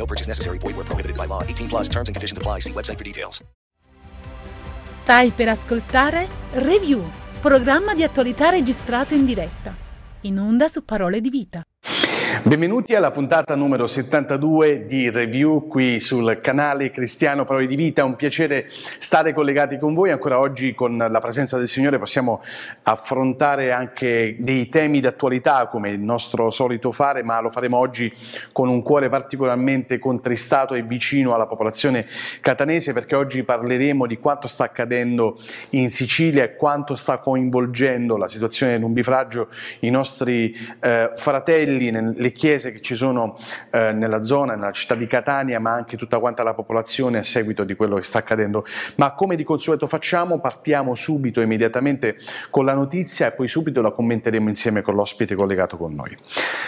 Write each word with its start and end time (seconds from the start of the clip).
No 0.00 0.06
purchase 0.06 0.26
necessary. 0.26 0.58
Void 0.58 0.76
where 0.76 0.86
prohibited 0.86 1.16
by 1.16 1.26
law. 1.26 1.42
18 1.42 1.68
plus 1.68 1.88
terms 1.88 2.08
and 2.08 2.16
conditions 2.16 2.38
apply. 2.38 2.60
See 2.60 2.72
website 2.72 2.96
for 2.96 3.04
details. 3.04 3.44
Stai 5.02 5.30
per 5.30 5.48
ascoltare 5.48 6.28
Review, 6.52 7.02
programma 7.40 7.94
di 7.94 8.02
attualità 8.02 8.48
registrato 8.50 9.14
in 9.14 9.26
diretta. 9.26 9.74
In 10.22 10.38
onda 10.38 10.68
su 10.68 10.84
Parole 10.84 11.20
di 11.20 11.30
Vita. 11.30 11.62
Benvenuti 12.42 12.94
alla 12.94 13.10
puntata 13.10 13.54
numero 13.54 13.86
72 13.86 14.86
di 14.86 15.10
Review 15.10 15.68
qui 15.68 16.00
sul 16.00 16.38
canale 16.40 16.90
Cristiano 16.90 17.44
Parole 17.44 17.66
di 17.66 17.76
Vita. 17.76 18.00
È 18.00 18.04
un 18.04 18.16
piacere 18.16 18.66
stare 18.70 19.34
collegati 19.34 19.78
con 19.78 19.92
voi. 19.92 20.10
Ancora 20.10 20.38
oggi 20.38 20.72
con 20.72 20.96
la 20.96 21.20
presenza 21.20 21.58
del 21.58 21.68
Signore 21.68 21.98
possiamo 21.98 22.42
affrontare 22.84 23.72
anche 23.72 24.36
dei 24.38 24.70
temi 24.70 25.00
d'attualità 25.00 25.68
come 25.68 25.90
il 25.90 26.00
nostro 26.00 26.48
solito 26.48 26.92
fare, 26.92 27.22
ma 27.22 27.40
lo 27.40 27.50
faremo 27.50 27.76
oggi 27.76 28.10
con 28.52 28.68
un 28.70 28.82
cuore 28.82 29.10
particolarmente 29.10 29.98
contristato 29.98 30.72
e 30.74 30.82
vicino 30.82 31.34
alla 31.34 31.46
popolazione 31.46 32.06
catanese 32.40 32.94
perché 32.94 33.16
oggi 33.16 33.44
parleremo 33.44 34.06
di 34.06 34.18
quanto 34.18 34.48
sta 34.48 34.64
accadendo 34.64 35.38
in 35.70 35.90
Sicilia 35.90 36.42
e 36.44 36.56
quanto 36.56 36.94
sta 36.94 37.18
coinvolgendo 37.18 38.16
la 38.16 38.28
situazione 38.28 38.72
del 38.72 38.80
nubifragio 38.80 39.48
i 39.80 39.90
nostri 39.90 40.56
eh, 40.80 41.12
fratelli 41.16 41.90
nelle 41.90 42.29
chiese 42.32 42.72
che 42.72 42.80
ci 42.80 42.94
sono 42.94 43.36
eh, 43.70 43.92
nella 43.92 44.20
zona, 44.20 44.54
nella 44.54 44.72
città 44.72 44.94
di 44.94 45.06
Catania, 45.06 45.58
ma 45.60 45.72
anche 45.72 45.96
tutta 45.96 46.18
quanta 46.18 46.42
la 46.42 46.54
popolazione 46.54 47.18
a 47.18 47.22
seguito 47.22 47.64
di 47.64 47.74
quello 47.74 47.96
che 47.96 48.02
sta 48.02 48.18
accadendo. 48.18 48.64
Ma 48.96 49.14
come 49.14 49.36
di 49.36 49.44
consueto 49.44 49.86
facciamo, 49.86 50.40
partiamo 50.40 50.94
subito, 50.94 51.40
immediatamente 51.40 52.16
con 52.50 52.64
la 52.64 52.74
notizia 52.74 53.28
e 53.28 53.32
poi 53.32 53.48
subito 53.48 53.80
la 53.80 53.90
commenteremo 53.90 54.48
insieme 54.48 54.82
con 54.82 54.94
l'ospite 54.94 55.34
collegato 55.34 55.76
con 55.76 55.94
noi. 55.94 56.16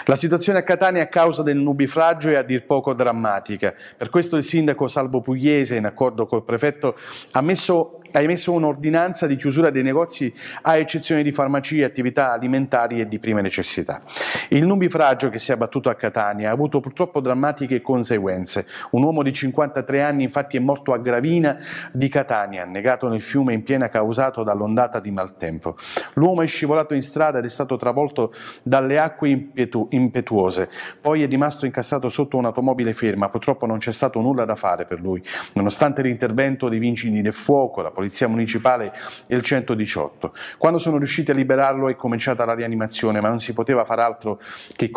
La 0.06 0.16
situazione 0.16 0.60
a 0.60 0.62
Catania 0.62 1.02
a 1.02 1.06
causa 1.06 1.42
del 1.42 1.58
nubifragio 1.58 2.30
è 2.30 2.36
a 2.36 2.42
dir 2.42 2.64
poco 2.64 2.94
drammatica. 2.94 3.74
Per 3.96 4.10
questo 4.10 4.36
il 4.36 4.44
sindaco 4.44 4.88
Salvo 4.88 5.20
Pugliese, 5.20 5.76
in 5.76 5.86
accordo 5.86 6.26
col 6.26 6.44
prefetto, 6.44 6.96
ha 7.32 7.40
messo 7.40 7.98
ha 8.12 8.20
emesso 8.20 8.52
un'ordinanza 8.52 9.26
di 9.26 9.36
chiusura 9.36 9.70
dei 9.70 9.82
negozi 9.82 10.32
a 10.62 10.76
eccezione 10.76 11.22
di 11.22 11.32
farmacie, 11.32 11.84
attività 11.84 12.32
alimentari 12.32 13.00
e 13.00 13.08
di 13.08 13.18
prima 13.18 13.40
necessità. 13.40 14.00
Il 14.48 14.64
nubifragio 14.64 15.28
che 15.28 15.38
si 15.38 15.51
è 15.52 15.54
abbattuto 15.54 15.88
a 15.88 15.94
Catania 15.94 16.50
ha 16.50 16.52
avuto 16.52 16.80
purtroppo 16.80 17.20
drammatiche 17.20 17.80
conseguenze. 17.80 18.66
Un 18.90 19.02
uomo 19.02 19.22
di 19.22 19.32
53 19.32 20.02
anni 20.02 20.24
infatti 20.24 20.56
è 20.56 20.60
morto 20.60 20.92
a 20.92 20.98
Gravina 20.98 21.56
di 21.92 22.08
Catania, 22.08 22.62
annegato 22.62 23.08
nel 23.08 23.20
fiume 23.20 23.52
in 23.52 23.62
piena 23.62 23.88
causato 23.88 24.42
dall'ondata 24.42 25.00
di 25.00 25.10
maltempo. 25.10 25.76
L'uomo 26.14 26.42
è 26.42 26.46
scivolato 26.46 26.94
in 26.94 27.02
strada 27.02 27.38
ed 27.38 27.44
è 27.44 27.48
stato 27.48 27.76
travolto 27.76 28.32
dalle 28.62 28.98
acque 28.98 29.28
impetu- 29.28 29.92
impetuose, 29.92 30.68
poi 31.00 31.22
è 31.22 31.28
rimasto 31.28 31.66
incassato 31.66 32.08
sotto 32.08 32.36
un'automobile 32.36 32.92
ferma, 32.92 33.28
purtroppo 33.28 33.66
non 33.66 33.78
c'è 33.78 33.92
stato 33.92 34.20
nulla 34.20 34.44
da 34.44 34.54
fare 34.54 34.84
per 34.84 35.00
lui, 35.00 35.22
nonostante 35.54 36.02
l'intervento 36.02 36.68
dei 36.68 36.78
vigili 36.78 37.22
del 37.22 37.32
fuoco, 37.32 37.82
la 37.82 37.90
Polizia 37.90 38.28
Municipale 38.28 38.92
e 39.26 39.36
il 39.36 39.42
118. 39.42 40.32
Quando 40.58 40.78
sono 40.78 40.96
riusciti 40.96 41.30
a 41.30 41.34
liberarlo 41.34 41.88
è 41.88 41.94
cominciata 41.94 42.44
la 42.44 42.54
rianimazione, 42.54 43.20
ma 43.20 43.28
non 43.28 43.40
si 43.40 43.52
poteva 43.52 43.84
far 43.84 43.98
altro 43.98 44.40
che 44.74 44.90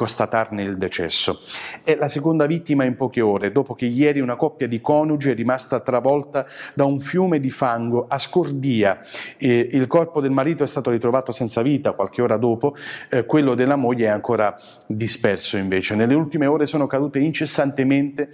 constatarne 0.45 0.63
il 0.63 0.77
decesso. 0.77 1.41
È 1.83 1.95
la 1.95 2.07
seconda 2.07 2.45
vittima 2.45 2.83
in 2.83 2.95
poche 2.95 3.21
ore, 3.21 3.51
dopo 3.51 3.73
che 3.73 3.85
ieri 3.85 4.19
una 4.19 4.35
coppia 4.35 4.67
di 4.67 4.81
coniugi 4.81 5.31
è 5.31 5.35
rimasta 5.35 5.79
travolta 5.79 6.45
da 6.73 6.85
un 6.85 6.99
fiume 6.99 7.39
di 7.39 7.49
fango 7.49 8.05
a 8.07 8.19
Scordia. 8.19 8.99
E 9.37 9.69
il 9.71 9.87
corpo 9.87 10.21
del 10.21 10.31
marito 10.31 10.63
è 10.63 10.67
stato 10.67 10.91
ritrovato 10.91 11.31
senza 11.31 11.61
vita 11.61 11.93
qualche 11.93 12.21
ora 12.21 12.37
dopo, 12.37 12.75
eh, 13.09 13.25
quello 13.25 13.55
della 13.55 13.75
moglie 13.75 14.05
è 14.05 14.09
ancora 14.09 14.55
disperso 14.87 15.57
invece. 15.57 15.95
Nelle 15.95 16.13
ultime 16.13 16.45
ore 16.45 16.65
sono 16.65 16.87
cadute 16.87 17.19
incessantemente 17.19 18.29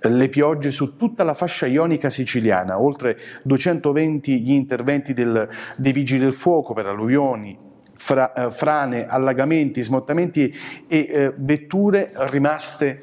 eh, 0.00 0.08
le 0.08 0.28
piogge 0.28 0.70
su 0.70 0.96
tutta 0.96 1.24
la 1.24 1.34
fascia 1.34 1.66
ionica 1.66 2.08
siciliana, 2.10 2.80
oltre 2.80 3.18
220 3.42 4.42
gli 4.42 4.52
interventi 4.52 5.12
del, 5.12 5.48
dei 5.76 5.92
vigili 5.92 6.20
del 6.20 6.34
fuoco 6.34 6.74
per 6.74 6.86
alluvioni, 6.86 7.66
fra, 7.98 8.32
eh, 8.32 8.50
frane, 8.50 9.06
allagamenti, 9.06 9.82
smottamenti 9.82 10.54
e 10.86 11.06
eh, 11.08 11.32
vetture 11.36 12.12
rimaste 12.14 13.02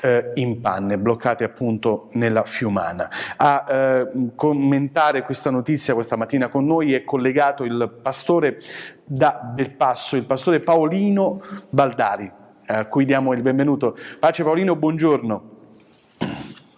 eh, 0.00 0.32
in 0.34 0.60
panne, 0.60 0.98
bloccate 0.98 1.44
appunto 1.44 2.08
nella 2.12 2.44
Fiumana. 2.44 3.10
A 3.36 3.64
eh, 3.68 4.08
commentare 4.34 5.22
questa 5.22 5.50
notizia 5.50 5.94
questa 5.94 6.16
mattina 6.16 6.48
con 6.48 6.64
noi 6.64 6.94
è 6.94 7.04
collegato 7.04 7.64
il 7.64 7.98
pastore 8.00 8.58
da 9.04 9.32
Belpasso, 9.54 10.16
il 10.16 10.24
pastore 10.24 10.60
Paolino 10.60 11.42
Baldari, 11.70 12.30
a 12.66 12.86
cui 12.86 13.04
diamo 13.04 13.32
il 13.32 13.42
benvenuto. 13.42 13.96
Pace 14.18 14.44
Paolino, 14.44 14.76
buongiorno. 14.76 15.54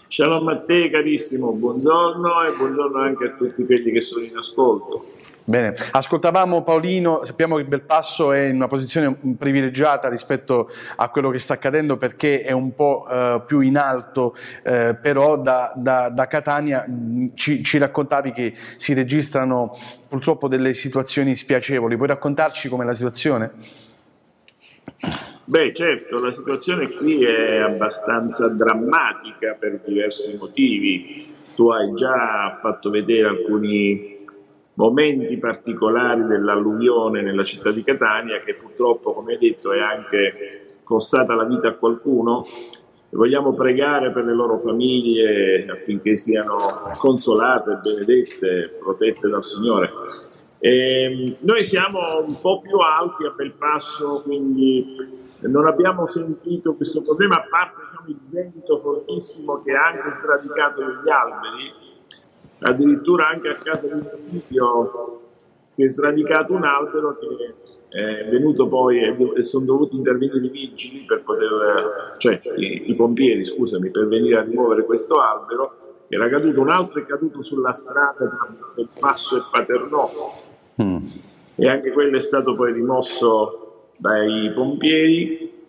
Shalom 0.08 0.48
a 0.48 0.58
te 0.60 0.88
carissimo, 0.90 1.52
buongiorno 1.52 2.42
e 2.44 2.56
buongiorno 2.56 2.98
anche 2.98 3.24
a 3.26 3.30
tutti 3.32 3.64
quelli 3.66 3.92
che 3.92 4.00
sono 4.00 4.24
in 4.24 4.36
ascolto. 4.38 5.04
Bene, 5.48 5.74
ascoltavamo 5.92 6.62
Paolino, 6.62 7.24
sappiamo 7.24 7.56
che 7.56 7.64
Belpasso 7.64 8.32
è 8.32 8.48
in 8.48 8.56
una 8.56 8.66
posizione 8.66 9.16
privilegiata 9.38 10.10
rispetto 10.10 10.68
a 10.96 11.08
quello 11.08 11.30
che 11.30 11.38
sta 11.38 11.54
accadendo 11.54 11.96
perché 11.96 12.42
è 12.42 12.52
un 12.52 12.74
po' 12.74 13.06
eh, 13.10 13.42
più 13.46 13.60
in 13.60 13.78
alto, 13.78 14.36
eh, 14.62 14.94
però 15.00 15.38
da, 15.38 15.72
da, 15.74 16.10
da 16.10 16.26
Catania 16.26 16.84
ci, 17.32 17.64
ci, 17.64 17.78
raccontavi 17.78 18.30
che 18.32 18.52
si 18.76 18.92
registrano 18.92 19.74
purtroppo 20.06 20.48
delle 20.48 20.74
situazioni 20.74 21.34
spiacevoli. 21.34 21.96
Puoi 21.96 22.08
raccontarci 22.08 22.68
com'è 22.68 22.84
la 22.84 22.92
situazione? 22.92 23.52
Beh, 25.46 25.72
certo, 25.72 26.20
la 26.20 26.30
situazione 26.30 26.90
qui 26.90 27.24
è 27.24 27.56
abbastanza 27.60 28.48
drammatica 28.48 29.56
per 29.58 29.80
diversi 29.82 30.36
motivi. 30.38 31.34
Tu 31.56 31.70
hai 31.70 31.90
già 31.94 32.50
fatto 32.50 32.90
vedere 32.90 33.28
alcuni 33.28 34.16
momenti 34.78 35.36
particolari 35.38 36.24
dell'alluvione 36.24 37.20
nella 37.20 37.42
città 37.42 37.72
di 37.72 37.82
Catania 37.82 38.38
che 38.38 38.54
purtroppo, 38.54 39.12
come 39.12 39.32
hai 39.32 39.38
detto, 39.38 39.72
è 39.72 39.80
anche 39.80 40.78
costata 40.84 41.34
la 41.34 41.44
vita 41.44 41.68
a 41.68 41.74
qualcuno. 41.74 42.46
Vogliamo 43.10 43.54
pregare 43.54 44.10
per 44.10 44.24
le 44.24 44.34
loro 44.34 44.56
famiglie 44.56 45.66
affinché 45.68 46.14
siano 46.14 46.92
consolate, 46.96 47.80
benedette, 47.82 48.76
protette 48.78 49.28
dal 49.28 49.42
Signore. 49.42 49.90
E 50.60 51.02
ehm, 51.02 51.36
noi 51.42 51.64
siamo 51.64 51.98
un 52.24 52.38
po' 52.40 52.60
più 52.60 52.76
alti 52.78 53.24
a 53.24 53.30
Belpasso, 53.30 54.22
quindi 54.22 54.94
non 55.40 55.66
abbiamo 55.66 56.06
sentito 56.06 56.74
questo 56.74 57.02
problema, 57.02 57.36
a 57.36 57.46
parte 57.48 57.80
diciamo, 57.82 58.08
il 58.08 58.18
vento 58.30 58.76
fortissimo 58.76 59.60
che 59.60 59.72
ha 59.72 59.86
anche 59.86 60.10
stradicato 60.10 60.82
gli 60.82 61.08
alberi, 61.08 61.87
addirittura 62.60 63.28
anche 63.28 63.48
a 63.48 63.54
casa 63.54 63.86
di 63.86 64.00
mio 64.00 64.16
figlio 64.16 65.22
si 65.68 65.84
è 65.84 65.88
sradicato 65.88 66.54
un 66.54 66.64
albero 66.64 67.16
che 67.18 67.54
è 67.90 68.28
venuto 68.28 68.66
poi 68.66 69.00
e 69.00 69.42
sono 69.42 69.64
dovuti 69.64 69.96
intervenire 69.96 70.44
i 70.44 70.48
vigili 70.48 71.04
per 71.04 71.22
poter, 71.22 72.10
cioè 72.16 72.38
i, 72.56 72.90
i 72.90 72.94
pompieri, 72.94 73.44
scusami, 73.44 73.90
per 73.90 74.08
venire 74.08 74.38
a 74.38 74.42
rimuovere 74.42 74.84
questo 74.84 75.20
albero. 75.20 76.04
Era 76.08 76.28
caduto, 76.28 76.60
un 76.60 76.70
altro 76.70 77.00
è 77.00 77.06
caduto 77.06 77.42
sulla 77.42 77.72
strada 77.72 78.14
tra 78.16 78.54
il 78.76 78.88
Passo 78.98 79.36
e 79.36 79.40
Paternò 79.50 80.10
mm. 80.82 81.06
e 81.54 81.68
anche 81.68 81.92
quello 81.92 82.16
è 82.16 82.20
stato 82.20 82.54
poi 82.54 82.72
rimosso 82.72 83.90
dai 83.98 84.50
pompieri. 84.54 85.66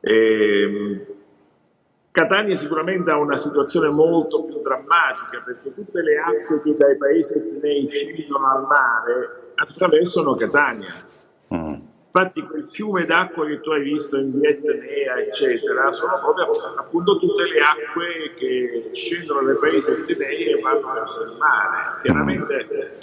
E, 0.00 1.09
Catania 2.12 2.56
sicuramente 2.56 3.10
ha 3.10 3.18
una 3.18 3.36
situazione 3.36 3.88
molto 3.88 4.42
più 4.42 4.60
drammatica 4.62 5.42
perché 5.44 5.72
tutte 5.72 6.02
le 6.02 6.18
acque 6.18 6.60
che 6.60 6.76
dai 6.76 6.96
paesi 6.96 7.38
etnei 7.38 7.86
scendono 7.86 8.50
al 8.50 8.66
mare 8.66 9.52
attraversano 9.54 10.34
Catania. 10.34 10.92
Mm. 11.54 11.74
Infatti 12.12 12.42
quel 12.42 12.64
fiume 12.64 13.04
d'acqua 13.04 13.46
che 13.46 13.60
tu 13.60 13.70
hai 13.70 13.82
visto 13.84 14.16
in 14.16 14.36
Vietnea, 14.40 15.16
eccetera, 15.18 15.92
sono 15.92 16.12
proprio 16.20 16.74
appunto 16.76 17.16
tutte 17.18 17.44
le 17.44 17.60
acque 17.60 18.32
che 18.34 18.88
scendono 18.92 19.42
dai 19.42 19.56
paesi 19.56 19.92
etnei 19.92 20.46
e 20.46 20.60
vanno 20.60 20.92
verso 20.92 21.22
il 21.22 21.30
mare. 21.38 22.00
Chiaramente 22.02 22.98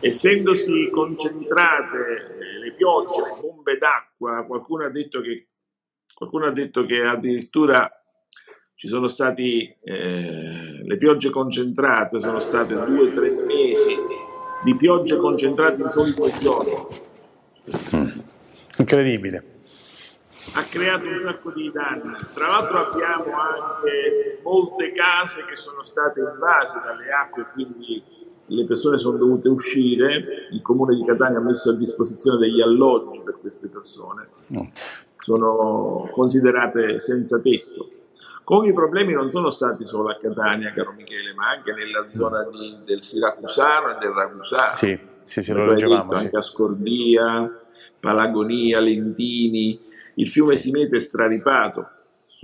essendosi 0.00 0.88
concentrate 0.88 2.36
le 2.62 2.72
piogge, 2.72 3.20
le 3.20 3.40
bombe 3.42 3.76
d'acqua, 3.76 4.44
qualcuno 4.46 4.84
ha 4.84 4.90
detto 4.90 5.20
che, 5.20 5.48
qualcuno 6.14 6.46
ha 6.46 6.50
detto 6.50 6.84
che 6.84 7.02
addirittura 7.02 7.99
ci 8.80 8.88
sono 8.88 9.08
stati 9.08 9.76
eh, 9.82 10.82
le 10.82 10.96
piogge 10.96 11.28
concentrate, 11.28 12.18
sono 12.18 12.38
state 12.38 12.72
due 12.72 13.08
o 13.08 13.10
tre 13.10 13.28
mesi 13.28 13.94
di 14.64 14.74
piogge 14.74 15.18
concentrate 15.18 15.82
in 15.82 15.88
soli 15.90 16.14
due 16.14 16.32
giorni. 16.38 16.86
Mm. 17.94 18.20
Incredibile. 18.78 19.44
Ha 20.54 20.62
creato 20.62 21.08
un 21.08 21.18
sacco 21.18 21.50
di 21.50 21.70
danni. 21.70 22.16
Tra 22.32 22.46
l'altro 22.46 22.90
abbiamo 22.90 23.24
anche 23.38 24.40
molte 24.42 24.92
case 24.92 25.44
che 25.44 25.56
sono 25.56 25.82
state 25.82 26.20
invase 26.20 26.80
dalle 26.82 27.10
acque, 27.10 27.48
quindi 27.52 28.02
le 28.46 28.64
persone 28.64 28.96
sono 28.96 29.18
dovute 29.18 29.50
uscire. 29.50 30.48
Il 30.52 30.62
comune 30.62 30.96
di 30.96 31.04
Catania 31.04 31.36
ha 31.36 31.42
messo 31.42 31.68
a 31.68 31.76
disposizione 31.76 32.38
degli 32.38 32.62
alloggi 32.62 33.20
per 33.22 33.36
queste 33.38 33.68
persone. 33.68 34.26
Sono 35.18 36.08
considerate 36.10 36.98
senza 36.98 37.38
tetto. 37.40 37.98
Come 38.50 38.66
i 38.66 38.72
problemi 38.72 39.12
non 39.12 39.30
sono 39.30 39.48
stati 39.48 39.84
solo 39.84 40.08
a 40.08 40.16
Catania, 40.16 40.72
caro 40.72 40.92
Michele, 40.96 41.32
ma 41.34 41.50
anche 41.50 41.72
nella 41.72 42.10
zona 42.10 42.42
di, 42.50 42.78
del 42.84 43.00
Siracusano 43.00 43.94
e 43.94 43.98
del 44.00 44.10
Ragusano. 44.10 44.74
Sì, 44.74 44.98
sì, 45.22 45.40
sì 45.40 45.52
lo 45.52 45.66
leggevamo. 45.66 46.16
Sì. 46.16 46.24
Anche 46.24 46.36
a 46.36 46.40
Scordia, 46.40 47.60
Palagonia, 48.00 48.80
Lentini, 48.80 49.78
il 50.14 50.26
fiume 50.26 50.56
sì. 50.56 50.62
si 50.62 50.70
mette 50.72 50.98
straripato. 50.98 51.90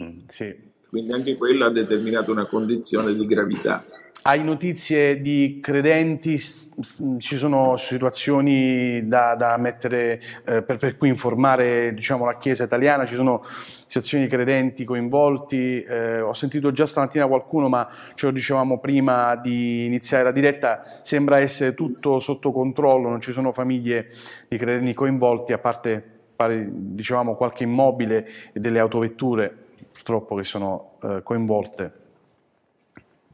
Mm, 0.00 0.18
sì. 0.26 0.56
Quindi 0.88 1.12
anche 1.12 1.34
quello 1.36 1.64
ha 1.64 1.70
determinato 1.70 2.30
una 2.30 2.46
condizione 2.46 3.12
di 3.12 3.26
gravità. 3.26 3.84
Hai 4.28 4.42
notizie 4.42 5.22
di 5.22 5.60
credenti? 5.62 6.36
Ci 6.36 7.36
sono 7.36 7.76
situazioni 7.76 9.06
da, 9.06 9.36
da 9.36 9.56
mettere 9.56 10.20
eh, 10.44 10.64
per, 10.64 10.78
per, 10.78 10.96
cui 10.96 11.08
informare 11.08 11.94
diciamo, 11.94 12.24
la 12.24 12.36
Chiesa 12.36 12.64
italiana? 12.64 13.06
Ci 13.06 13.14
sono 13.14 13.40
situazioni 13.44 14.24
di 14.24 14.28
credenti 14.28 14.82
coinvolti? 14.82 15.80
Eh, 15.80 16.20
ho 16.20 16.32
sentito 16.32 16.72
già 16.72 16.86
stamattina 16.86 17.28
qualcuno, 17.28 17.68
ma 17.68 17.88
ce 18.14 18.26
lo 18.26 18.32
dicevamo 18.32 18.80
prima 18.80 19.36
di 19.36 19.86
iniziare 19.86 20.24
la 20.24 20.32
diretta, 20.32 20.82
sembra 21.02 21.38
essere 21.38 21.74
tutto 21.74 22.18
sotto 22.18 22.50
controllo, 22.50 23.08
non 23.08 23.20
ci 23.20 23.30
sono 23.30 23.52
famiglie 23.52 24.08
di 24.48 24.56
credenti 24.56 24.92
coinvolti, 24.92 25.52
a 25.52 25.58
parte 25.58 26.02
pare, 26.34 26.66
dicevamo, 26.68 27.36
qualche 27.36 27.62
immobile 27.62 28.28
e 28.52 28.58
delle 28.58 28.80
autovetture 28.80 29.54
purtroppo 29.92 30.34
che 30.34 30.42
sono 30.42 30.96
eh, 31.00 31.22
coinvolte. 31.22 32.05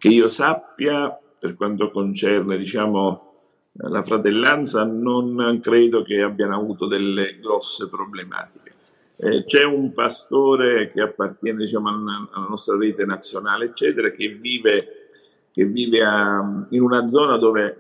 Che 0.03 0.09
io 0.09 0.27
sappia, 0.27 1.17
per 1.39 1.55
quanto 1.55 1.89
concerne 1.93 2.59
diciamo, 2.59 3.35
la 3.75 4.03
fratellanza, 4.03 4.83
non 4.83 5.61
credo 5.63 6.03
che 6.03 6.21
abbiano 6.23 6.57
avuto 6.57 6.89
delle 6.89 7.39
grosse 7.39 7.89
problematiche. 7.89 8.73
Eh, 9.15 9.45
c'è 9.45 9.63
un 9.63 9.93
pastore 9.93 10.91
che 10.91 11.03
appartiene 11.03 11.59
diciamo, 11.59 11.89
alla 11.89 12.49
nostra 12.49 12.77
rete 12.77 13.05
nazionale, 13.05 13.67
eccetera, 13.67 14.11
che 14.11 14.27
vive, 14.27 15.09
che 15.53 15.67
vive 15.67 16.03
a, 16.03 16.65
in 16.71 16.83
una 16.83 17.07
zona 17.07 17.39
dove 17.39 17.77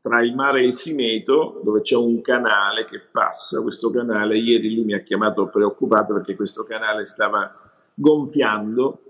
tra 0.00 0.22
il 0.22 0.36
mare 0.36 0.60
e 0.60 0.66
il 0.66 0.74
Simeto, 0.74 1.60
dove 1.64 1.80
c'è 1.80 1.96
un 1.96 2.20
canale 2.20 2.84
che 2.84 3.00
passa. 3.10 3.60
Questo 3.60 3.90
canale, 3.90 4.36
ieri 4.38 4.72
lui 4.72 4.84
mi 4.84 4.94
ha 4.94 5.00
chiamato 5.00 5.48
preoccupato 5.48 6.14
perché 6.14 6.36
questo 6.36 6.62
canale 6.62 7.04
stava 7.04 7.52
gonfiando 7.92 9.02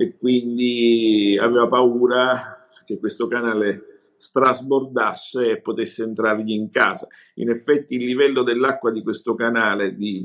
e 0.00 0.16
quindi 0.16 1.36
aveva 1.42 1.66
paura 1.66 2.38
che 2.84 3.00
questo 3.00 3.26
canale 3.26 4.12
strasbordasse 4.14 5.50
e 5.50 5.60
potesse 5.60 6.04
entrargli 6.04 6.52
in 6.52 6.70
casa. 6.70 7.08
In 7.34 7.50
effetti 7.50 7.96
il 7.96 8.04
livello 8.04 8.44
dell'acqua 8.44 8.92
di 8.92 9.02
questo 9.02 9.34
canale 9.34 9.96
di, 9.96 10.24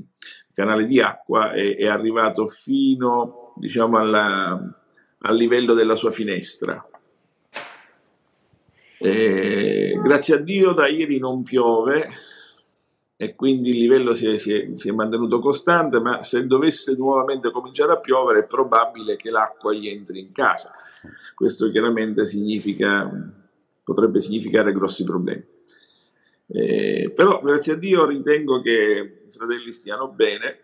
canale 0.54 0.86
di 0.86 1.02
acqua 1.02 1.54
è, 1.54 1.76
è 1.76 1.88
arrivato 1.88 2.46
fino 2.46 3.56
diciamo, 3.56 3.98
alla, 3.98 4.62
al 5.18 5.36
livello 5.36 5.74
della 5.74 5.96
sua 5.96 6.12
finestra. 6.12 6.88
E, 9.00 10.00
grazie 10.04 10.36
a 10.36 10.38
Dio 10.38 10.72
da 10.74 10.88
ieri 10.88 11.18
non 11.18 11.42
piove, 11.42 12.10
e 13.24 13.36
quindi 13.36 13.70
il 13.70 13.78
livello 13.78 14.14
si 14.14 14.28
è, 14.28 14.38
si, 14.38 14.54
è, 14.54 14.70
si 14.74 14.90
è, 14.90 14.92
mantenuto 14.92 15.40
costante, 15.40 16.00
ma 16.00 16.22
se 16.24 16.46
dovesse 16.46 16.94
nuovamente 16.96 17.52
cominciare 17.52 17.94
a 17.94 18.00
piovere 18.00 18.40
è 18.40 18.46
probabile 18.46 19.16
che 19.16 19.30
l'acqua 19.30 19.74
gli 19.74 19.88
entri 19.88 20.20
in 20.20 20.32
casa. 20.34 20.74
Questo 21.34 21.70
chiaramente 21.70 22.26
significa, 22.26 23.10
potrebbe 23.82 24.20
significare 24.20 24.74
grossi 24.74 25.04
problemi. 25.06 25.46
Eh, 26.48 27.12
però 27.16 27.40
grazie 27.42 27.74
a 27.74 27.78
Dio 27.78 28.06
ritengo 28.06 28.62
che 28.62 29.16
i 29.26 29.32
fratelli 29.32 29.72
stiano 29.72 30.10
bene, 30.10 30.60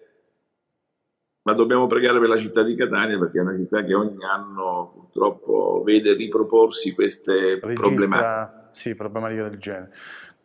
ma 1.44 1.54
dobbiamo 1.54 1.88
pregare 1.88 2.20
per 2.20 2.28
la 2.28 2.38
città 2.38 2.62
di 2.62 2.76
Catania 2.76 3.18
perché 3.18 3.40
è 3.40 3.42
una 3.42 3.56
città 3.56 3.84
che 3.84 3.96
ogni 3.96 4.24
anno 4.24 4.92
purtroppo 4.94 5.82
vede 5.86 6.14
riproporsi 6.14 6.94
queste 6.94 7.58
Registra, 7.62 7.74
problematiche. 7.74 8.68
Sì, 8.72 8.96
problematiche 8.96 9.42
del 9.44 9.58
genere. 9.58 9.92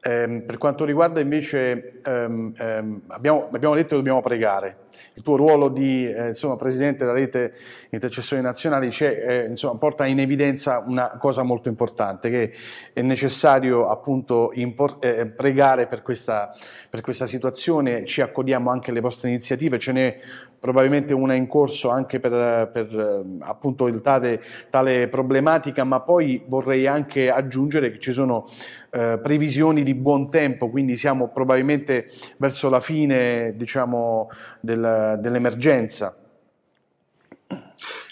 Eh, 0.07 0.43
per 0.45 0.59
quanto 0.59 0.85
riguarda 0.85 1.21
invece, 1.21 2.01
ehm, 2.05 2.53
ehm, 2.59 3.03
abbiamo, 3.09 3.49
abbiamo, 3.51 3.75
detto 3.75 3.89
che 3.89 3.97
dobbiamo 3.97 4.21
pregare. 4.21 4.83
Il 5.15 5.23
tuo 5.23 5.37
ruolo 5.37 5.69
di 5.69 6.07
eh, 6.07 6.27
insomma, 6.29 6.57
presidente 6.57 7.07
della 7.07 7.17
rete 7.17 7.55
intercessioni 7.89 8.43
nazionali 8.43 8.91
eh, 8.99 9.47
insomma, 9.49 9.79
porta 9.79 10.05
in 10.05 10.21
evidenza 10.21 10.85
una 10.87 11.17
cosa 11.19 11.43
molto 11.43 11.71
importante, 11.71 12.29
che 12.29 12.53
è 12.93 13.01
necessario 13.01 13.89
appunto 13.89 14.51
import- 14.53 15.03
eh, 15.03 15.25
pregare 15.25 15.87
per 15.87 16.03
questa, 16.03 16.51
per 16.91 17.01
questa 17.01 17.27
situazione, 17.27 18.05
ci 18.05 18.21
accodiamo 18.21 18.71
anche 18.71 18.91
alle 18.91 19.01
vostre 19.01 19.31
iniziative, 19.31 19.79
ce 19.79 19.93
n'è 19.93 20.17
probabilmente 20.65 21.13
una 21.13 21.35
in 21.35 21.47
corso 21.47 21.91
anche 21.91 22.21
per, 22.21 22.71
per 22.73 22.99
eh, 22.99 23.37
appunto 23.41 23.87
il 23.87 24.01
tale, 24.01 24.43
tale, 24.71 25.09
problematica, 25.09 25.85
ma 25.85 26.01
poi 26.01 26.43
vorrei 26.47 26.87
anche 26.87 27.29
aggiungere 27.29 27.91
che 27.91 27.99
ci 27.99 28.13
sono 28.13 28.47
eh, 28.91 29.21
previsioni 29.23 29.83
di 29.83 29.95
buon 29.95 30.31
tempo, 30.31 30.71
quindi 30.71 30.97
siamo 30.97 31.29
probabilmente 31.29 32.07
verso 32.39 32.71
la 32.71 32.81
fine 32.81 33.53
diciamo, 33.57 34.31
del, 34.63 35.19
dell'emergenza. 35.21 36.17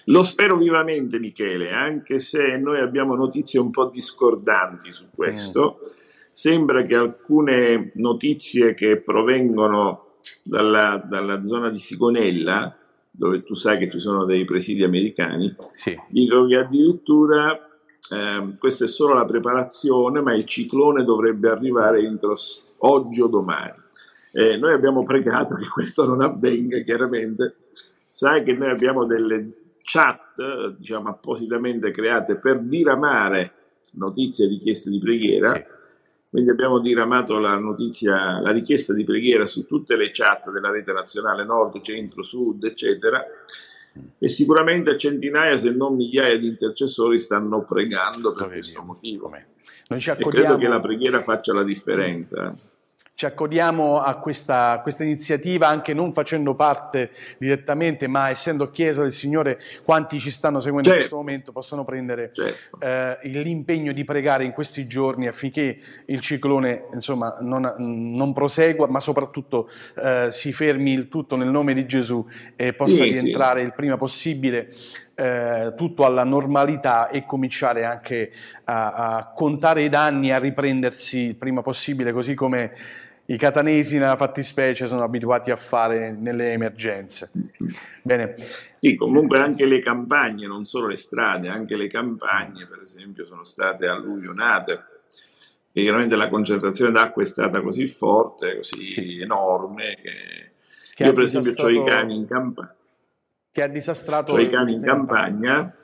Lo 0.04 0.22
spero 0.22 0.58
vivamente 0.58 1.18
Michele, 1.18 1.70
anche 1.70 2.18
se 2.18 2.58
noi 2.58 2.80
abbiamo 2.80 3.14
notizie 3.14 3.60
un 3.60 3.70
po' 3.70 3.86
discordanti 3.86 4.92
su 4.92 5.06
questo. 5.10 5.78
Mm. 5.80 5.88
Sembra 6.30 6.82
che 6.84 6.96
alcune 6.96 7.92
notizie 7.94 8.74
che 8.74 9.00
provengono 9.00 10.01
dalla, 10.42 11.02
dalla, 11.04 11.40
zona 11.40 11.70
di 11.70 11.78
Sigonella, 11.78 12.74
dove 13.10 13.42
tu 13.42 13.54
sai 13.54 13.78
che 13.78 13.88
ci 13.88 13.98
sono 13.98 14.24
dei 14.24 14.44
presidi 14.44 14.84
americani, 14.84 15.54
sì. 15.74 15.98
dicono 16.08 16.46
che 16.46 16.56
addirittura 16.56 17.68
eh, 18.10 18.50
questa 18.58 18.84
è 18.84 18.88
solo 18.88 19.14
la 19.14 19.24
preparazione, 19.24 20.20
ma 20.20 20.34
il 20.34 20.44
ciclone 20.44 21.04
dovrebbe 21.04 21.48
arrivare 21.48 22.00
entro 22.00 22.34
oggi 22.78 23.20
o 23.20 23.26
domani. 23.26 23.80
Eh, 24.32 24.56
noi 24.56 24.72
abbiamo 24.72 25.02
pregato 25.02 25.54
che 25.56 25.68
questo 25.68 26.06
non 26.06 26.22
avvenga, 26.22 26.78
chiaramente. 26.80 27.56
Sai 28.08 28.42
che 28.42 28.52
noi 28.54 28.70
abbiamo 28.70 29.04
delle 29.04 29.76
chat, 29.82 30.76
diciamo, 30.76 31.10
appositamente 31.10 31.90
create 31.90 32.36
per 32.36 32.60
diramare 32.60 33.52
notizie 33.92 34.46
e 34.46 34.48
richieste 34.48 34.90
di 34.90 34.98
preghiera. 34.98 35.52
Sì 35.54 35.90
quindi 36.32 36.48
abbiamo 36.48 36.80
diramato 36.80 37.38
la 37.38 37.58
notizia, 37.58 38.40
la 38.40 38.52
richiesta 38.52 38.94
di 38.94 39.04
preghiera 39.04 39.44
su 39.44 39.66
tutte 39.66 39.96
le 39.96 40.08
chat 40.10 40.50
della 40.50 40.70
rete 40.70 40.90
nazionale 40.90 41.44
nord, 41.44 41.78
centro, 41.82 42.22
sud, 42.22 42.64
eccetera. 42.64 43.22
e 44.18 44.28
sicuramente 44.30 44.96
centinaia 44.96 45.58
se 45.58 45.72
non 45.72 45.94
migliaia 45.94 46.38
di 46.38 46.46
intercessori 46.46 47.18
stanno 47.18 47.66
pregando 47.66 48.32
per 48.32 48.46
questo 48.46 48.80
motivo. 48.80 49.30
Noi 49.88 50.00
ci 50.00 50.08
E 50.08 50.24
credo 50.24 50.56
che 50.56 50.68
la 50.68 50.80
preghiera 50.80 51.20
faccia 51.20 51.52
la 51.52 51.64
differenza. 51.64 52.56
Ci 53.22 53.26
accodiamo 53.26 54.00
a 54.00 54.16
questa, 54.16 54.80
questa 54.82 55.04
iniziativa 55.04 55.68
anche 55.68 55.94
non 55.94 56.12
facendo 56.12 56.56
parte 56.56 57.10
direttamente, 57.38 58.08
ma 58.08 58.30
essendo 58.30 58.68
Chiesa 58.72 59.02
del 59.02 59.12
Signore, 59.12 59.60
quanti 59.84 60.18
ci 60.18 60.32
stanno 60.32 60.58
seguendo 60.58 60.88
in 60.88 60.94
Certo. 60.94 61.08
questo 61.08 61.16
momento 61.16 61.52
possono 61.52 61.84
prendere 61.84 62.30
Certo. 62.32 62.80
eh, 62.80 63.18
l'impegno 63.28 63.92
di 63.92 64.02
pregare 64.02 64.42
in 64.42 64.50
questi 64.50 64.88
giorni 64.88 65.28
affinché 65.28 65.78
il 66.06 66.18
ciclone 66.18 66.86
insomma, 66.92 67.36
non, 67.42 67.72
non 67.78 68.32
prosegua, 68.32 68.88
ma 68.88 68.98
soprattutto 68.98 69.70
eh, 70.02 70.28
si 70.32 70.52
fermi 70.52 70.92
il 70.92 71.06
tutto 71.08 71.36
nel 71.36 71.48
nome 71.48 71.74
di 71.74 71.86
Gesù 71.86 72.26
e 72.56 72.72
possa 72.72 73.04
Sì, 73.04 73.14
sì. 73.14 73.20
rientrare 73.20 73.62
il 73.62 73.72
prima 73.72 73.96
possibile 73.96 74.68
eh, 75.14 75.74
tutto 75.76 76.04
alla 76.04 76.24
normalità 76.24 77.08
e 77.08 77.24
cominciare 77.24 77.84
anche 77.84 78.32
a, 78.64 78.92
a 79.16 79.32
contare 79.32 79.82
i 79.82 79.88
danni 79.88 80.32
a 80.32 80.38
riprendersi 80.38 81.18
il 81.18 81.36
prima 81.36 81.62
possibile, 81.62 82.10
così 82.12 82.34
come 82.34 82.72
i 83.32 83.38
catanesi 83.38 83.98
nella 83.98 84.16
fattispecie 84.16 84.86
sono 84.86 85.02
abituati 85.02 85.50
a 85.50 85.56
fare 85.56 86.12
nelle 86.12 86.52
emergenze. 86.52 87.30
Bene, 88.02 88.34
Sì, 88.78 88.94
comunque 88.94 89.38
anche 89.38 89.64
le 89.64 89.80
campagne, 89.80 90.46
non 90.46 90.64
solo 90.64 90.88
le 90.88 90.96
strade, 90.96 91.48
anche 91.48 91.76
le 91.76 91.86
campagne, 91.86 92.66
per 92.66 92.80
esempio, 92.82 93.24
sono 93.24 93.42
state 93.44 93.86
alluvionate. 93.86 94.86
E 95.72 95.82
chiaramente 95.82 96.16
la 96.16 96.26
concentrazione 96.26 96.92
d'acqua 96.92 97.22
è 97.22 97.24
stata 97.24 97.62
così 97.62 97.86
forte, 97.86 98.56
così 98.56 98.90
Sì. 98.90 99.20
enorme, 99.20 99.96
che, 100.02 100.52
Che 100.92 101.04
io 101.04 101.12
per 101.12 101.22
esempio 101.22 101.54
ho 101.56 101.70
i 101.70 101.82
cani 101.82 102.14
in 102.16 102.26
campagna. 102.26 102.74
che 103.50 103.62
ha 103.62 103.66
disastrato 103.68 104.32
ho 104.34 104.40
i 104.40 104.48
cani 104.48 104.74
in 104.74 104.82
campagna 104.82 105.74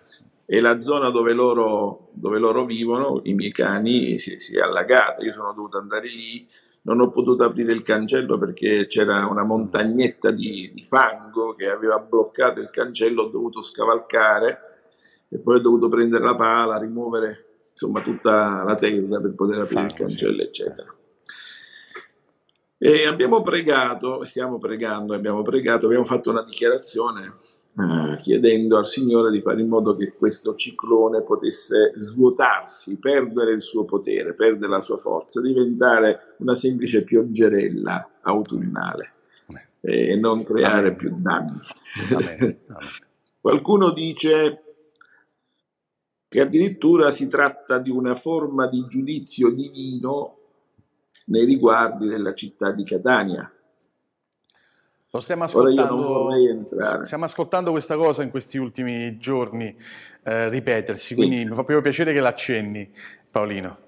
e 0.45 0.61
la 0.61 0.81
zona 0.81 1.11
dove 1.11 1.33
loro, 1.33 2.09
dove 2.13 2.39
loro 2.39 2.65
vivono, 2.67 3.21
i 3.25 3.33
miei 3.35 3.53
cani, 3.53 4.19
si, 4.19 4.39
si 4.41 4.57
è 4.57 4.61
allagata. 4.61 5.23
Io 5.23 5.33
sono 5.33 5.53
dovuto 5.53 5.79
andare 5.79 6.09
lì, 6.09 6.47
non 6.83 7.01
ho 7.01 7.11
potuto 7.11 7.45
aprire 7.45 7.73
il 7.73 7.83
cancello 7.83 8.39
perché 8.39 8.87
c'era 8.87 9.27
una 9.27 9.45
montagnetta 9.45 10.31
di, 10.31 10.71
di 10.73 10.85
fango 10.85 11.53
che 11.53 11.69
aveva 11.69 11.99
bloccato 11.99 12.61
il 12.61 12.71
cancello, 12.71 13.23
ho 13.23 13.29
dovuto 13.29 13.61
scavalcare 13.61 14.59
e 15.29 15.39
poi 15.39 15.57
ho 15.57 15.61
dovuto 15.61 15.89
prendere 15.89 16.25
la 16.25 16.35
pala, 16.35 16.79
rimuovere 16.79 17.47
insomma 17.71 18.01
tutta 18.01 18.63
la 18.65 18.75
tenda 18.75 19.21
per 19.21 19.35
poter 19.35 19.61
aprire 19.61 19.87
il 19.87 19.93
cancello, 19.93 20.43
eccetera. 20.43 20.95
E 22.81 23.07
abbiamo 23.07 23.43
pregato, 23.43 24.25
stiamo 24.25 24.57
pregando, 24.57 25.13
abbiamo 25.13 25.43
pregato, 25.43 25.87
abbiamo 25.87 26.05
fatto 26.05 26.31
una 26.31 26.45
dichiarazione 26.45 27.47
chiedendo 28.19 28.77
al 28.77 28.87
Signore 28.87 29.31
di 29.31 29.41
fare 29.41 29.61
in 29.61 29.69
modo 29.69 29.95
che 29.95 30.13
questo 30.13 30.55
ciclone 30.55 31.23
potesse 31.23 31.93
svuotarsi, 31.95 32.97
perdere 32.97 33.53
il 33.53 33.63
suo 33.63 33.85
potere, 33.85 34.35
perdere 34.35 34.73
la 34.73 34.81
sua 34.81 34.97
forza, 34.97 35.41
diventare 35.41 36.35
una 36.39 36.55
semplice 36.55 37.05
pioggerella 37.05 38.19
autunnale 38.23 39.13
e 39.81 40.17
non 40.17 40.43
creare 40.43 40.95
più 40.95 41.15
danni. 41.19 41.59
Qualcuno 43.41 43.91
dice 43.93 44.63
che 46.29 46.41
addirittura 46.41 47.11
si 47.11 47.29
tratta 47.29 47.79
di 47.79 47.91
una 47.91 48.15
forma 48.15 48.67
di 48.67 48.87
giudizio 48.89 49.51
divino 49.51 50.37
nei 51.27 51.45
riguardi 51.45 52.07
della 52.09 52.35
città 52.35 52.73
di 52.73 52.85
Catania. 52.85 53.51
Lo 55.11 55.21
stiamo 55.21 55.45
ascoltando, 55.45 56.29
stiamo 57.05 57.25
ascoltando 57.25 57.71
questa 57.71 57.97
cosa 57.97 58.23
in 58.23 58.31
questi 58.31 58.59
ultimi 58.59 59.17
giorni 59.17 59.75
eh, 60.23 60.51
ripetersi, 60.51 61.15
quindi 61.15 61.37
mi 61.37 61.47
fa 61.47 61.55
proprio 61.55 61.81
piacere 61.81 62.13
che 62.13 62.21
l'accenni, 62.21 62.91
Paolino. 63.31 63.79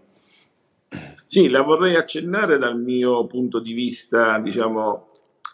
Sì, 1.25 1.49
la 1.49 1.61
vorrei 1.61 1.97
accennare 1.97 2.57
dal 2.57 2.81
mio 2.81 3.27
punto 3.27 3.61
di 3.61 3.75
vista, 3.75 4.39
diciamo, 4.39 5.09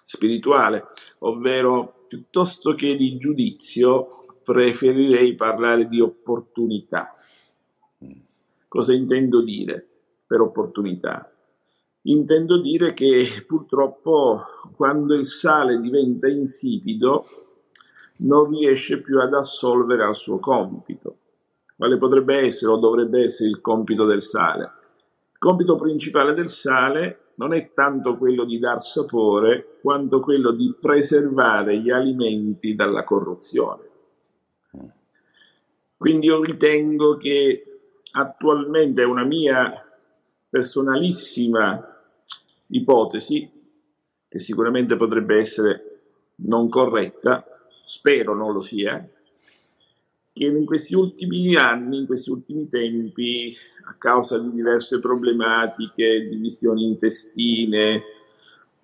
spirituale, 0.04 0.86
ovvero 1.20 2.04
piuttosto 2.06 2.74
che 2.74 2.94
di 2.94 3.18
giudizio 3.18 4.24
preferirei 4.44 5.34
parlare 5.34 5.88
di 5.88 6.00
opportunità. 6.00 7.16
Cosa 8.68 8.92
intendo 8.92 9.42
dire 9.42 9.84
per 10.24 10.40
opportunità? 10.40 11.28
Intendo 12.08 12.60
dire 12.60 12.94
che 12.94 13.26
purtroppo 13.44 14.40
quando 14.76 15.14
il 15.14 15.26
sale 15.26 15.80
diventa 15.80 16.28
insipido 16.28 17.26
non 18.18 18.48
riesce 18.48 19.00
più 19.00 19.18
ad 19.18 19.34
assolvere 19.34 20.04
al 20.04 20.14
suo 20.14 20.38
compito. 20.38 21.16
Quale 21.76 21.96
potrebbe 21.96 22.38
essere 22.38 22.70
o 22.70 22.76
dovrebbe 22.76 23.24
essere 23.24 23.50
il 23.50 23.60
compito 23.60 24.04
del 24.04 24.22
sale? 24.22 24.62
Il 25.32 25.38
compito 25.38 25.74
principale 25.74 26.32
del 26.32 26.48
sale 26.48 27.32
non 27.34 27.52
è 27.52 27.72
tanto 27.72 28.16
quello 28.16 28.44
di 28.44 28.56
dar 28.56 28.80
sapore 28.82 29.78
quanto 29.82 30.20
quello 30.20 30.52
di 30.52 30.76
preservare 30.80 31.78
gli 31.80 31.90
alimenti 31.90 32.74
dalla 32.74 33.02
corruzione. 33.02 33.82
Quindi 35.96 36.26
io 36.26 36.40
ritengo 36.40 37.16
che 37.16 37.64
attualmente 38.12 39.02
è 39.02 39.06
una 39.06 39.24
mia 39.24 39.72
personalissima 40.48 41.94
ipotesi, 42.68 43.50
che 44.28 44.38
sicuramente 44.38 44.96
potrebbe 44.96 45.38
essere 45.38 46.00
non 46.36 46.68
corretta, 46.68 47.44
spero 47.82 48.34
non 48.34 48.52
lo 48.52 48.60
sia, 48.60 49.08
che 50.32 50.44
in 50.44 50.66
questi 50.66 50.94
ultimi 50.94 51.54
anni, 51.56 51.98
in 51.98 52.06
questi 52.06 52.30
ultimi 52.30 52.68
tempi, 52.68 53.54
a 53.86 53.94
causa 53.96 54.38
di 54.38 54.50
diverse 54.50 55.00
problematiche, 55.00 56.28
divisioni 56.28 56.84
intestine 56.84 58.02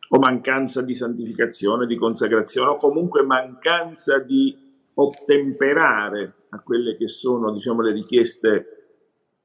o 0.08 0.18
mancanza 0.18 0.80
di 0.82 0.94
santificazione, 0.94 1.86
di 1.86 1.96
consacrazione, 1.96 2.70
o 2.70 2.76
comunque 2.76 3.22
mancanza 3.22 4.18
di 4.18 4.56
ottemperare 4.94 6.34
a 6.50 6.60
quelle 6.60 6.96
che 6.96 7.08
sono 7.08 7.50
diciamo, 7.50 7.82
le 7.82 7.92
richieste 7.92 8.66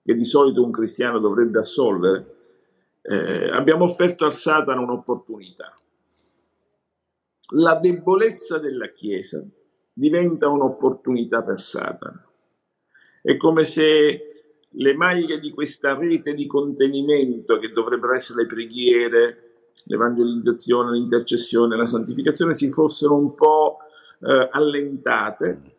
che 0.03 0.13
di 0.13 0.25
solito 0.25 0.63
un 0.63 0.71
cristiano 0.71 1.19
dovrebbe 1.19 1.59
assolvere, 1.59 2.35
eh, 3.09 3.49
abbiamo 3.49 3.85
offerto 3.85 4.25
al 4.25 4.33
Satana 4.33 4.81
un'opportunità. 4.81 5.73
La 7.51 7.75
debolezza 7.75 8.59
della 8.59 8.91
Chiesa 8.91 9.41
diventa 9.93 10.49
un'opportunità 10.49 11.41
per 11.41 11.61
Satana. 11.61 12.21
È 13.21 13.37
come 13.37 13.63
se 13.63 14.21
le 14.69 14.93
maglie 14.93 15.39
di 15.39 15.51
questa 15.51 15.95
rete 15.95 16.33
di 16.33 16.45
contenimento 16.45 17.57
che 17.57 17.69
dovrebbero 17.69 18.13
essere 18.13 18.41
le 18.41 18.47
preghiere, 18.47 19.69
l'evangelizzazione, 19.85 20.91
l'intercessione, 20.91 21.77
la 21.77 21.85
santificazione 21.85 22.53
si 22.53 22.69
fossero 22.69 23.15
un 23.15 23.33
po' 23.33 23.77
eh, 24.19 24.49
allentate 24.51 25.75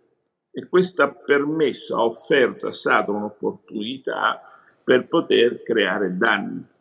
e 0.50 0.66
questo 0.66 1.02
ha 1.02 1.10
permesso, 1.10 1.94
ha 1.94 2.04
offerto 2.04 2.66
a 2.66 2.72
Satana 2.72 3.18
un'opportunità 3.18 4.40
per 4.82 5.06
poter 5.06 5.62
creare 5.62 6.16
danni. 6.16 6.76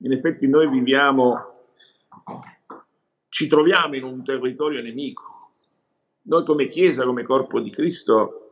In 0.00 0.12
effetti 0.12 0.46
noi 0.48 0.68
viviamo, 0.68 1.68
ci 3.28 3.46
troviamo 3.46 3.96
in 3.96 4.04
un 4.04 4.22
territorio 4.22 4.82
nemico. 4.82 5.52
Noi 6.22 6.44
come 6.44 6.66
Chiesa, 6.66 7.04
come 7.04 7.22
corpo 7.22 7.60
di 7.60 7.70
Cristo, 7.70 8.46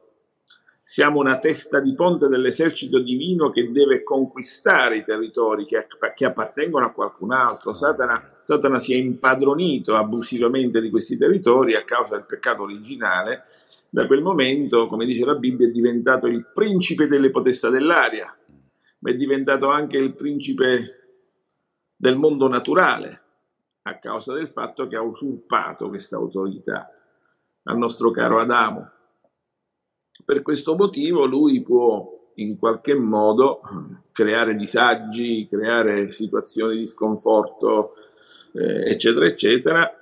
siamo 0.81 1.19
una 1.19 1.39
testa 1.39 1.81
di 1.81 1.95
ponte 1.95 2.29
dell'esercito 2.29 3.01
divino 3.01 3.51
che 3.51 3.71
deve 3.73 4.03
conquistare 4.03 4.99
i 4.99 5.03
territori 5.03 5.65
che, 5.65 5.87
che 6.15 6.25
appartengono 6.25 6.87
a 6.87 6.93
qualcun 6.93 7.33
altro. 7.33 7.73
Satana, 7.73 8.37
Satana 8.39 8.79
si 8.79 8.95
è 8.95 8.97
impadronito 8.97 9.97
abusivamente 9.97 10.81
di 10.81 10.91
questi 10.91 11.17
territori 11.19 11.75
a 11.75 11.85
causa 11.85 12.17
del 12.17 12.27
peccato 12.27 12.63
originale. 12.63 13.45
Da 13.91 14.07
quel 14.07 14.23
momento, 14.23 14.87
come 14.87 15.05
dice 15.05 15.25
la 15.25 15.35
Bibbia, 15.35 15.67
è 15.67 15.71
diventato 15.71 16.27
il 16.27 16.47
principe 16.53 17.07
delle 17.07 17.31
potestà 17.31 17.69
dell'aria, 17.69 18.35
ma 19.01 19.11
è 19.11 19.15
diventato 19.15 19.69
anche 19.69 19.97
il 19.97 20.15
principe 20.15 21.04
del 21.97 22.17
mondo 22.17 22.49
naturale, 22.49 23.23
a 23.83 23.99
causa 23.99 24.33
del 24.33 24.49
fatto 24.49 24.87
che 24.87 24.97
ha 24.97 25.03
usurpato 25.03 25.89
questa 25.89 26.17
autorità 26.17 26.91
al 27.65 27.77
nostro 27.77 28.11
caro 28.11 28.41
Adamo. 28.41 28.91
Per 30.25 30.43
questo 30.43 30.75
motivo 30.75 31.27
lui 31.27 31.63
può 31.63 32.31
in 32.37 32.57
qualche 32.57 32.95
modo 32.95 33.61
creare 34.13 34.55
disagi, 34.55 35.47
creare 35.47 36.11
situazioni 36.11 36.79
di 36.79 36.87
sconforto, 36.87 37.95
eh, 38.53 38.91
eccetera, 38.91 39.27
eccetera, 39.27 40.01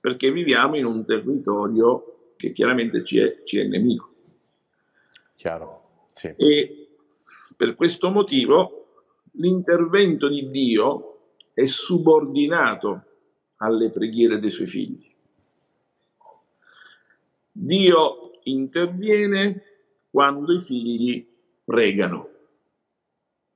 perché 0.00 0.30
viviamo 0.30 0.76
in 0.76 0.86
un 0.86 1.04
territorio 1.04 2.32
che 2.36 2.52
chiaramente 2.52 3.02
ci 3.04 3.18
è, 3.18 3.42
ci 3.42 3.58
è 3.58 3.64
nemico. 3.64 4.12
Chiaro, 5.36 6.06
sì. 6.14 6.32
E 6.36 6.88
per 7.56 7.74
questo 7.74 8.10
motivo 8.10 8.86
l'intervento 9.32 10.28
di 10.28 10.48
Dio 10.50 11.17
è 11.58 11.66
subordinato 11.66 13.02
alle 13.56 13.90
preghiere 13.90 14.38
dei 14.38 14.48
suoi 14.48 14.68
figli. 14.68 15.12
Dio 17.50 18.30
interviene 18.44 19.64
quando 20.08 20.52
i 20.52 20.60
figli 20.60 21.26
pregano. 21.64 22.28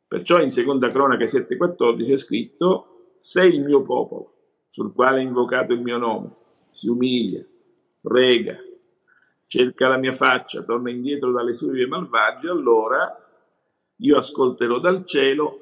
Perciò 0.09 0.41
in 0.43 0.51
seconda 0.51 0.91
cronaca 0.91 1.25
7,14 1.25 2.13
è 2.13 2.17
scritto: 2.17 3.13
Sei 3.17 3.55
il 3.55 3.63
mio 3.63 3.83
popolo, 3.83 4.33
sul 4.67 4.93
quale 4.93 5.21
è 5.21 5.23
invocato 5.23 5.73
il 5.73 5.81
mio 5.81 5.99
nome, 5.99 6.35
si 6.71 6.89
umilia, 6.89 7.47
prega, 8.01 8.57
cerca 9.47 9.87
la 9.87 9.97
mia 9.97 10.11
faccia, 10.11 10.65
torna 10.65 10.91
indietro 10.91 11.31
dalle 11.31 11.53
sue 11.53 11.71
vie 11.71 11.87
malvagie, 11.87 12.51
allora 12.51 13.17
io 13.95 14.17
ascolterò 14.17 14.81
dal 14.81 15.05
cielo. 15.05 15.62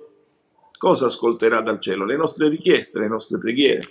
Cosa 0.80 1.06
ascolterà 1.06 1.60
dal 1.60 1.78
cielo? 1.78 2.06
Le 2.06 2.16
nostre 2.16 2.49
richieste, 2.49 2.99
le 3.00 3.06
nostre 3.06 3.37
preghiere. 3.37 3.87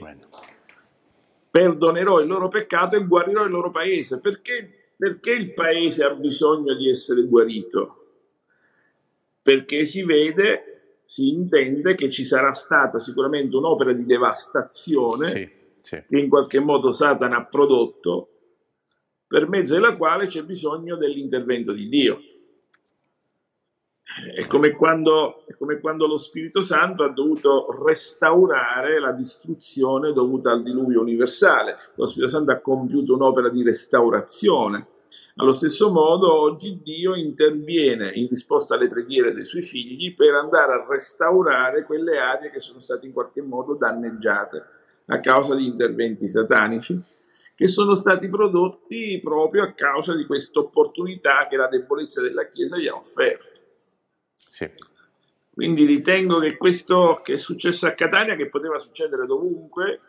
Perdonerò 1.51 2.19
il 2.19 2.27
loro 2.27 2.47
peccato 2.47 2.95
e 2.95 3.05
guarirò 3.05 3.45
il 3.45 3.51
loro 3.51 3.69
paese. 3.69 4.19
Perché, 4.19 4.93
perché 4.97 5.33
il 5.33 5.53
paese 5.53 6.03
ha 6.03 6.15
bisogno 6.15 6.73
di 6.73 6.89
essere 6.89 7.27
guarito? 7.27 8.07
Perché 9.39 9.85
si 9.85 10.01
vede, 10.01 11.03
si 11.05 11.27
intende 11.27 11.93
che 11.93 12.09
ci 12.09 12.25
sarà 12.25 12.51
stata 12.53 12.97
sicuramente 12.97 13.55
un'opera 13.55 13.93
di 13.93 14.05
devastazione 14.05 15.27
Sì, 15.27 15.47
sì. 15.81 16.03
che 16.07 16.17
in 16.17 16.27
qualche 16.27 16.59
modo 16.59 16.89
Satana 16.89 17.37
ha 17.37 17.45
prodotto, 17.45 18.29
per 19.27 19.47
mezzo 19.47 19.75
della 19.75 19.95
quale 19.95 20.25
c'è 20.25 20.43
bisogno 20.43 20.95
dell'intervento 20.95 21.71
di 21.71 21.87
Dio. 21.87 22.19
È 24.35 24.47
come, 24.47 24.71
quando, 24.71 25.43
è 25.45 25.53
come 25.53 25.79
quando 25.79 26.07
lo 26.07 26.17
Spirito 26.17 26.61
Santo 26.61 27.03
ha 27.03 27.09
dovuto 27.09 27.67
restaurare 27.85 28.99
la 28.99 29.11
distruzione 29.11 30.13
dovuta 30.13 30.51
al 30.51 30.63
diluvio 30.63 31.01
universale. 31.01 31.77
Lo 31.95 32.07
Spirito 32.07 32.31
Santo 32.31 32.51
ha 32.51 32.59
compiuto 32.59 33.13
un'opera 33.13 33.49
di 33.49 33.63
restaurazione. 33.63 34.87
Allo 35.35 35.51
stesso 35.51 35.89
modo, 35.91 36.33
oggi 36.33 36.81
Dio 36.83 37.15
interviene 37.15 38.11
in 38.13 38.27
risposta 38.27 38.75
alle 38.75 38.87
preghiere 38.87 39.31
dei 39.31 39.45
suoi 39.45 39.61
figli 39.61 40.15
per 40.15 40.33
andare 40.33 40.73
a 40.73 40.85
restaurare 40.89 41.85
quelle 41.85 42.17
aree 42.17 42.51
che 42.51 42.59
sono 42.59 42.79
state 42.79 43.05
in 43.05 43.13
qualche 43.13 43.41
modo 43.41 43.75
danneggiate 43.75 44.65
a 45.05 45.19
causa 45.19 45.55
di 45.55 45.65
interventi 45.65 46.27
satanici 46.27 47.01
che 47.55 47.67
sono 47.67 47.93
stati 47.93 48.29
prodotti 48.29 49.19
proprio 49.21 49.63
a 49.63 49.73
causa 49.73 50.15
di 50.15 50.25
questa 50.25 50.59
opportunità 50.59 51.45
che 51.49 51.57
la 51.57 51.67
debolezza 51.67 52.21
della 52.21 52.47
Chiesa 52.47 52.77
gli 52.77 52.87
ha 52.87 52.95
offerto. 52.95 53.48
Sì. 54.49 54.69
Quindi 55.53 55.85
ritengo 55.85 56.39
che 56.39 56.57
questo 56.57 57.21
che 57.23 57.33
è 57.33 57.37
successo 57.37 57.85
a 57.87 57.91
Catania, 57.91 58.35
che 58.35 58.49
poteva 58.49 58.77
succedere 58.77 59.25
dovunque, 59.25 59.99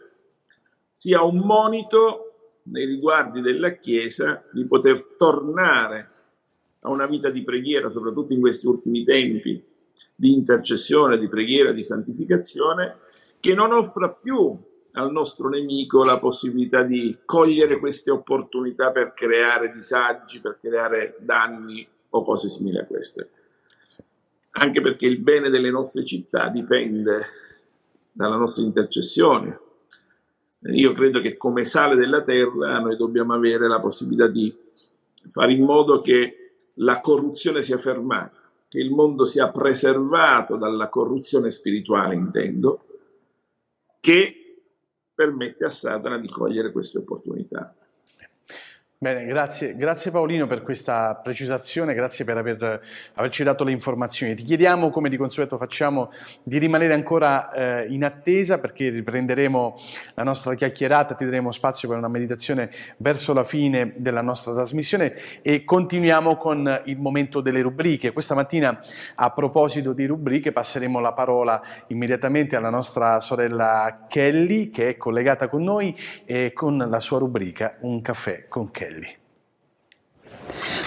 sia 0.91 1.23
un 1.23 1.39
monito 1.39 2.59
nei 2.65 2.87
riguardi 2.87 3.41
della 3.41 3.73
Chiesa 3.73 4.45
di 4.53 4.65
poter 4.67 5.15
tornare 5.17 6.09
a 6.81 6.91
una 6.91 7.07
vita 7.07 7.31
di 7.31 7.43
preghiera, 7.43 7.89
soprattutto 7.89 8.33
in 8.33 8.41
questi 8.41 8.67
ultimi 8.67 9.03
tempi, 9.03 9.63
di 10.15 10.33
intercessione, 10.33 11.19
di 11.19 11.29
preghiera, 11.29 11.73
di 11.73 11.83
santificazione, 11.83 12.99
che 13.41 13.55
non 13.55 13.73
offra 13.73 14.11
più 14.11 14.57
al 14.93 15.11
nostro 15.11 15.49
nemico 15.49 16.03
la 16.03 16.19
possibilità 16.19 16.83
di 16.83 17.19
cogliere 17.25 17.79
queste 17.79 18.11
opportunità 18.11 18.91
per 18.91 19.15
creare 19.15 19.73
disagi, 19.73 20.41
per 20.41 20.59
creare 20.61 21.17
danni 21.21 21.87
o 22.11 22.23
cose 22.23 22.49
simili 22.49 22.79
a 22.79 22.87
queste. 22.87 23.31
Anche 24.53 24.81
perché 24.81 25.07
il 25.07 25.19
bene 25.21 25.49
delle 25.49 25.71
nostre 25.71 26.05
città 26.05 26.49
dipende 26.49 27.21
dalla 28.13 28.37
nostra 28.37 28.63
intercessione. 28.63 29.61
Io 30.65 30.93
credo 30.93 31.21
che 31.21 31.37
come 31.37 31.65
sale 31.65 31.97
della 31.97 32.21
terra 32.21 32.79
noi 32.79 32.97
dobbiamo 32.97 33.33
avere 33.33 33.67
la 33.67 33.79
possibilità 33.79 34.27
di 34.27 34.55
fare 35.29 35.53
in 35.53 35.65
modo 35.65 36.01
che 36.01 36.53
la 36.75 37.01
corruzione 37.01 37.63
sia 37.63 37.79
fermata, 37.79 38.41
che 38.69 38.79
il 38.79 38.91
mondo 38.91 39.25
sia 39.25 39.51
preservato 39.51 40.57
dalla 40.57 40.89
corruzione 40.89 41.51
spirituale, 41.51 42.15
intendo, 42.15 42.85
che 44.01 44.63
permette 45.15 45.65
a 45.65 45.71
Satana 45.71 46.19
di 46.19 46.29
cogliere 46.29 46.73
queste 46.73 46.99
opportunità. 46.99 47.75
Bene, 49.03 49.25
grazie, 49.25 49.77
grazie 49.77 50.11
Paolino 50.11 50.45
per 50.45 50.61
questa 50.61 51.15
precisazione, 51.15 51.95
grazie 51.95 52.27
per 52.27 52.37
aver, 52.37 52.83
averci 53.15 53.43
dato 53.43 53.65
le 53.65 53.71
informazioni. 53.71 54.35
Ti 54.35 54.43
chiediamo, 54.43 54.91
come 54.91 55.09
di 55.09 55.17
consueto 55.17 55.57
facciamo, 55.57 56.11
di 56.43 56.59
rimanere 56.59 56.93
ancora 56.93 57.51
eh, 57.51 57.87
in 57.89 58.05
attesa 58.05 58.61
perché 58.61 58.91
riprenderemo 58.91 59.75
la 60.17 60.23
nostra 60.23 60.55
chiacchierata, 60.55 61.15
ti 61.15 61.25
daremo 61.25 61.51
spazio 61.51 61.89
per 61.89 61.97
una 61.97 62.09
meditazione 62.09 62.71
verso 62.99 63.33
la 63.33 63.43
fine 63.43 63.95
della 63.97 64.21
nostra 64.21 64.53
trasmissione 64.53 65.15
e 65.41 65.65
continuiamo 65.65 66.37
con 66.37 66.83
il 66.85 66.99
momento 66.99 67.41
delle 67.41 67.63
rubriche. 67.63 68.13
Questa 68.13 68.35
mattina, 68.35 68.79
a 69.15 69.31
proposito 69.31 69.95
di 69.95 70.05
rubriche, 70.05 70.53
passeremo 70.53 71.01
la 71.01 71.15
parola 71.15 71.63
immediatamente 71.87 72.55
alla 72.55 72.69
nostra 72.69 73.19
sorella 73.21 74.05
Kelly, 74.11 74.69
che 74.69 74.91
è 74.91 74.97
collegata 74.99 75.49
con 75.49 75.63
noi, 75.63 75.97
e 76.27 76.53
con 76.53 76.77
la 76.77 77.01
sua 77.01 77.19
rubrica 77.19 77.77
Un 77.81 78.03
caffè 78.03 78.47
con 78.47 78.71
Kelly. 78.71 78.90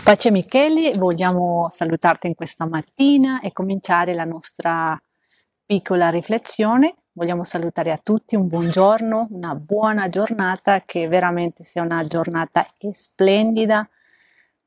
Pace 0.04 0.32
Michele, 0.32 0.92
vogliamo 0.98 1.68
salutarti 1.70 2.28
in 2.28 2.36
questa 2.36 2.68
mattina 2.68 3.39
e 3.42 3.52
cominciare 3.54 4.13
la 4.13 4.26
nostra 4.26 5.02
piccola 5.66 6.10
riflessione. 6.10 6.96
Vogliamo 7.13 7.44
salutare 7.44 7.92
a 7.92 8.00
tutti 8.02 8.36
un 8.36 8.48
buongiorno, 8.48 9.28
una 9.32 9.56
buona 9.56 10.08
giornata, 10.08 10.82
che 10.82 11.08
veramente 11.08 11.63
sia 11.63 11.84
una 11.84 12.06
giornata 12.06 12.68
splendida 12.92 13.88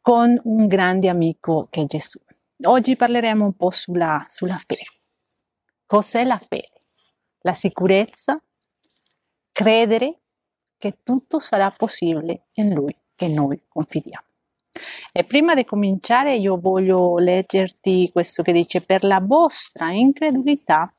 con 0.00 0.40
un 0.44 0.66
grande 0.68 1.08
amico 1.08 1.66
che 1.68 1.82
è 1.82 1.84
Gesù. 1.84 2.20
Oggi 2.62 2.96
parleremo 2.96 3.44
un 3.44 3.54
po' 3.54 3.70
sulla, 3.70 4.24
sulla 4.26 4.56
fede. 4.56 4.84
Cos'è 5.84 6.24
la 6.24 6.38
fede? 6.38 6.80
La 7.40 7.52
sicurezza, 7.52 8.40
credere 9.52 10.20
che 10.78 10.98
tutto 11.02 11.40
sarà 11.40 11.70
possibile 11.70 12.46
in 12.54 12.72
Lui, 12.72 12.96
che 13.16 13.26
noi 13.28 13.60
confidiamo. 13.66 14.24
E 15.10 15.24
prima 15.24 15.54
di 15.54 15.64
cominciare 15.64 16.36
io 16.36 16.58
voglio 16.58 17.18
leggerti 17.18 18.10
questo 18.12 18.42
che 18.42 18.52
dice 18.52 18.82
per 18.82 19.02
la 19.02 19.20
vostra 19.20 19.90
incredulità, 19.90 20.94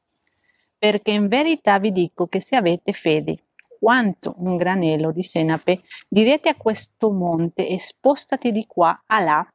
perché 0.78 1.12
in 1.12 1.28
verità 1.28 1.80
vi 1.80 1.92
dico 1.92 2.28
che 2.28 2.42
se 2.42 2.56
avete 2.56 2.92
fede 2.92 3.38
quanto 3.80 4.34
un 4.40 4.58
granello 4.58 5.12
di 5.12 5.24
senape, 5.24 5.82
direte 6.08 6.50
a 6.50 6.56
questo 6.56 7.12
monte 7.12 7.68
e 7.68 7.80
spostati 7.80 8.52
di 8.52 8.66
qua 8.66 9.04
a 9.06 9.20
là 9.20 9.54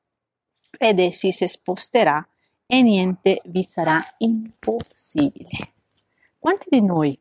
ed 0.78 0.98
essi 1.00 1.32
si 1.32 1.46
sposterà 1.46 2.26
e 2.66 2.82
niente 2.82 3.42
vi 3.46 3.62
sarà 3.62 4.02
impossibile. 4.18 5.72
Quanti 6.38 6.66
di 6.70 6.80
noi 6.80 7.18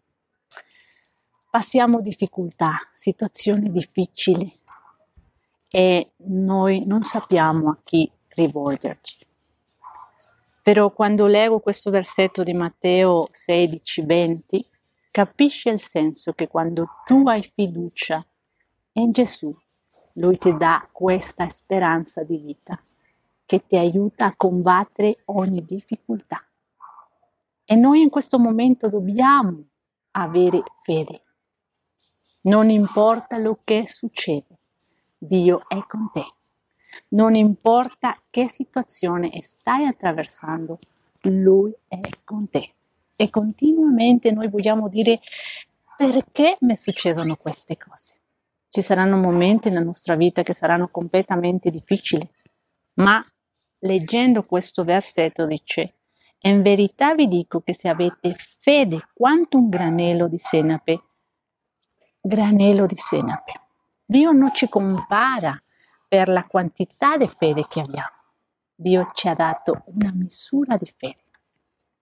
passiamo 1.49 2.01
difficoltà, 2.01 2.77
situazioni 2.93 3.69
difficili, 3.71 4.51
e 5.73 6.11
noi 6.25 6.85
non 6.85 7.03
sappiamo 7.03 7.69
a 7.69 7.77
chi 7.81 8.11
rivolgerci. 8.27 9.25
Però 10.61 10.91
quando 10.91 11.27
leggo 11.27 11.59
questo 11.59 11.89
versetto 11.89 12.43
di 12.43 12.53
Matteo 12.53 13.27
16:20, 13.31 14.65
capisci 15.09 15.69
il 15.69 15.79
senso 15.79 16.33
che 16.33 16.49
quando 16.49 16.87
tu 17.05 17.25
hai 17.27 17.41
fiducia 17.41 18.23
in 18.93 19.11
Gesù, 19.11 19.57
Lui 20.15 20.37
ti 20.37 20.55
dà 20.57 20.85
questa 20.91 21.47
speranza 21.47 22.25
di 22.25 22.35
vita 22.35 22.77
che 23.45 23.65
ti 23.65 23.77
aiuta 23.77 24.25
a 24.25 24.35
combattere 24.35 25.19
ogni 25.27 25.63
difficoltà. 25.63 26.43
E 27.63 27.75
noi 27.75 28.01
in 28.01 28.09
questo 28.09 28.37
momento 28.37 28.89
dobbiamo 28.89 29.63
avere 30.11 30.63
fede. 30.83 31.23
Non 32.41 32.69
importa 32.69 33.37
lo 33.37 33.57
che 33.63 33.87
succede 33.87 34.57
Dio 35.23 35.61
è 35.67 35.77
con 35.85 36.09
te. 36.11 36.25
Non 37.09 37.35
importa 37.35 38.17
che 38.31 38.49
situazione 38.49 39.29
stai 39.43 39.85
attraversando, 39.85 40.79
Lui 41.25 41.71
è 41.87 41.99
con 42.23 42.49
te. 42.49 42.73
E 43.15 43.29
continuamente 43.29 44.31
noi 44.31 44.49
vogliamo 44.49 44.89
dire 44.89 45.19
perché 45.95 46.57
mi 46.61 46.75
succedono 46.75 47.35
queste 47.35 47.77
cose. 47.77 48.15
Ci 48.67 48.81
saranno 48.81 49.15
momenti 49.17 49.69
nella 49.69 49.83
nostra 49.83 50.15
vita 50.15 50.41
che 50.41 50.55
saranno 50.55 50.87
completamente 50.87 51.69
difficili, 51.69 52.27
ma 52.95 53.23
leggendo 53.79 54.43
questo 54.43 54.83
versetto 54.83 55.45
dice, 55.45 55.97
in 56.39 56.63
verità 56.63 57.13
vi 57.13 57.27
dico 57.27 57.61
che 57.61 57.75
se 57.75 57.89
avete 57.89 58.33
fede 58.35 59.07
quanto 59.13 59.59
un 59.59 59.69
granello 59.69 60.27
di 60.27 60.39
senape, 60.39 61.03
granello 62.19 62.87
di 62.87 62.95
senape, 62.95 63.61
Dio 64.11 64.33
non 64.33 64.53
ci 64.53 64.67
compara 64.67 65.57
per 66.05 66.27
la 66.27 66.43
quantità 66.43 67.15
di 67.15 67.29
fede 67.29 67.65
che 67.65 67.79
abbiamo. 67.79 68.11
Dio 68.75 69.09
ci 69.13 69.29
ha 69.29 69.33
dato 69.33 69.83
una 69.85 70.11
misura 70.11 70.75
di 70.75 70.93
fede 70.97 71.23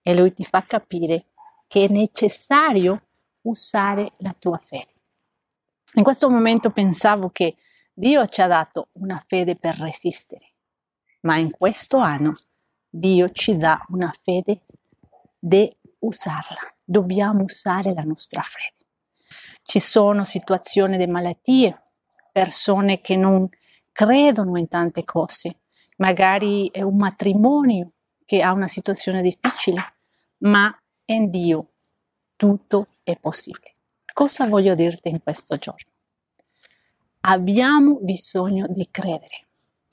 e 0.02 0.16
Lui 0.16 0.34
ti 0.34 0.44
fa 0.44 0.64
capire 0.64 1.26
che 1.68 1.84
è 1.84 1.88
necessario 1.88 3.06
usare 3.42 4.10
la 4.18 4.34
tua 4.36 4.58
fede. 4.58 4.92
In 5.94 6.02
questo 6.02 6.28
momento 6.28 6.70
pensavo 6.70 7.30
che 7.30 7.54
Dio 7.92 8.26
ci 8.26 8.42
ha 8.42 8.48
dato 8.48 8.88
una 8.94 9.22
fede 9.24 9.54
per 9.54 9.78
resistere, 9.78 10.54
ma 11.20 11.36
in 11.36 11.52
questo 11.52 11.98
anno 11.98 12.32
Dio 12.88 13.30
ci 13.30 13.56
dà 13.56 13.86
una 13.90 14.12
fede 14.20 14.62
di 15.38 15.72
usarla. 16.00 16.58
Dobbiamo 16.82 17.44
usare 17.44 17.94
la 17.94 18.02
nostra 18.02 18.42
fede. 18.42 18.84
Ci 19.62 19.78
sono 19.78 20.24
situazioni 20.24 20.96
di 20.96 21.06
malattie, 21.06 21.84
persone 22.32 23.00
che 23.00 23.16
non 23.16 23.48
credono 23.92 24.58
in 24.58 24.68
tante 24.68 25.04
cose, 25.04 25.60
magari 25.98 26.70
è 26.70 26.82
un 26.82 26.96
matrimonio 26.96 27.92
che 28.24 28.42
ha 28.42 28.52
una 28.52 28.68
situazione 28.68 29.22
difficile, 29.22 29.94
ma 30.38 30.74
in 31.06 31.30
Dio 31.30 31.70
tutto 32.36 32.86
è 33.02 33.16
possibile. 33.16 33.74
Cosa 34.12 34.46
voglio 34.46 34.74
dirti 34.74 35.08
in 35.08 35.22
questo 35.22 35.56
giorno? 35.56 35.90
Abbiamo 37.22 37.98
bisogno 38.00 38.66
di 38.68 38.88
credere, 38.90 39.48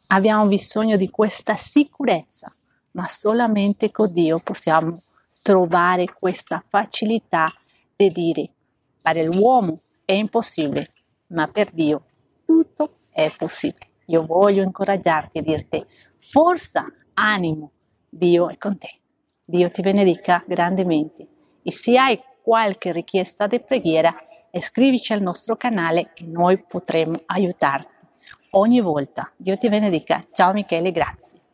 abbiamo 0.08 0.46
bisogno 0.46 0.96
di 0.96 1.10
questa 1.10 1.56
sicurezza, 1.56 2.54
ma 2.92 3.08
solamente 3.08 3.92
con 3.92 4.12
Dio 4.12 4.40
possiamo 4.40 4.96
trovare 5.42 6.06
questa 6.14 6.64
facilità 6.68 7.52
di 7.96 8.12
dire 8.12 8.50
per 9.02 9.18
l'uomo 9.26 9.80
è 10.06 10.14
impossibile, 10.14 10.90
ma 11.28 11.48
per 11.48 11.72
Dio 11.72 12.04
tutto 12.48 12.90
è 13.12 13.30
possibile. 13.38 13.86
Io 14.06 14.26
voglio 14.26 14.64
incoraggiarti 14.64 15.40
e 15.40 15.42
dirti 15.42 15.86
forza, 16.18 16.86
animo, 17.16 17.72
Dio 18.08 18.50
è 18.50 18.58
con 18.58 18.78
te. 18.78 18.90
Dio 19.44 19.70
ti 19.70 19.82
benedica 19.82 20.42
grandemente. 20.48 21.28
E 21.62 21.72
se 21.72 21.98
hai 21.98 22.20
qualche 22.42 22.94
richiesta 22.94 23.48
di 23.48 23.60
preghiera, 23.60 24.16
iscrivici 24.52 25.12
al 25.12 25.22
nostro 25.22 25.58
canale 25.58 26.14
e 26.16 26.26
noi 26.26 26.58
potremo 26.58 27.22
aiutarti 27.26 28.06
ogni 28.52 28.80
volta. 28.80 29.30
Dio 29.36 29.58
ti 29.58 29.68
benedica. 29.68 30.26
Ciao 30.32 30.54
Michele, 30.54 30.92
grazie. 30.92 31.47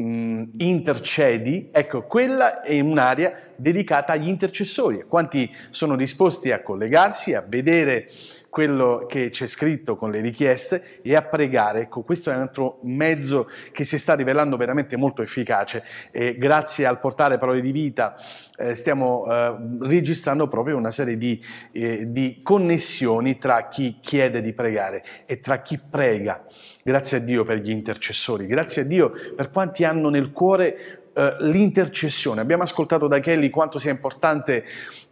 mm, 0.02 0.42
intercedi, 0.58 1.70
ecco, 1.72 2.02
quella 2.02 2.60
è 2.60 2.78
un'area 2.78 3.32
dedicata 3.56 4.12
agli 4.12 4.28
intercessori. 4.28 5.06
Quanti 5.08 5.50
sono 5.70 5.96
disposti 5.96 6.52
a 6.52 6.60
collegarsi, 6.60 7.32
a 7.32 7.42
vedere 7.46 8.06
quello 8.54 9.04
che 9.08 9.30
c'è 9.30 9.48
scritto 9.48 9.96
con 9.96 10.12
le 10.12 10.20
richieste 10.20 11.00
e 11.02 11.16
a 11.16 11.22
pregare. 11.22 11.80
Ecco, 11.80 12.02
questo 12.02 12.30
è 12.30 12.36
un 12.36 12.42
altro 12.42 12.78
mezzo 12.82 13.50
che 13.72 13.82
si 13.82 13.98
sta 13.98 14.14
rivelando 14.14 14.56
veramente 14.56 14.96
molto 14.96 15.22
efficace 15.22 15.82
e 16.12 16.36
grazie 16.38 16.86
al 16.86 17.00
portale 17.00 17.36
Parole 17.36 17.60
di 17.60 17.72
Vita 17.72 18.14
eh, 18.56 18.74
stiamo 18.74 19.26
eh, 19.26 19.56
registrando 19.80 20.46
proprio 20.46 20.76
una 20.76 20.92
serie 20.92 21.16
di, 21.16 21.44
eh, 21.72 22.04
di 22.12 22.42
connessioni 22.44 23.38
tra 23.38 23.66
chi 23.66 23.98
chiede 24.00 24.40
di 24.40 24.52
pregare 24.52 25.02
e 25.26 25.40
tra 25.40 25.60
chi 25.60 25.80
prega. 25.80 26.44
Grazie 26.84 27.16
a 27.16 27.20
Dio 27.20 27.42
per 27.42 27.58
gli 27.58 27.70
intercessori, 27.70 28.46
grazie 28.46 28.82
a 28.82 28.84
Dio 28.84 29.10
per 29.34 29.50
quanti 29.50 29.82
hanno 29.82 30.10
nel 30.10 30.30
cuore 30.30 31.03
Uh, 31.14 31.44
l'intercessione. 31.44 32.40
Abbiamo 32.40 32.64
ascoltato 32.64 33.06
da 33.06 33.20
Kelly 33.20 33.48
quanto 33.48 33.78
sia 33.78 33.92
importante 33.92 34.64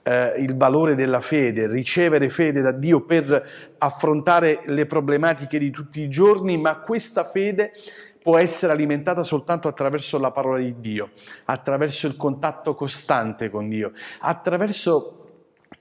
uh, 0.02 0.40
il 0.40 0.56
valore 0.56 0.96
della 0.96 1.20
fede, 1.20 1.68
ricevere 1.68 2.28
fede 2.28 2.60
da 2.60 2.72
Dio 2.72 3.02
per 3.02 3.76
affrontare 3.78 4.62
le 4.64 4.86
problematiche 4.86 5.58
di 5.58 5.70
tutti 5.70 6.00
i 6.00 6.08
giorni, 6.08 6.58
ma 6.58 6.80
questa 6.80 7.22
fede 7.22 7.70
può 8.20 8.36
essere 8.36 8.72
alimentata 8.72 9.22
soltanto 9.22 9.68
attraverso 9.68 10.18
la 10.18 10.32
parola 10.32 10.58
di 10.58 10.74
Dio, 10.80 11.10
attraverso 11.44 12.08
il 12.08 12.16
contatto 12.16 12.74
costante 12.74 13.48
con 13.48 13.68
Dio, 13.68 13.92
attraverso 14.22 15.21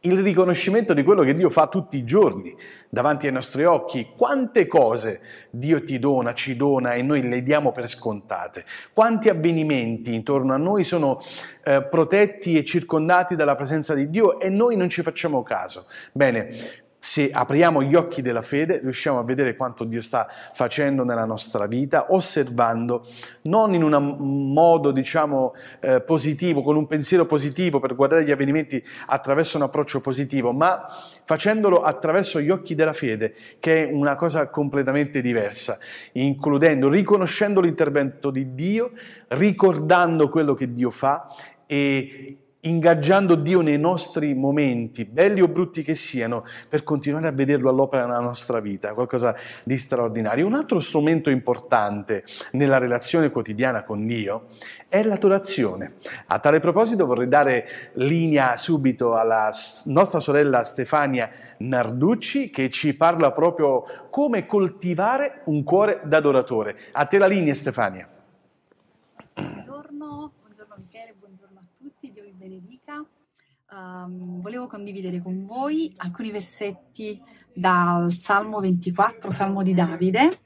il 0.02 0.22
riconoscimento 0.22 0.94
di 0.94 1.04
quello 1.04 1.24
che 1.24 1.36
Dio 1.36 1.50
fa 1.50 1.68
tutti 1.68 1.98
i 1.98 2.04
giorni 2.04 2.56
davanti 2.90 3.28
ai 3.28 3.34
nostri 3.34 3.66
occhi. 3.66 4.10
Quante 4.16 4.68
cose 4.68 5.22
Dio 5.50 5.84
ti 5.84 6.00
dona, 6.00 6.34
ci 6.34 6.56
dona 6.56 6.94
e 6.94 7.02
noi 7.02 7.28
le 7.28 7.44
diamo 7.44 7.72
per 7.72 7.88
scontate. 7.88 8.66
Quanti 8.94 9.30
avvenimenti 9.30 10.14
intorno 10.14 10.54
a 10.54 10.58
noi 10.58 10.84
sono 10.84 11.20
eh, 11.64 11.84
protetti 11.84 12.58
e 12.58 12.64
circondati 12.64 13.36
dalla 13.36 13.56
presenza 13.56 13.94
di 13.94 14.10
Dio 14.10 14.40
e 14.40 14.50
noi 14.50 14.76
non 14.76 14.90
ci 14.90 15.02
facciamo 15.02 15.44
caso. 15.44 15.86
Bene, 16.12 16.50
se 17.04 17.32
apriamo 17.32 17.82
gli 17.82 17.96
occhi 17.96 18.22
della 18.22 18.44
fede, 18.44 18.78
riusciamo 18.78 19.18
a 19.18 19.24
vedere 19.24 19.56
quanto 19.56 19.86
Dio 19.86 20.04
sta 20.04 20.28
facendo 20.54 21.04
nella 21.04 21.26
nostra 21.26 21.66
vita, 21.66 22.14
osservando, 22.14 23.04
non 23.46 23.74
in 23.74 23.82
un 23.82 24.54
modo, 24.54 24.92
diciamo, 24.92 25.56
eh, 25.80 26.02
positivo, 26.02 26.62
con 26.62 26.76
un 26.76 26.86
pensiero 26.86 27.26
positivo 27.26 27.80
per 27.80 27.96
guardare 27.96 28.24
gli 28.24 28.30
avvenimenti 28.30 28.82
attraverso 29.08 29.58
un 29.58 29.64
approccio 29.64 30.00
positivo, 30.00 30.52
ma 30.52 30.86
facendolo 31.26 31.82
attraverso 31.82 32.40
gli 32.40 32.52
occhi 32.52 32.76
della 32.76 32.94
fede, 32.94 33.34
che 33.60 33.88
è 33.88 33.92
una 33.92 34.16
cosa 34.16 34.50
completamente 34.50 35.22
diversa, 35.22 35.80
includendo, 36.12 36.88
riconoscendo 36.88 37.62
l'intervento 37.62 38.30
di 38.30 38.54
Dio, 38.54 38.92
ricordando 39.30 40.30
quello 40.30 40.54
che 40.54 40.72
Dio 40.72 40.92
fa 40.92 41.34
e 41.66 42.41
ingaggiando 42.62 43.36
Dio 43.36 43.62
nei 43.62 43.80
nostri 43.80 44.34
momenti, 44.34 45.06
belli 45.06 45.42
o 45.42 45.48
brutti 45.48 45.82
che 45.82 45.96
siano, 45.96 46.44
per 46.68 46.84
continuare 46.84 47.28
a 47.28 47.32
vederlo 47.32 47.70
all'opera 47.70 48.06
nella 48.06 48.20
nostra 48.20 48.60
vita, 48.60 48.94
qualcosa 48.94 49.36
di 49.64 49.78
straordinario. 49.78 50.46
Un 50.46 50.54
altro 50.54 50.80
strumento 50.80 51.30
importante 51.30 52.24
nella 52.52 52.78
relazione 52.78 53.32
quotidiana 53.32 53.84
con 53.84 54.06
Dio 54.06 54.48
è 54.88 55.04
l'adorazione. 55.04 55.96
A 56.28 56.40
tale 56.40 56.60
proposito 56.60 57.06
vorrei 57.06 57.28
dare 57.28 57.92
linea 57.94 58.58
subito 58.58 59.16
alla 59.16 59.50
nostra 59.86 60.20
sorella 60.20 60.64
Stefania 60.64 61.30
Narducci 61.58 62.50
che 62.50 62.70
ci 62.70 62.94
parla 62.94 63.32
proprio 63.32 63.84
come 64.10 64.46
coltivare 64.46 65.42
un 65.46 65.64
cuore 65.64 66.02
d'adoratore. 66.04 66.78
A 66.92 67.06
te 67.06 67.18
la 67.18 67.28
linea 67.28 67.54
Stefania. 67.54 68.08
Buongiorno, 69.34 70.32
buongiorno 70.40 70.76
Michele, 70.78 71.16
buongiorno 71.18 71.60
a 71.60 71.64
tutti, 71.78 72.12
Dio 72.12 72.24
vi 72.24 72.34
benedica. 72.92 73.06
Um, 73.72 74.42
volevo 74.42 74.68
condividere 74.68 75.22
con 75.22 75.46
voi 75.46 75.94
alcuni 75.98 76.30
versetti 76.30 77.22
dal 77.54 78.12
Salmo 78.20 78.60
24, 78.60 79.32
Salmo 79.32 79.64
di 79.64 79.74
Davide, 79.74 80.40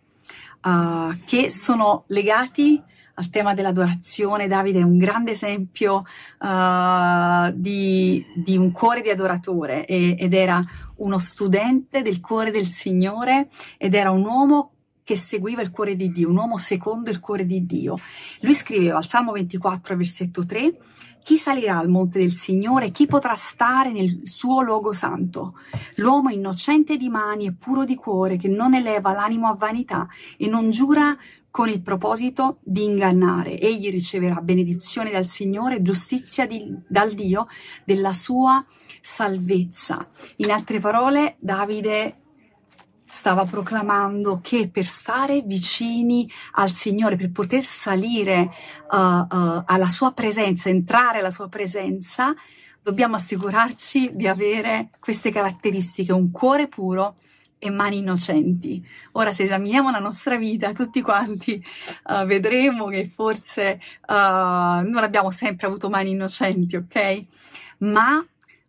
uh, 0.64 1.12
che 1.26 1.50
sono 1.50 2.04
legati 2.08 2.82
al 3.16 3.30
tema 3.30 3.56
dell'adorazione. 3.56 4.48
Davide 4.48 4.80
è 4.80 4.84
un 4.84 4.98
grande 4.98 5.32
esempio 5.32 6.04
uh, 6.40 7.52
di, 7.56 8.24
di, 8.36 8.58
un 8.58 8.72
cuore 8.72 9.02
di 9.02 9.10
adoratore 9.10 9.88
e, 9.88 10.16
ed 10.20 10.34
era 10.34 10.64
uno 10.98 11.18
studente 11.18 12.04
del 12.04 12.20
cuore 12.20 12.52
del 12.52 12.68
Signore 12.68 13.48
ed 13.78 13.96
era 13.96 14.12
un 14.12 14.24
uomo 14.24 14.70
che 15.04 15.18
seguiva 15.18 15.62
il 15.62 15.70
cuore 15.70 15.96
di 15.96 16.12
Dio, 16.12 16.30
un 16.30 16.38
uomo 16.38 16.58
secondo 16.58 17.12
il 17.12 17.20
cuore 17.20 17.46
di 17.46 17.66
Dio. 17.66 17.98
Lui 18.42 18.56
scriveva 18.56 18.98
al 18.98 19.08
Salmo 19.08 19.32
24, 19.34 19.96
versetto 19.96 20.46
3, 20.46 20.74
chi 21.26 21.40
salirà 21.40 21.80
al 21.80 21.90
monte 21.90 22.20
del 22.20 22.34
Signore? 22.34 22.92
Chi 22.92 23.08
potrà 23.08 23.34
stare 23.34 23.92
nel 23.92 24.22
suo 24.26 24.62
luogo 24.62 24.94
santo? 24.94 25.56
L'uomo 25.96 26.30
innocente 26.30 26.98
di 26.98 27.10
mani 27.10 27.48
e 27.48 27.54
puro 27.54 27.84
di 27.84 27.96
cuore, 27.96 28.38
che 28.38 28.48
non 28.48 28.76
eleva 28.76 29.12
l'animo 29.12 29.48
a 29.48 29.56
vanità 29.56 30.08
e 30.38 30.48
non 30.48 30.70
giura 30.70 31.18
con 31.50 31.68
il 31.68 31.82
proposito 31.82 32.60
di 32.62 32.84
ingannare. 32.84 33.60
Egli 33.60 33.90
riceverà 33.90 34.40
benedizione 34.40 35.10
dal 35.10 35.26
Signore, 35.26 35.82
giustizia 35.82 36.46
di, 36.46 36.64
dal 36.88 37.14
Dio 37.14 37.48
della 37.84 38.14
sua 38.14 38.64
salvezza. 39.02 40.08
In 40.36 40.52
altre 40.52 40.78
parole, 40.80 41.38
Davide 41.40 42.25
stava 43.06 43.46
proclamando 43.46 44.40
che 44.42 44.68
per 44.68 44.86
stare 44.88 45.42
vicini 45.42 46.30
al 46.54 46.72
Signore, 46.72 47.16
per 47.16 47.32
poter 47.32 47.64
salire 47.64 48.52
uh, 48.90 48.98
uh, 48.98 49.64
alla 49.66 49.90
sua 49.90 50.12
presenza, 50.12 50.70
entrare 50.70 51.20
alla 51.20 51.32
sua 51.32 51.48
presenza, 51.48 52.34
dobbiamo 52.82 53.16
assicurarci 53.16 54.12
di 54.16 54.28
avere 54.28 54.90
queste 55.00 55.32
caratteristiche, 55.32 56.12
un 56.12 56.32
cuore 56.32 56.68
puro 56.68 57.18
e 57.60 57.70
mani 57.70 58.00
innocenti. 58.00 58.86
Ora, 59.14 59.34
se 59.34 59.44
esaminiamo 59.44 59.92
la 59.92 60.00
nostra 60.00 60.36
vita, 60.36 60.74
tutti 60.74 61.02
quanti 61.02 61.64
uh, 62.08 62.26
vedremo 62.26 62.86
che 62.88 63.08
forse 63.08 63.80
non 64.08 64.98
abbiamo 64.98 65.32
sempre 65.32 65.68
avuto 65.68 65.90
mani 65.90 66.12
innocenti, 66.12 66.76
ok? 66.76 67.26
Ma 67.80 68.24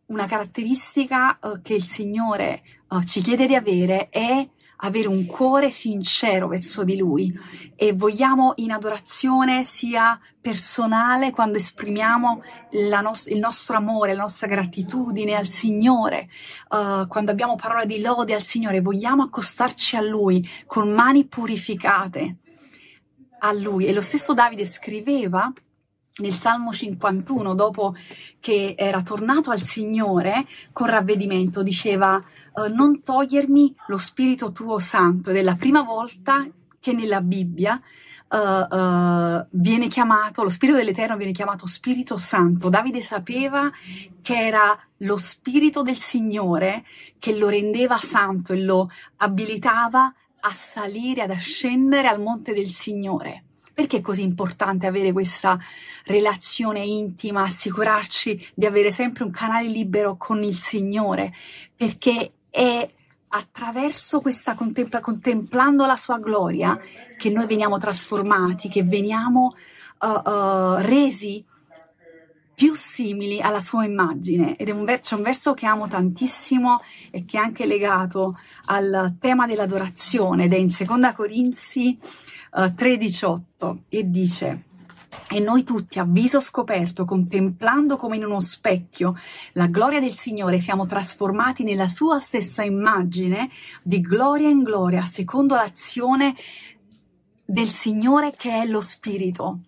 una 0.07 0.27
caratteristica 0.27 1.39
che 1.63 1.75
il 1.75 1.83
Signore 1.83 2.63
ci 3.05 3.21
chiede 3.21 3.47
di 3.47 3.55
avere 3.55 4.09
è 4.11 4.49
avere 4.81 5.09
un 5.09 5.25
cuore 5.27 5.71
sincero 5.71 6.49
verso 6.49 6.85
di 6.85 6.97
Lui 6.97 7.33
e 7.75 7.93
vogliamo 7.93 8.53
in 8.57 8.73
adorazione 8.73 9.65
sia 9.65 10.21
personale 10.41 11.31
quando 11.31 11.57
esprimiamo 11.57 12.43
no- 12.71 13.13
il 13.27 13.39
nostro 13.39 13.77
amore, 13.77 14.15
la 14.15 14.23
nostra 14.23 14.47
gratitudine 14.47 15.35
al 15.35 15.49
Signore, 15.49 16.29
uh, 16.69 17.07
quando 17.07 17.31
abbiamo 17.31 17.57
parola 17.57 17.85
di 17.85 18.01
lode 18.01 18.35
al 18.35 18.43
Signore, 18.43 18.81
vogliamo 18.81 19.23
accostarci 19.23 19.97
a 19.97 20.03
Lui 20.03 20.47
con 20.67 20.91
mani 20.91 21.25
purificate 21.25 22.37
a 23.41 23.53
Lui. 23.53 23.87
E 23.87 23.93
lo 23.93 24.03
stesso 24.03 24.35
Davide 24.35 24.67
scriveva 24.67 25.53
nel 26.19 26.33
Salmo 26.33 26.73
51, 26.73 27.55
dopo 27.55 27.95
che 28.41 28.75
era 28.77 29.03
tornato 29.03 29.51
al 29.51 29.63
Signore 29.63 30.47
con 30.73 30.87
ravvedimento, 30.87 31.63
diceva 31.63 32.17
uh, 32.17 32.73
non 32.73 33.03
togliermi 33.03 33.75
lo 33.89 33.99
Spirito 33.99 34.53
tuo 34.53 34.79
Santo 34.79 35.31
ed 35.31 35.37
è 35.37 35.43
la 35.43 35.57
prima 35.57 35.83
volta 35.83 36.47
che 36.81 36.93
nella 36.93 37.21
Bibbia 37.21 37.81
uh, 38.31 38.37
uh, 38.37 39.47
viene 39.51 39.89
chiamato, 39.89 40.43
lo 40.43 40.49
Spirito 40.49 40.79
dell'Eterno 40.79 41.17
viene 41.17 41.33
chiamato 41.33 41.67
Spirito 41.67 42.17
Santo. 42.17 42.69
Davide 42.69 43.03
sapeva 43.03 43.71
che 44.23 44.47
era 44.47 44.79
lo 44.99 45.19
Spirito 45.19 45.83
del 45.83 45.99
Signore 45.99 46.85
che 47.19 47.37
lo 47.37 47.49
rendeva 47.49 47.99
santo 47.99 48.53
e 48.53 48.63
lo 48.63 48.91
abilitava 49.17 50.15
a 50.41 50.55
salire, 50.55 51.23
ad 51.23 51.31
ascendere 51.31 52.09
al 52.09 52.21
monte 52.21 52.55
del 52.55 52.71
Signore. 52.71 53.46
Perché 53.77 53.99
è 53.99 54.01
così 54.01 54.23
importante 54.23 54.87
avere 54.87 55.13
questa 55.13 55.59
relazione 56.05 56.81
intima, 56.81 57.43
assicurarci 57.43 58.53
di 58.55 58.65
avere 58.65 58.91
sempre 58.91 59.25
un 59.25 59.31
canale 59.31 59.69
libero 59.69 60.17
con 60.17 60.43
il 60.43 60.57
Signore? 60.57 61.35
Perché 61.77 62.33
è 62.49 62.91
attraverso 63.29 64.23
questa 64.23 64.55
contempla, 64.55 65.01
contemplando 65.01 65.85
la 65.85 65.97
sua 65.97 66.19
gloria 66.19 66.81
che 67.19 67.29
noi 67.29 67.45
veniamo 67.45 67.77
trasformati, 67.77 68.71
che 68.71 68.83
veniamo 68.83 69.55
uh, 70.01 70.07
uh, 70.07 70.77
resi 70.77 71.45
più 72.55 72.73
simili 72.73 73.43
alla 73.43 73.61
sua 73.61 73.85
immagine 73.85 74.57
ed 74.57 74.71
è 74.71 74.73
un, 74.73 74.87
ver- 74.87 75.13
un 75.13 75.21
verso 75.21 75.53
che 75.53 75.67
amo 75.67 75.87
tantissimo 75.87 76.81
e 77.11 77.27
che 77.27 77.37
è 77.37 77.43
anche 77.43 77.67
legato 77.67 78.39
al 78.65 79.17
tema 79.21 79.47
dell'adorazione 79.47 80.45
ed 80.45 80.55
è 80.55 80.57
in 80.57 80.71
Seconda 80.71 81.13
Corinzi 81.13 81.99
3:18 82.65 83.79
eh, 83.89 83.99
e 83.99 84.11
dice 84.11 84.65
e 85.29 85.41
noi 85.41 85.65
tutti 85.65 85.99
a 85.99 86.05
viso 86.05 86.41
scoperto, 86.41 87.05
contemplando 87.05 87.97
come 87.97 88.17
in 88.17 88.25
uno 88.25 88.41
specchio 88.41 89.17
la 89.53 89.67
gloria 89.67 89.99
del 89.99 90.15
Signore, 90.15 90.61
siamo 90.61 90.87
trasformati 90.87 91.65
nella 91.65 91.89
sua 91.89 92.19
stessa 92.19 92.63
immagine 92.63 93.51
di 93.83 94.01
gloria 94.01 94.49
in 94.49 94.63
gloria, 94.63 95.05
secondo 95.05 95.55
l'azione 95.55 96.37
del 97.45 97.69
Signore 97.69 98.33
che 98.37 98.51
è 98.51 98.67
lo 98.67 98.81
Spirito. 98.81 99.61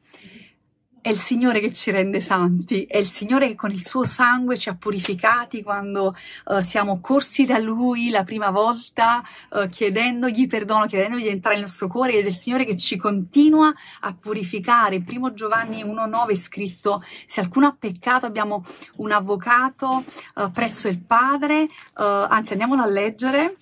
È 1.09 1.13
il 1.13 1.21
Signore 1.21 1.61
che 1.61 1.73
ci 1.73 1.91
rende 1.91 2.21
santi, 2.21 2.85
è 2.85 2.99
il 2.99 3.09
Signore 3.09 3.49
che 3.49 3.55
con 3.55 3.71
il 3.71 3.83
suo 3.83 4.05
sangue 4.05 4.59
ci 4.59 4.69
ha 4.69 4.75
purificati 4.75 5.63
quando 5.63 6.15
uh, 6.45 6.61
siamo 6.61 7.01
corsi 7.01 7.47
da 7.47 7.57
Lui 7.57 8.11
la 8.11 8.25
prima 8.25 8.51
volta, 8.51 9.23
uh, 9.53 9.71
chiedendogli 9.71 10.47
perdono, 10.47 10.85
chiedendogli 10.85 11.23
di 11.23 11.29
entrare 11.29 11.57
nel 11.57 11.65
nostro 11.65 11.89
cuore, 11.89 12.13
ed 12.13 12.27
è 12.27 12.29
il 12.29 12.35
Signore 12.35 12.67
che 12.67 12.77
ci 12.77 12.99
continua 12.99 13.73
a 14.01 14.15
purificare. 14.21 15.01
Primo 15.01 15.33
Giovanni 15.33 15.83
1,9 15.83 16.29
è 16.29 16.35
scritto: 16.35 17.03
Se 17.25 17.41
alcuno 17.41 17.69
ha 17.69 17.77
peccato, 17.79 18.27
abbiamo 18.27 18.63
un 18.97 19.11
avvocato 19.11 20.05
uh, 20.35 20.51
presso 20.51 20.89
il 20.89 21.01
Padre. 21.01 21.69
anzi, 21.95 22.53
andiamolo 22.53 22.83
a 22.83 22.87
leggere. 22.87 23.57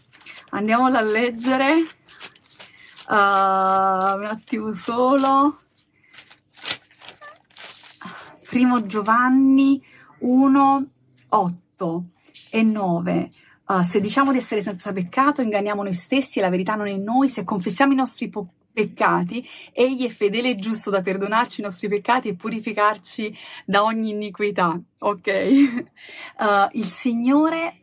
Andiamolo 0.50 0.96
a 0.96 1.02
leggere. 1.02 1.84
un 3.06 4.26
attimo 4.26 4.72
solo. 4.72 5.60
Primo 8.56 8.86
Giovanni 8.86 9.84
1, 10.20 10.86
8 11.28 12.04
e 12.48 12.62
9. 12.62 13.20
Uh, 13.20 13.30
ah, 13.64 13.84
se 13.84 14.00
diciamo 14.00 14.32
di 14.32 14.38
essere 14.38 14.62
senza 14.62 14.94
peccato, 14.94 15.42
inganniamo 15.42 15.82
noi 15.82 15.92
stessi 15.92 16.38
e 16.38 16.40
la 16.40 16.48
verità 16.48 16.74
non 16.74 16.86
è 16.86 16.90
in 16.90 17.02
noi. 17.02 17.28
Se 17.28 17.44
confessiamo 17.44 17.92
i 17.92 17.96
nostri 17.96 18.30
po- 18.30 18.48
peccati, 18.72 19.46
egli 19.74 20.06
è 20.06 20.08
fedele 20.08 20.48
e 20.48 20.56
giusto 20.56 20.88
da 20.88 21.02
perdonarci 21.02 21.60
i 21.60 21.64
nostri 21.64 21.86
peccati 21.88 22.28
e 22.28 22.34
purificarci 22.34 23.36
da 23.66 23.84
ogni 23.84 24.08
iniquità. 24.08 24.80
Ok? 25.00 25.26
Uh, 26.38 26.66
il 26.78 26.86
Signore 26.86 27.80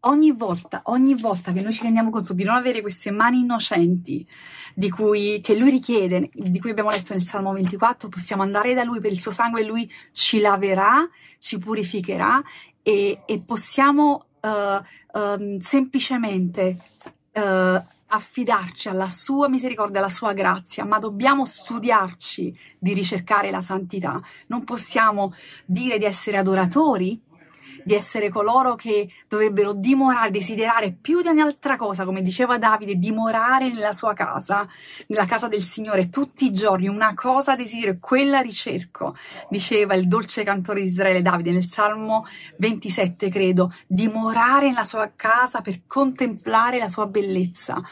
ogni 0.00 0.32
volta, 0.32 0.82
ogni 0.84 1.14
volta 1.14 1.52
che 1.52 1.60
noi 1.60 1.72
ci 1.72 1.82
rendiamo 1.82 2.10
conto 2.10 2.32
di 2.32 2.44
non 2.44 2.56
avere 2.56 2.80
queste 2.80 3.10
mani 3.10 3.40
innocenti 3.40 4.26
di 4.74 4.88
cui, 4.90 5.40
che 5.42 5.56
lui 5.56 5.70
richiede, 5.70 6.30
di 6.32 6.60
cui 6.60 6.70
abbiamo 6.70 6.90
letto 6.90 7.12
nel 7.12 7.24
Salmo 7.24 7.52
24, 7.52 8.08
possiamo 8.08 8.42
andare 8.42 8.74
da 8.74 8.84
lui 8.84 9.00
per 9.00 9.12
il 9.12 9.20
suo 9.20 9.30
sangue 9.30 9.60
e 9.60 9.64
lui 9.64 9.90
ci 10.12 10.40
laverà, 10.40 11.08
ci 11.38 11.58
purificherà 11.58 12.42
e, 12.82 13.22
e 13.26 13.40
possiamo 13.40 14.26
uh, 14.40 15.18
uh, 15.18 15.58
semplicemente 15.60 16.78
uh, 17.32 17.82
affidarci 18.12 18.88
alla 18.88 19.08
sua 19.08 19.48
misericordia, 19.48 20.00
alla 20.00 20.10
sua 20.10 20.32
grazia, 20.32 20.84
ma 20.84 20.98
dobbiamo 20.98 21.44
studiarci 21.44 22.56
di 22.78 22.92
ricercare 22.92 23.50
la 23.50 23.60
santità. 23.60 24.20
Non 24.46 24.64
possiamo 24.64 25.34
dire 25.64 25.98
di 25.98 26.04
essere 26.04 26.36
adoratori 26.36 27.20
di 27.84 27.94
essere 27.94 28.28
coloro 28.28 28.74
che 28.74 29.08
dovrebbero 29.28 29.72
dimorare, 29.72 30.30
desiderare 30.30 30.92
più 30.92 31.20
di 31.20 31.28
ogni 31.28 31.40
altra 31.40 31.76
cosa, 31.76 32.04
come 32.04 32.22
diceva 32.22 32.58
Davide, 32.58 32.96
dimorare 32.96 33.68
nella 33.68 33.92
sua 33.92 34.12
casa, 34.12 34.66
nella 35.06 35.26
casa 35.26 35.48
del 35.48 35.62
Signore 35.62 36.10
tutti 36.10 36.46
i 36.46 36.52
giorni. 36.52 36.88
Una 36.88 37.14
cosa 37.14 37.56
desidero, 37.56 37.96
quella 38.00 38.40
ricerco, 38.40 39.16
diceva 39.48 39.94
il 39.94 40.08
dolce 40.08 40.42
cantore 40.42 40.80
di 40.80 40.88
Israele 40.88 41.22
Davide 41.22 41.52
nel 41.52 41.66
Salmo 41.66 42.26
27, 42.58 43.28
credo, 43.28 43.72
dimorare 43.86 44.68
nella 44.68 44.84
sua 44.84 45.12
casa 45.14 45.60
per 45.60 45.82
contemplare 45.86 46.78
la 46.78 46.88
sua 46.88 47.06
bellezza. 47.06 47.82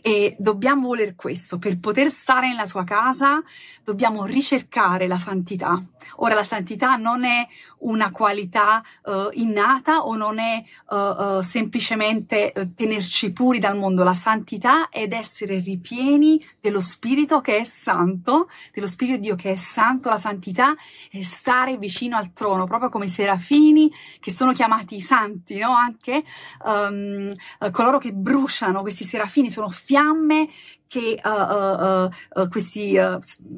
E 0.00 0.36
dobbiamo 0.38 0.86
voler 0.86 1.16
questo, 1.16 1.58
per 1.58 1.80
poter 1.80 2.10
stare 2.10 2.46
nella 2.46 2.66
sua 2.66 2.84
casa 2.84 3.42
dobbiamo 3.82 4.24
ricercare 4.24 5.08
la 5.08 5.18
santità. 5.18 5.82
Ora 6.16 6.34
la 6.34 6.44
santità 6.44 6.94
non 6.94 7.24
è 7.24 7.44
una 7.78 8.12
qualità 8.12 8.82
uh, 9.26 9.38
innata 9.40 10.04
o 10.04 10.16
non 10.16 10.38
è 10.38 10.62
uh, 10.88 11.40
semplicemente 11.40 12.52
tenerci 12.74 13.32
puri 13.32 13.58
dal 13.58 13.76
mondo. 13.76 14.04
La 14.04 14.14
santità 14.14 14.88
è 14.88 15.06
essere 15.10 15.58
ripieni 15.58 16.44
dello 16.60 16.80
Spirito 16.80 17.40
che 17.40 17.58
è 17.58 17.64
santo, 17.64 18.48
dello 18.72 18.86
Spirito 18.86 19.16
di 19.16 19.22
Dio 19.22 19.36
che 19.36 19.52
è 19.52 19.56
santo. 19.56 20.08
La 20.08 20.18
santità 20.18 20.74
è 21.10 21.22
stare 21.22 21.76
vicino 21.76 22.16
al 22.16 22.32
trono, 22.32 22.66
proprio 22.66 22.88
come 22.88 23.06
i 23.06 23.08
serafini 23.08 23.92
che 24.20 24.30
sono 24.30 24.52
chiamati 24.52 25.00
santi, 25.00 25.58
no? 25.58 25.72
Anche 25.74 26.24
um, 26.64 27.34
coloro 27.70 27.98
che 27.98 28.12
bruciano, 28.12 28.80
questi 28.80 29.04
serafini 29.04 29.50
sono 29.50 29.68
fiamme 29.68 30.48
che 30.88 31.20
uh, 31.22 31.28
uh, 31.28 32.42
uh, 32.42 32.48
questi 32.48 32.98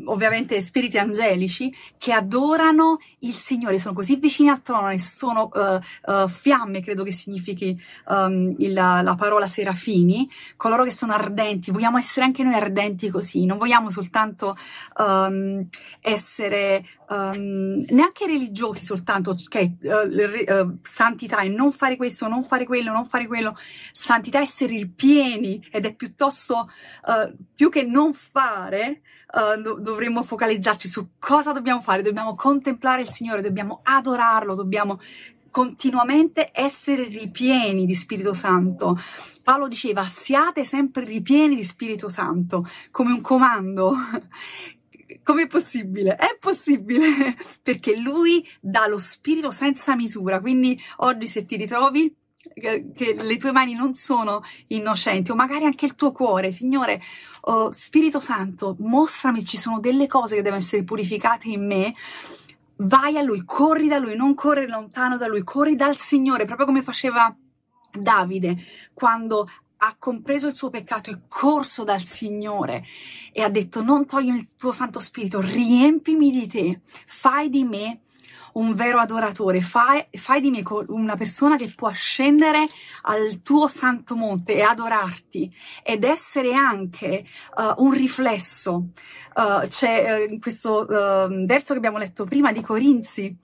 ovviamente 0.05 0.61
spiriti 0.61 0.99
angelici 0.99 1.75
che 1.99 2.13
adorano 2.13 2.99
il 3.21 3.35
Signore, 3.35 3.79
sono 3.79 3.95
così 3.95 4.17
vicini 4.17 4.49
al 4.49 4.63
trono 4.63 4.91
e 4.91 4.99
sono 4.99 5.51
fiamme, 6.29 6.83
credo 6.83 7.03
che 7.03 7.13
significhi 7.13 7.79
um, 8.09 8.55
il, 8.59 8.73
la 8.73 9.15
parola 9.19 9.47
serafini, 9.47 10.29
coloro 10.57 10.85
che 10.85 10.93
sono 10.93 11.13
ardenti, 11.13 11.71
vogliamo 11.71 11.99
essere 11.99 12.27
anche 12.27 12.43
noi 12.43 12.55
ardenti 12.55 13.11
così, 13.11 13.45
non 13.45 13.59
vogliamo 13.59 13.91
soltanto 13.91 14.57
um, 14.99 15.67
essere 16.01 16.85
um, 17.09 17.85
neanche 17.89 18.27
religiosi 18.27 18.85
soltanto, 18.85 19.31
ok, 19.31 20.79
santità 20.83 21.41
e 21.41 21.49
non 21.49 21.73
fare 21.73 21.97
questo, 21.97 22.29
non 22.29 22.43
fare 22.43 22.67
quello, 22.67 22.93
non 22.93 23.05
fare 23.05 23.27
quello, 23.27 23.57
santità 23.93 24.41
essere 24.41 24.77
ripieni 24.77 25.65
ed 25.71 25.85
è 25.85 25.95
piuttosto 25.95 26.71
più 27.55 27.71
che 27.71 27.83
non 27.83 28.13
fare, 28.13 29.03
uh, 29.33 29.61
do- 29.61 29.79
dovremmo 29.81 30.23
focalizzarci 30.23 30.89
su 30.89 31.11
cosa 31.19 31.53
dobbiamo 31.53 31.81
fare, 31.81 32.03
dobbiamo 32.03 32.35
contemplare 32.35 33.03
il 33.03 33.11
Signore, 33.11 33.43
dobbiamo 33.43 33.81
adorarlo, 33.83 34.55
dobbiamo 34.55 35.01
continuamente 35.51 36.51
essere 36.53 37.05
ripieni 37.05 37.87
di 37.87 37.95
Spirito 37.95 38.33
Santo. 38.33 38.99
Paolo 39.43 39.69
diceva 39.69 40.07
siate 40.07 40.65
sempre 40.65 41.05
ripieni 41.05 41.57
di 41.57 41.65
Spirito 41.65 42.09
Santo, 42.09 42.69
come 42.91 43.13
un 43.13 43.21
comando 43.21 43.95
Com'è 45.23 45.47
possibile? 45.47 46.17
È 46.17 46.37
possibile 46.39 47.07
perché 47.63 47.97
lui 47.97 48.47
dà 48.61 48.87
lo 48.87 48.99
spirito 48.99 49.51
senza 49.51 49.97
misura. 49.97 50.41
Quindi 50.41 50.79
oggi 50.99 51.27
se 51.27 51.45
ti 51.45 51.57
ritrovi 51.57 52.15
che 52.59 53.15
le 53.15 53.37
tue 53.37 53.53
mani 53.53 53.75
non 53.75 53.95
sono 53.95 54.43
innocenti 54.69 55.31
o 55.31 55.35
magari 55.35 55.65
anche 55.65 55.87
il 55.87 55.95
tuo 55.95 56.13
cuore, 56.13 56.53
Signore, 56.53 57.01
oh, 57.43 57.73
Spirito 57.73 58.21
Santo, 58.21 58.77
mostrami 58.81 59.45
ci 59.45 59.57
sono 59.57 59.81
delle 59.81 60.07
cose 60.07 60.37
che 60.37 60.43
devono 60.43 60.61
essere 60.61 60.85
purificate 60.85 61.49
in 61.49 61.67
me. 61.67 61.95
Vai 62.81 63.19
a 63.19 63.23
lui, 63.23 63.43
corri 63.45 63.89
da 63.89 63.99
lui, 63.99 64.15
non 64.15 64.35
corri 64.35 64.67
lontano 64.67 65.17
da 65.17 65.27
lui, 65.27 65.43
corri 65.43 65.75
dal 65.75 65.99
Signore, 65.99 66.45
proprio 66.45 66.67
come 66.67 66.83
faceva 66.83 67.35
Davide 67.91 68.57
quando 68.95 69.49
ha 69.79 69.97
compreso 69.99 70.49
il 70.49 70.57
suo 70.57 70.71
peccato, 70.71 71.11
è 71.11 71.19
corso 71.29 71.85
dal 71.85 72.03
Signore 72.03 72.85
e 73.33 73.43
ha 73.43 73.49
detto 73.49 73.83
non 73.83 74.07
toglimi 74.07 74.39
il 74.39 74.55
tuo 74.57 74.73
Santo 74.73 75.01
Spirito, 75.01 75.41
riempimi 75.41 76.31
di 76.31 76.47
te, 76.47 76.81
fai 77.07 77.49
di 77.49 77.65
me 77.65 78.01
un 78.59 78.75
vero 78.75 78.99
adoratore, 78.99 79.61
fai, 79.61 80.05
fai 80.13 80.41
di 80.41 80.51
me 80.51 80.63
una 80.89 81.17
persona 81.17 81.57
che 81.57 81.73
può 81.75 81.91
scendere 81.91 82.67
al 83.03 83.43
tuo 83.43 83.69
santo 83.69 84.17
monte 84.17 84.55
e 84.55 84.63
adorarti 84.63 85.53
ed 85.83 86.05
essere 86.05 86.53
anche 86.55 87.25
uh, 87.57 87.83
un 87.85 87.93
riflesso. 87.93 88.91
Uh, 89.35 89.67
c'è 89.69 90.27
uh, 90.29 90.39
questo 90.39 90.87
verso 90.87 91.73
che 91.73 91.79
abbiamo 91.79 91.99
letto 91.99 92.25
prima 92.25 92.53
di 92.53 92.61
Corinzi, 92.61 93.37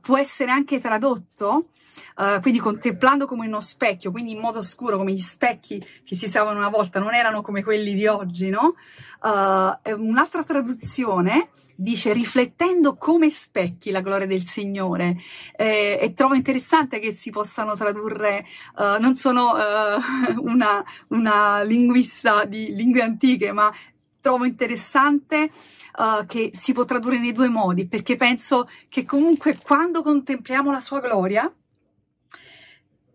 può 0.00 0.16
essere 0.16 0.50
anche 0.50 0.80
tradotto 0.80 1.70
Uh, 2.16 2.40
quindi 2.40 2.58
contemplando 2.58 3.26
come 3.26 3.46
uno 3.46 3.60
specchio, 3.60 4.10
quindi 4.10 4.32
in 4.32 4.38
modo 4.38 4.62
scuro, 4.62 4.96
come 4.96 5.12
gli 5.12 5.18
specchi 5.18 5.84
che 6.04 6.16
si 6.16 6.24
usavano 6.26 6.58
una 6.58 6.68
volta, 6.68 6.98
non 7.00 7.14
erano 7.14 7.42
come 7.42 7.62
quelli 7.62 7.94
di 7.94 8.06
oggi, 8.06 8.50
no? 8.50 8.74
Uh, 9.20 10.00
un'altra 10.00 10.42
traduzione 10.44 11.48
dice 11.80 12.12
riflettendo 12.12 12.96
come 12.96 13.30
specchi 13.30 13.92
la 13.92 14.00
gloria 14.00 14.26
del 14.26 14.42
Signore 14.42 15.16
eh, 15.54 15.96
e 16.00 16.12
trovo 16.12 16.34
interessante 16.34 16.98
che 16.98 17.14
si 17.14 17.30
possano 17.30 17.76
tradurre, 17.76 18.44
uh, 18.78 19.00
non 19.00 19.14
sono 19.14 19.52
una, 20.42 20.84
una 21.08 21.62
linguista 21.62 22.44
di 22.44 22.74
lingue 22.74 23.02
antiche, 23.02 23.52
ma 23.52 23.72
trovo 24.20 24.44
interessante 24.44 25.50
uh, 25.98 26.26
che 26.26 26.50
si 26.54 26.72
può 26.72 26.84
tradurre 26.84 27.18
nei 27.18 27.32
due 27.32 27.48
modi, 27.48 27.86
perché 27.86 28.16
penso 28.16 28.68
che 28.88 29.04
comunque 29.04 29.56
quando 29.62 30.02
contempliamo 30.02 30.70
la 30.70 30.80
sua 30.80 31.00
gloria, 31.00 31.50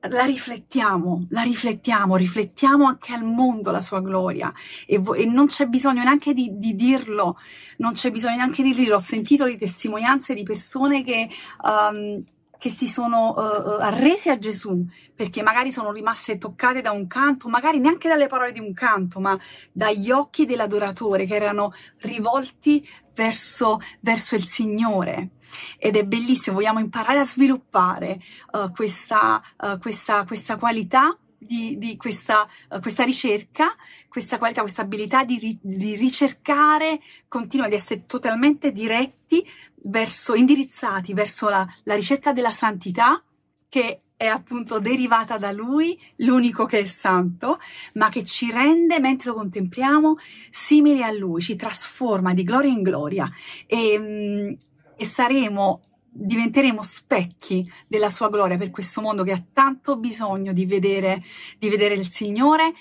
la 0.10 0.26
riflettiamo, 0.26 1.28
la 1.30 1.42
riflettiamo, 1.42 2.16
riflettiamo 2.16 2.86
anche 2.86 3.14
al 3.14 3.24
mondo 3.24 3.72
la 3.72 3.82
sua 3.82 4.02
gloria. 4.02 4.52
E, 4.86 4.98
vo- 4.98 5.14
e 5.14 5.26
non 5.26 5.48
c'è 5.48 5.66
bisogno 5.68 6.04
neanche 6.04 6.34
di, 6.34 6.58
di, 6.58 6.76
dirlo, 6.76 7.38
non 7.78 7.94
c'è 7.94 8.12
bisogno 8.12 8.38
neanche 8.38 8.64
di 8.64 8.74
dirlo, 8.74 8.96
ho 8.96 9.00
sentito 9.00 9.46
di 9.46 9.58
testimonianze 9.58 10.34
di 10.34 10.44
persone 10.44 11.04
che 11.04 11.30
um, 11.64 12.24
che 12.64 12.70
si 12.70 12.88
sono 12.88 13.34
uh, 13.36 13.82
arrese 13.82 14.30
a 14.30 14.38
Gesù 14.40 14.86
perché 15.14 15.44
magari 15.44 15.74
sono 15.74 15.92
rimaste 15.92 16.38
toccate 16.38 16.80
da 16.80 16.92
un 16.92 17.08
canto, 17.08 17.50
magari 17.50 17.78
neanche 17.78 18.08
dalle 18.08 18.28
parole 18.28 18.54
di 18.54 18.60
un 18.62 18.74
canto, 18.74 19.20
ma 19.20 19.38
dagli 19.74 20.10
occhi 20.12 20.46
dell'adoratore 20.46 21.26
che 21.26 21.36
erano 21.36 21.74
rivolti 21.98 22.88
verso, 23.16 23.82
verso 24.00 24.36
il 24.36 24.46
Signore. 24.46 25.32
Ed 25.78 25.98
è 25.98 26.06
bellissimo, 26.06 26.56
vogliamo 26.56 26.80
imparare 26.80 27.20
a 27.20 27.26
sviluppare 27.26 28.22
uh, 28.54 28.72
questa, 28.72 29.44
uh, 29.58 29.78
questa, 29.78 30.24
questa 30.24 30.56
qualità 30.56 31.18
di, 31.38 31.78
di 31.78 31.98
questa, 31.98 32.48
questa, 32.82 33.04
ricerca, 33.04 33.76
questa 34.08 34.38
qualità, 34.38 34.62
questa 34.62 34.84
abilità 34.84 35.26
di, 35.26 35.60
di 35.62 35.96
ricercare, 35.96 37.02
continua 37.28 37.66
ad 37.66 37.74
essere 37.74 38.06
totalmente 38.06 38.72
diretti 38.72 39.46
verso, 39.84 40.34
indirizzati 40.34 41.14
verso 41.14 41.50
la, 41.50 41.68
la 41.84 41.96
ricerca 41.96 42.34
della 42.34 42.52
santità 42.52 43.24
che 43.68 44.02
è 44.16 44.28
appunto 44.28 44.80
derivata 44.80 45.38
da 45.38 45.52
lui, 45.52 46.00
l'unico 46.18 46.66
che 46.66 46.80
è 46.80 46.86
santo, 46.86 47.60
ma 47.94 48.10
che 48.10 48.24
ci 48.24 48.52
rende, 48.52 49.00
mentre 49.00 49.32
lo 49.32 49.36
contempliamo, 49.36 50.16
simili 50.50 51.04
a 51.04 51.12
lui, 51.12 51.42
ci 51.42 51.56
trasforma 51.56 52.34
di 52.34 52.44
gloria 52.44 52.72
in 52.72 52.84
gloria. 52.84 53.30
E, 53.66 54.00
mm, 54.00 54.54
e 54.96 55.06
saremo, 55.06 55.82
diventeremo 56.10 56.82
specchi 56.82 57.70
della 57.88 58.12
sua 58.12 58.30
gloria 58.30 58.58
per 58.58 58.70
questo 58.70 59.02
mondo 59.02 59.24
che 59.24 59.32
ha 59.32 59.44
tanto 59.52 59.98
bisogno 59.98 60.54
di 60.54 60.66
vedere, 60.66 61.24
di 61.58 61.68
vedere 61.68 61.96
il 61.96 62.08
Signore, 62.08 62.74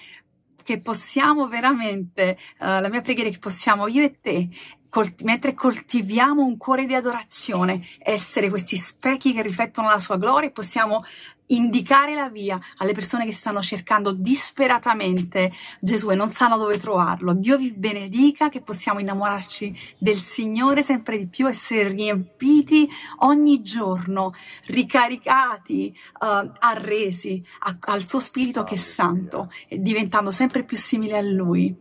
che 0.63 0.79
possiamo 0.79 1.49
veramente, 1.49 2.39
uh, 2.61 2.79
la 2.81 2.89
mia 2.89 3.01
preghiera 3.01 3.29
è 3.29 3.33
che 3.33 3.41
possiamo 3.41 3.89
io 3.89 4.05
e 4.05 4.21
te 4.21 4.49
Colti- 4.93 5.25
mentre 5.25 5.55
coltiviamo 5.55 6.45
un 6.45 6.59
cuore 6.59 6.85
di 6.85 6.95
adorazione, 6.95 7.81
essere 7.99 8.51
questi 8.51 8.77
specchi 8.77 9.33
che 9.33 9.41
riflettono 9.41 9.89
la 9.89 9.99
sua 9.99 10.19
gloria, 10.19 10.51
possiamo 10.51 11.03
indicare 11.47 12.15
la 12.15 12.29
via 12.29 12.61
alle 12.77 12.93
persone 12.93 13.25
che 13.25 13.33
stanno 13.33 13.63
cercando 13.63 14.13
disperatamente 14.13 15.51
Gesù 15.81 16.11
e 16.11 16.15
non 16.15 16.29
sanno 16.29 16.59
dove 16.59 16.77
trovarlo. 16.77 17.33
Dio 17.33 17.57
vi 17.57 17.73
benedica, 17.73 18.51
che 18.51 18.61
possiamo 18.61 19.01
innamorarci 19.01 19.75
del 19.97 20.21
Signore 20.21 20.83
sempre 20.83 21.17
di 21.17 21.27
più, 21.27 21.49
essere 21.49 21.89
riempiti 21.89 22.87
ogni 23.21 23.63
giorno, 23.63 24.35
ricaricati, 24.67 25.97
uh, 26.21 26.53
arresi 26.59 27.43
a- 27.61 27.79
al 27.81 28.07
suo 28.07 28.21
Spirito 28.21 28.63
che 28.63 28.75
è 28.75 28.77
santo 28.77 29.51
e 29.69 29.81
diventando 29.81 30.33
sempre 30.33 30.65
più 30.65 30.77
simili 30.77 31.15
a 31.15 31.23
Lui. 31.23 31.75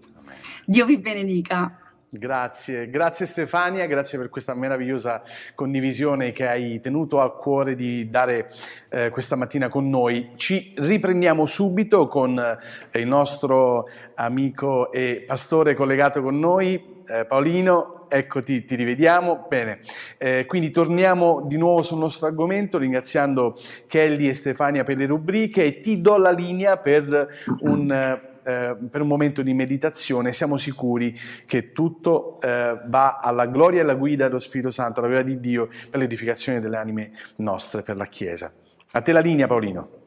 Dio 0.63 0.85
vi 0.85 0.97
benedica. 0.97 1.75
Grazie, 2.13 2.89
grazie 2.89 3.25
Stefania, 3.25 3.85
grazie 3.85 4.17
per 4.17 4.27
questa 4.27 4.53
meravigliosa 4.53 5.23
condivisione 5.55 6.33
che 6.33 6.45
hai 6.45 6.81
tenuto 6.81 7.21
a 7.21 7.33
cuore 7.33 7.73
di 7.73 8.09
dare 8.09 8.49
eh, 8.89 9.07
questa 9.09 9.37
mattina 9.37 9.69
con 9.69 9.87
noi. 9.87 10.31
Ci 10.35 10.73
riprendiamo 10.75 11.45
subito 11.45 12.09
con 12.09 12.37
eh, 12.37 12.99
il 12.99 13.07
nostro 13.07 13.85
amico 14.15 14.91
e 14.91 15.23
pastore 15.25 15.73
collegato 15.73 16.21
con 16.21 16.37
noi, 16.37 17.01
eh, 17.07 17.23
Paolino. 17.23 18.09
Eccoti, 18.09 18.65
ti 18.65 18.75
rivediamo. 18.75 19.45
Bene, 19.47 19.79
eh, 20.17 20.45
quindi 20.45 20.69
torniamo 20.69 21.45
di 21.47 21.55
nuovo 21.55 21.81
sul 21.81 21.99
nostro 21.99 22.27
argomento 22.27 22.77
ringraziando 22.77 23.55
Kelly 23.87 24.27
e 24.27 24.33
Stefania 24.33 24.83
per 24.83 24.97
le 24.97 25.05
rubriche 25.05 25.63
e 25.63 25.79
ti 25.79 26.01
do 26.01 26.17
la 26.17 26.31
linea 26.31 26.75
per 26.75 27.29
un 27.61 28.29
eh, 28.43 28.77
per 28.89 29.01
un 29.01 29.07
momento 29.07 29.41
di 29.41 29.53
meditazione, 29.53 30.33
siamo 30.33 30.57
sicuri 30.57 31.13
che 31.45 31.71
tutto 31.71 32.39
eh, 32.41 32.79
va 32.85 33.15
alla 33.15 33.45
gloria 33.47 33.79
e 33.79 33.83
alla 33.83 33.95
guida 33.95 34.27
dello 34.27 34.39
Spirito 34.39 34.69
Santo, 34.69 34.99
alla 34.99 35.09
gloria 35.09 35.25
di 35.25 35.39
Dio 35.39 35.67
per 35.89 35.99
l'edificazione 35.99 36.59
delle 36.59 36.77
anime 36.77 37.11
nostre, 37.37 37.81
per 37.81 37.97
la 37.97 38.05
Chiesa. 38.05 38.53
A 38.91 39.01
te 39.01 39.11
la 39.11 39.19
linea, 39.19 39.47
Paolino. 39.47 39.99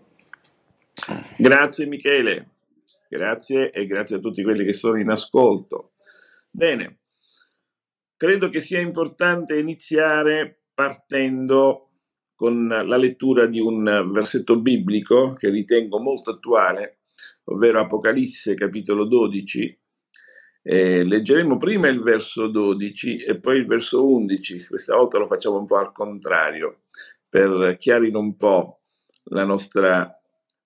Grazie 1.36 1.86
Michele, 1.86 2.50
grazie 3.08 3.70
e 3.72 3.86
grazie 3.86 4.16
a 4.16 4.20
tutti 4.20 4.42
quelli 4.42 4.64
che 4.64 4.72
sono 4.72 4.98
in 4.98 5.10
ascolto. 5.10 5.92
Bene, 6.50 6.98
credo 8.16 8.48
che 8.48 8.60
sia 8.60 8.80
importante 8.80 9.58
iniziare 9.58 10.62
partendo 10.72 11.90
con 12.34 12.66
la 12.66 12.96
lettura 12.96 13.46
di 13.46 13.60
un 13.60 14.08
versetto 14.12 14.60
biblico 14.60 15.34
che 15.34 15.50
ritengo 15.50 16.00
molto 16.00 16.30
attuale 16.30 16.98
ovvero 17.44 17.80
Apocalisse 17.80 18.54
capitolo 18.54 19.04
12. 19.06 19.80
Eh, 20.62 21.04
leggeremo 21.04 21.58
prima 21.58 21.88
il 21.88 22.02
verso 22.02 22.48
12 22.48 23.22
e 23.22 23.38
poi 23.38 23.58
il 23.58 23.66
verso 23.66 24.06
11, 24.08 24.66
questa 24.66 24.96
volta 24.96 25.18
lo 25.18 25.26
facciamo 25.26 25.58
un 25.58 25.66
po' 25.66 25.76
al 25.76 25.92
contrario, 25.92 26.84
per 27.28 27.76
chiarire 27.78 28.16
un 28.16 28.36
po' 28.36 28.80
la 29.24 29.44
nostra 29.44 30.10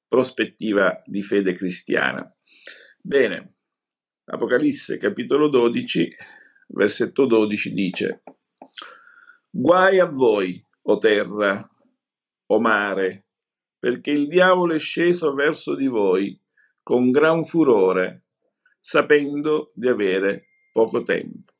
prospettiva 0.07 1.03
di 1.05 1.23
fede 1.23 1.53
cristiana. 1.53 2.33
Bene, 3.01 3.55
Apocalisse 4.27 4.99
capitolo 4.99 5.49
12, 5.49 6.17
versetto 6.69 7.27
12 7.27 7.73
dice, 7.73 8.23
Guai 9.51 9.99
a 9.99 10.05
voi, 10.05 10.63
o 10.83 10.99
terra, 10.99 11.69
o 12.47 12.61
mare, 12.61 13.27
perché 13.79 14.11
il 14.11 14.29
diavolo 14.29 14.75
è 14.75 14.79
sceso 14.79 15.33
verso 15.35 15.75
di 15.75 15.87
voi 15.87 16.39
con 16.89 17.11
gran 17.11 17.45
furore, 17.45 18.23
sapendo 18.81 19.73
di 19.75 19.89
avere 19.89 20.47
poco 20.73 21.03
tempo. 21.03 21.53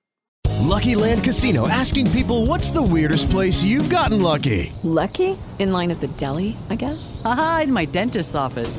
Lucky 0.65 0.95
Land 0.95 1.23
Casino 1.23 1.69
asking 1.69 2.11
people 2.13 2.47
what's 2.47 2.71
the 2.71 2.81
weirdest 2.81 3.29
place 3.29 3.63
you've 3.63 3.91
gotten 3.91 4.23
lucky? 4.23 4.73
Lucky? 4.83 5.37
In 5.59 5.71
line 5.71 5.91
at 5.91 6.01
the 6.01 6.09
deli, 6.17 6.57
I 6.71 6.77
guess? 6.77 7.21
Aha, 7.27 7.65
in 7.65 7.73
my 7.73 7.85
dentist's 7.85 8.35
office. 8.35 8.79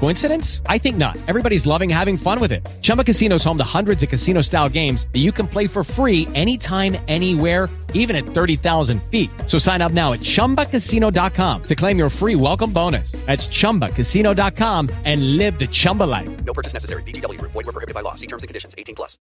Coincidence? 0.00 0.62
I 0.66 0.78
think 0.78 0.96
not. 0.96 1.16
Everybody's 1.26 1.66
loving 1.66 1.90
having 1.90 2.16
fun 2.16 2.40
with 2.40 2.52
it. 2.52 2.66
Chumba 2.82 3.04
Casino 3.04 3.36
is 3.36 3.44
home 3.44 3.58
to 3.58 3.64
hundreds 3.64 4.02
of 4.02 4.08
casino 4.08 4.40
style 4.42 4.68
games 4.68 5.06
that 5.12 5.18
you 5.18 5.32
can 5.32 5.46
play 5.46 5.66
for 5.66 5.84
free 5.84 6.28
anytime, 6.34 6.96
anywhere, 7.08 7.68
even 7.92 8.16
at 8.16 8.24
30,000 8.24 9.02
feet. 9.10 9.30
So 9.46 9.58
sign 9.58 9.82
up 9.82 9.92
now 9.92 10.12
at 10.12 10.20
chumbacasino.com 10.20 11.62
to 11.64 11.74
claim 11.74 11.98
your 11.98 12.10
free 12.10 12.36
welcome 12.36 12.72
bonus. 12.72 13.12
That's 13.26 13.48
chumbacasino.com 13.48 14.88
and 15.04 15.36
live 15.36 15.58
the 15.58 15.66
Chumba 15.66 16.04
life. 16.04 16.28
No 16.44 16.54
purchase 16.54 16.72
necessary. 16.72 17.02
VGW 17.02 17.38
Group. 17.38 17.52
Void 17.52 17.66
were 17.66 17.72
prohibited 17.72 17.94
by 17.94 18.02
law. 18.02 18.14
See 18.14 18.28
terms 18.28 18.42
and 18.44 18.48
conditions. 18.48 18.74
18 18.78 18.94
plus. 18.94 19.18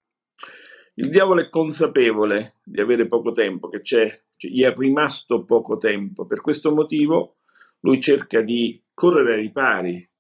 Il 0.97 1.11
diavolo 1.11 1.41
è 1.41 1.49
consapevole 1.49 2.57
di 2.65 2.81
avere 2.81 3.07
poco 3.07 3.31
tempo, 3.31 3.69
che 3.69 3.81
c'è, 3.81 4.07
cioè, 4.37 4.51
gli 4.51 4.65
è 4.65 4.75
rimasto 4.77 5.45
poco 5.45 5.77
tempo. 5.77 6.27
Per 6.27 6.41
questo 6.41 6.75
motivo 6.75 7.37
lui 7.83 8.01
cerca 8.01 8.43
di 8.43 8.83
correre 8.93 9.35
ai 9.35 9.43
ripari, 9.43 10.11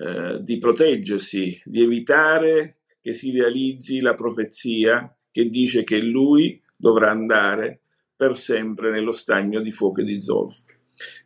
eh, 0.00 0.42
di 0.42 0.58
proteggersi, 0.58 1.60
di 1.64 1.82
evitare 1.82 2.78
che 3.02 3.12
si 3.12 3.30
realizzi 3.32 4.00
la 4.00 4.14
profezia 4.14 5.14
che 5.30 5.48
dice 5.48 5.84
che 5.84 6.00
lui 6.00 6.60
dovrà 6.74 7.10
andare 7.10 7.82
per 8.16 8.36
sempre 8.36 8.90
nello 8.90 9.12
stagno 9.12 9.60
di 9.60 9.72
fuoco 9.72 10.00
e 10.00 10.04
di 10.04 10.22
zolfo. 10.22 10.72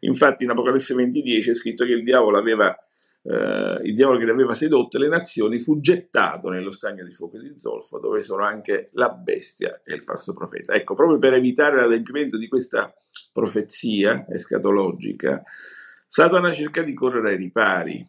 Infatti 0.00 0.44
in 0.44 0.50
Apocalisse 0.50 0.94
20:10 0.94 1.50
è 1.50 1.54
scritto 1.54 1.84
che 1.84 1.92
il 1.92 2.02
diavolo 2.02 2.38
aveva 2.38 2.76
eh, 3.26 3.80
il 3.84 3.94
diavolo 3.94 4.18
che 4.18 4.26
le 4.26 4.32
aveva 4.32 4.54
sedotte 4.54 4.98
le 4.98 5.08
nazioni 5.08 5.58
fu 5.58 5.80
gettato 5.80 6.50
nello 6.50 6.70
stagno 6.70 7.04
di 7.04 7.12
fuoco 7.12 7.36
e 7.36 7.40
di 7.40 7.52
zolfo, 7.56 7.98
dove 7.98 8.22
sono 8.22 8.44
anche 8.44 8.90
la 8.94 9.10
bestia 9.10 9.80
e 9.84 9.94
il 9.94 10.02
falso 10.02 10.34
profeta. 10.34 10.74
Ecco, 10.74 10.94
proprio 10.94 11.18
per 11.18 11.32
evitare 11.32 11.76
l'adempimento 11.76 12.36
di 12.36 12.48
questa 12.48 12.92
profezia 13.32 14.26
escatologica, 14.28 15.42
Satana 16.06 16.52
cerca 16.52 16.82
di 16.82 16.94
correre 16.94 17.30
ai 17.30 17.36
ripari. 17.36 18.06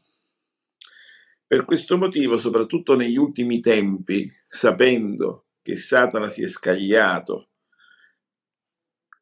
Per 1.48 1.64
questo 1.64 1.96
motivo, 1.96 2.38
soprattutto 2.38 2.96
negli 2.96 3.18
ultimi 3.18 3.60
tempi, 3.60 4.32
sapendo 4.48 5.46
che 5.62 5.76
Satana 5.76 6.28
si 6.28 6.42
è 6.42 6.48
scagliato 6.48 7.50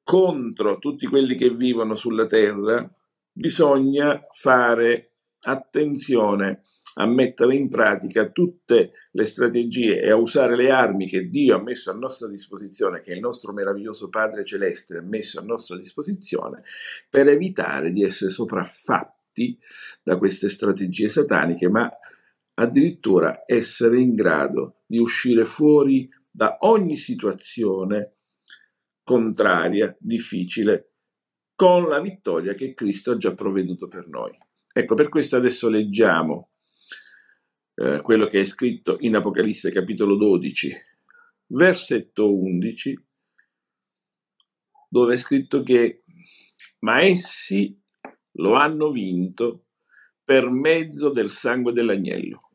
contro 0.04 0.80
tutti 0.80 1.06
quelli 1.06 1.36
che 1.36 1.50
vivono 1.50 1.96
sulla 1.96 2.26
terra, 2.26 2.90
bisogna 3.30 4.26
fare 4.32 5.16
attenzione 5.42 6.64
a 6.96 7.06
mettere 7.06 7.56
in 7.56 7.70
pratica 7.70 8.30
tutte 8.30 8.92
le 9.12 9.26
strategie 9.26 10.02
e 10.02 10.10
a 10.10 10.16
usare 10.16 10.56
le 10.56 10.70
armi 10.70 11.08
che 11.08 11.28
Dio 11.28 11.58
ha 11.58 11.62
messo 11.62 11.92
a 11.92 11.96
nostra 11.96 12.30
disposizione, 12.30 13.02
che 13.02 13.12
il 13.12 13.20
nostro 13.20 13.52
meraviglioso 13.52 14.08
Padre 14.08 14.46
Celeste 14.46 14.98
ha 14.98 15.02
messo 15.02 15.42
a 15.42 15.44
nostra 15.44 15.76
disposizione, 15.76 16.64
per 17.10 17.28
evitare 17.28 17.92
di 17.92 18.04
essere 18.04 18.30
sopraffatti 18.30 19.58
da 20.02 20.18
queste 20.18 20.48
strategie 20.48 21.10
sataniche, 21.10 21.68
ma 21.68 21.90
addirittura 22.56 23.44
essere 23.46 24.00
in 24.00 24.14
grado 24.14 24.82
di 24.86 24.98
uscire 24.98 25.46
fuori 25.46 26.10
da 26.30 26.58
ogni 26.62 26.96
situazione 26.96 28.10
contraria, 29.04 29.96
difficile, 30.00 30.94
con 31.56 31.88
la 31.88 32.00
vittoria 32.00 32.54
che 32.54 32.74
Cristo 32.74 33.12
ha 33.12 33.18
già 33.18 33.34
provveduto 33.34 33.88
per 33.88 34.08
noi. 34.08 34.36
Ecco, 34.72 34.96
per 34.96 35.10
questo 35.10 35.36
adesso 35.36 35.70
leggiamo 35.70 36.50
eh, 37.76 38.02
quello 38.02 38.26
che 38.28 38.42
è 38.42 38.46
scritto 38.46 38.98
in 39.02 39.16
Apocalisse 39.16 39.72
capitolo 39.72 40.16
12, 40.16 40.76
versetto 41.48 42.36
11, 42.36 43.06
dove 44.90 45.14
è 45.14 45.18
scritto 45.18 45.64
che 45.64 46.04
ma 46.80 47.02
essi 47.02 47.80
lo 48.34 48.54
hanno 48.56 48.92
vinto 48.92 49.68
per 50.24 50.50
mezzo 50.50 51.10
del 51.12 51.30
sangue 51.30 51.74
dell'agnello 51.74 52.50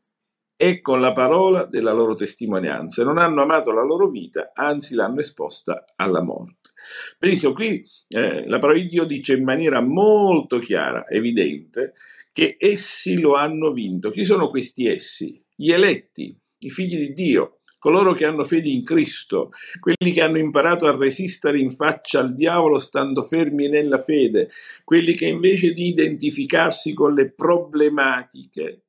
e 0.61 0.81
con 0.81 0.99
la 0.99 1.13
parola 1.13 1.65
della 1.65 1.93
loro 1.93 2.15
testimonianza. 2.15 3.03
Non 3.03 3.17
hanno 3.17 3.41
amato 3.41 3.71
la 3.71 3.83
loro 3.83 4.09
vita, 4.09 4.51
anzi 4.53 4.93
l'hanno 4.93 5.19
esposta 5.19 5.85
alla 5.95 6.21
morte. 6.21 6.71
Benissimo, 7.17 7.53
qui 7.53 7.85
eh, 8.09 8.45
la 8.45 8.57
parola 8.57 8.79
di 8.79 8.87
Dio 8.87 9.05
dice 9.05 9.35
in 9.35 9.43
maniera 9.43 9.81
molto 9.81 10.59
chiara, 10.59 11.07
evidente, 11.07 11.93
che 12.33 12.57
essi 12.59 13.19
lo 13.19 13.35
hanno 13.35 13.71
vinto. 13.71 14.09
Chi 14.09 14.25
sono 14.25 14.47
questi 14.49 14.85
essi? 14.85 15.41
Gli 15.55 15.71
eletti, 15.71 16.37
i 16.59 16.69
figli 16.69 16.97
di 16.97 17.13
Dio, 17.13 17.58
coloro 17.79 18.13
che 18.13 18.25
hanno 18.25 18.43
fede 18.43 18.69
in 18.69 18.83
Cristo, 18.83 19.51
quelli 19.79 20.13
che 20.13 20.21
hanno 20.21 20.37
imparato 20.37 20.85
a 20.85 20.95
resistere 20.95 21.59
in 21.59 21.71
faccia 21.71 22.19
al 22.19 22.33
diavolo 22.33 22.77
stando 22.77 23.23
fermi 23.23 23.67
nella 23.69 23.97
fede, 23.97 24.49
quelli 24.83 25.15
che 25.15 25.25
invece 25.25 25.73
di 25.73 25.87
identificarsi 25.87 26.93
con 26.93 27.13
le 27.13 27.31
problematiche 27.31 28.83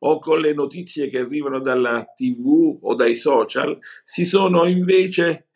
o 0.00 0.18
con 0.18 0.40
le 0.40 0.52
notizie 0.52 1.08
che 1.08 1.18
arrivano 1.18 1.60
dalla 1.60 2.04
TV 2.14 2.78
o 2.82 2.94
dai 2.94 3.16
social, 3.16 3.78
si 4.04 4.24
sono 4.24 4.66
invece 4.66 5.46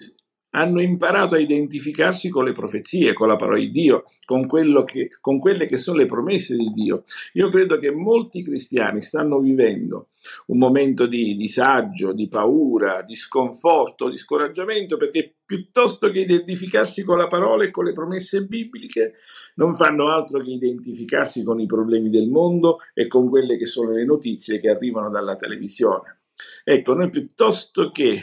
hanno 0.50 0.80
imparato 0.80 1.34
a 1.34 1.38
identificarsi 1.38 2.28
con 2.30 2.44
le 2.44 2.52
profezie, 2.52 3.12
con 3.12 3.28
la 3.28 3.36
parola 3.36 3.58
di 3.58 3.70
Dio, 3.70 4.04
con, 4.24 4.48
che, 4.86 5.08
con, 5.20 5.38
quelle 5.38 5.66
che 5.66 5.76
sono 5.76 5.98
le 5.98 6.06
promesse 6.06 6.56
di 6.56 6.72
Dio. 6.72 7.04
Io 7.34 7.48
credo 7.50 7.78
che 7.78 7.90
molti 7.90 8.42
cristiani 8.42 9.00
stanno 9.00 9.40
vivendo 9.40 10.08
un 10.46 10.58
momento 10.58 11.06
di 11.06 11.36
disagio, 11.36 12.12
di 12.12 12.28
paura, 12.28 13.02
di 13.02 13.14
sconforto, 13.14 14.08
di 14.08 14.16
scoraggiamento, 14.16 14.96
perché 14.96 15.36
piuttosto 15.44 16.10
che 16.10 16.20
identificarsi 16.20 17.02
con 17.02 17.18
la 17.18 17.26
parola 17.26 17.64
e 17.64 17.70
con 17.70 17.84
le 17.84 17.92
promesse 17.92 18.44
bibliche, 18.44 19.14
non 19.54 19.74
fanno 19.74 20.08
altro 20.08 20.40
che 20.40 20.50
identificarsi 20.50 21.42
con 21.42 21.60
i 21.60 21.66
problemi 21.66 22.10
del 22.10 22.28
mondo 22.28 22.78
e 22.94 23.06
con 23.06 23.28
quelle 23.28 23.56
che 23.56 23.66
sono 23.66 23.92
le 23.92 24.04
notizie 24.04 24.60
che 24.60 24.68
arrivano 24.68 25.10
dalla 25.10 25.36
televisione. 25.36 26.18
Ecco, 26.62 26.94
noi 26.94 27.10
piuttosto 27.10 27.90
che 27.90 28.20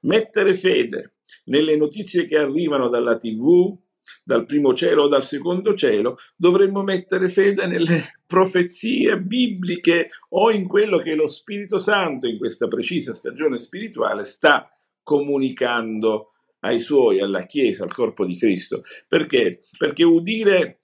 mettere 0.00 0.54
fede 0.54 1.14
nelle 1.44 1.76
notizie 1.76 2.26
che 2.26 2.36
arrivano 2.36 2.88
dalla 2.88 3.16
TV, 3.16 3.76
dal 4.24 4.46
primo 4.46 4.74
cielo 4.74 5.04
o 5.04 5.08
dal 5.08 5.22
secondo 5.22 5.74
cielo, 5.74 6.16
dovremmo 6.36 6.82
mettere 6.82 7.28
fede 7.28 7.66
nelle 7.66 8.04
profezie 8.26 9.20
bibliche 9.20 10.10
o 10.30 10.50
in 10.50 10.66
quello 10.66 10.98
che 10.98 11.14
lo 11.14 11.26
Spirito 11.26 11.78
Santo 11.78 12.26
in 12.26 12.38
questa 12.38 12.68
precisa 12.68 13.12
stagione 13.12 13.58
spirituale 13.58 14.24
sta 14.24 14.70
comunicando 15.02 16.32
ai 16.60 16.80
suoi, 16.80 17.20
alla 17.20 17.46
Chiesa, 17.46 17.84
al 17.84 17.92
corpo 17.92 18.26
di 18.26 18.36
Cristo. 18.36 18.82
Perché? 19.06 19.60
Perché 19.76 20.04
udire 20.04 20.80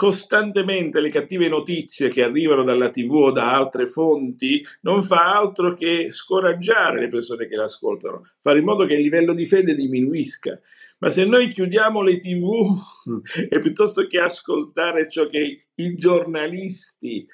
costantemente 0.00 0.98
le 0.98 1.10
cattive 1.10 1.46
notizie 1.46 2.08
che 2.08 2.22
arrivano 2.22 2.64
dalla 2.64 2.88
TV 2.88 3.12
o 3.12 3.30
da 3.30 3.54
altre 3.54 3.86
fonti 3.86 4.64
non 4.80 5.02
fa 5.02 5.36
altro 5.36 5.74
che 5.74 6.10
scoraggiare 6.10 7.00
le 7.00 7.08
persone 7.08 7.46
che 7.46 7.54
l'ascoltano, 7.54 8.22
fare 8.38 8.60
in 8.60 8.64
modo 8.64 8.86
che 8.86 8.94
il 8.94 9.02
livello 9.02 9.34
di 9.34 9.44
fede 9.44 9.74
diminuisca. 9.74 10.58
Ma 11.00 11.10
se 11.10 11.26
noi 11.26 11.48
chiudiamo 11.48 12.00
le 12.00 12.16
TV 12.16 12.48
e 13.50 13.58
piuttosto 13.58 14.06
che 14.06 14.20
ascoltare 14.20 15.06
ciò 15.06 15.28
che 15.28 15.66
i 15.74 15.94
giornalisti 15.94 17.26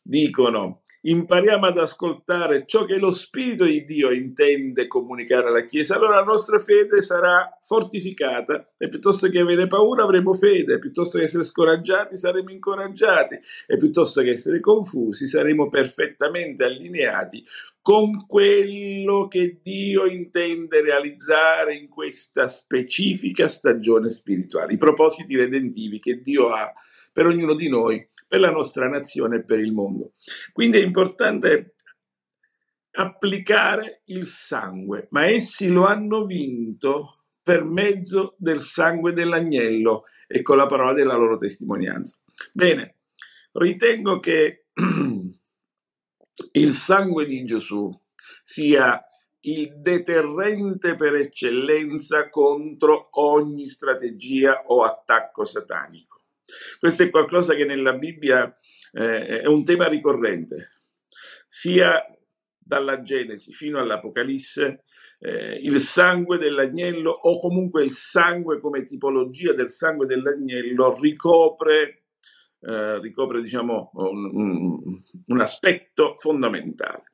dicono, 0.00 0.82
impariamo 1.06 1.66
ad 1.66 1.78
ascoltare 1.78 2.64
ciò 2.66 2.84
che 2.84 2.98
lo 2.98 3.10
Spirito 3.10 3.64
di 3.64 3.84
Dio 3.84 4.10
intende 4.10 4.86
comunicare 4.86 5.48
alla 5.48 5.64
Chiesa, 5.64 5.96
allora 5.96 6.16
la 6.16 6.24
nostra 6.24 6.58
fede 6.58 7.02
sarà 7.02 7.56
fortificata 7.60 8.72
e 8.76 8.88
piuttosto 8.88 9.28
che 9.28 9.38
avere 9.38 9.66
paura 9.66 10.04
avremo 10.04 10.32
fede, 10.32 10.78
piuttosto 10.78 11.18
che 11.18 11.24
essere 11.24 11.44
scoraggiati 11.44 12.16
saremo 12.16 12.50
incoraggiati. 12.50 13.38
E 13.66 13.76
piuttosto 13.76 14.22
che 14.22 14.30
essere 14.30 14.60
confusi 14.60 15.26
saremo 15.26 15.68
perfettamente 15.68 16.64
allineati 16.64 17.44
con 17.80 18.26
quello 18.26 19.28
che 19.28 19.60
Dio 19.62 20.06
intende 20.06 20.80
realizzare 20.80 21.74
in 21.74 21.88
questa 21.88 22.46
specifica 22.46 23.46
stagione 23.46 24.08
spirituale, 24.08 24.72
i 24.72 24.78
propositi 24.78 25.36
redentivi 25.36 26.00
che 26.00 26.22
Dio 26.22 26.48
ha 26.48 26.72
per 27.12 27.26
ognuno 27.26 27.54
di 27.54 27.68
noi 27.68 28.08
per 28.26 28.40
la 28.40 28.50
nostra 28.50 28.88
nazione 28.88 29.36
e 29.36 29.44
per 29.44 29.60
il 29.60 29.72
mondo. 29.72 30.14
Quindi 30.52 30.78
è 30.78 30.82
importante 30.82 31.74
applicare 32.96 34.02
il 34.06 34.26
sangue, 34.26 35.08
ma 35.10 35.26
essi 35.26 35.68
lo 35.68 35.86
hanno 35.86 36.24
vinto 36.24 37.24
per 37.42 37.64
mezzo 37.64 38.34
del 38.38 38.60
sangue 38.60 39.12
dell'agnello 39.12 40.04
e 40.26 40.42
con 40.42 40.56
la 40.56 40.66
parola 40.66 40.92
della 40.92 41.16
loro 41.16 41.36
testimonianza. 41.36 42.18
Bene, 42.52 42.98
ritengo 43.52 44.20
che 44.20 44.66
il 46.52 46.72
sangue 46.72 47.26
di 47.26 47.44
Gesù 47.44 47.90
sia 48.42 49.00
il 49.40 49.80
deterrente 49.80 50.96
per 50.96 51.14
eccellenza 51.14 52.28
contro 52.28 53.08
ogni 53.20 53.68
strategia 53.68 54.62
o 54.66 54.82
attacco 54.82 55.44
satanico. 55.44 56.13
Questo 56.78 57.02
è 57.02 57.10
qualcosa 57.10 57.54
che 57.54 57.64
nella 57.64 57.94
Bibbia 57.94 58.56
eh, 58.92 59.40
è 59.40 59.46
un 59.46 59.64
tema 59.64 59.88
ricorrente, 59.88 60.80
sia 61.46 62.04
dalla 62.56 63.02
Genesi 63.02 63.52
fino 63.52 63.78
all'Apocalisse, 63.78 64.84
eh, 65.18 65.58
il 65.62 65.80
sangue 65.80 66.38
dell'agnello 66.38 67.10
o 67.10 67.38
comunque 67.38 67.84
il 67.84 67.90
sangue 67.90 68.60
come 68.60 68.84
tipologia 68.84 69.52
del 69.52 69.70
sangue 69.70 70.06
dell'agnello 70.06 70.98
ricopre, 70.98 72.04
eh, 72.60 72.98
ricopre 73.00 73.40
diciamo, 73.40 73.90
un, 73.94 75.00
un 75.26 75.40
aspetto 75.40 76.14
fondamentale 76.14 77.13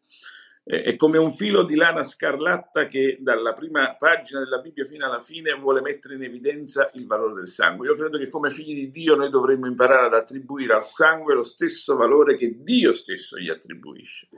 è 0.63 0.95
come 0.95 1.19
un 1.19 1.31
filo 1.31 1.65
di 1.65 1.75
lana 1.75 2.03
scarlatta 2.03 2.87
che 2.87 3.19
dalla 3.21 3.53
prima 3.53 3.97
pagina 3.97 4.41
della 4.41 4.61
Bibbia 4.61 4.85
fino 4.85 5.07
alla 5.07 5.19
fine 5.19 5.55
vuole 5.55 5.81
mettere 5.81 6.15
in 6.15 6.23
evidenza 6.23 6.91
il 6.95 7.07
valore 7.07 7.35
del 7.35 7.49
sangue. 7.49 7.89
Io 7.89 7.97
credo 7.97 8.19
che 8.19 8.29
come 8.29 8.51
figli 8.51 8.75
di 8.75 8.91
Dio 8.91 9.17
noi 9.17 9.31
dovremmo 9.31 9.67
imparare 9.67 10.07
ad 10.07 10.15
attribuire 10.15 10.75
al 10.75 10.85
sangue 10.85 11.35
lo 11.35 11.43
stesso 11.43 11.97
valore 11.97 12.37
che 12.37 12.59
Dio 12.63 12.93
stesso 12.93 13.39
gli 13.39 13.49
attribuisce. 13.49 14.29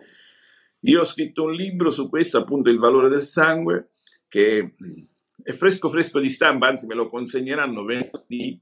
Io 0.81 1.01
ho 1.01 1.05
scritto 1.05 1.45
un 1.45 1.53
libro 1.53 1.91
su 1.91 2.09
questo, 2.09 2.39
appunto 2.39 2.70
il 2.70 2.79
valore 2.79 3.09
del 3.09 3.20
sangue, 3.20 3.91
che 4.29 4.75
è 5.43 5.53
fresco 5.53 5.89
fresco 5.89 6.18
di 6.18 6.31
stampa, 6.31 6.68
anzi 6.68 6.87
me 6.87 6.95
lo 6.95 7.09
consegneranno 7.09 7.85
venerdì, 7.85 8.59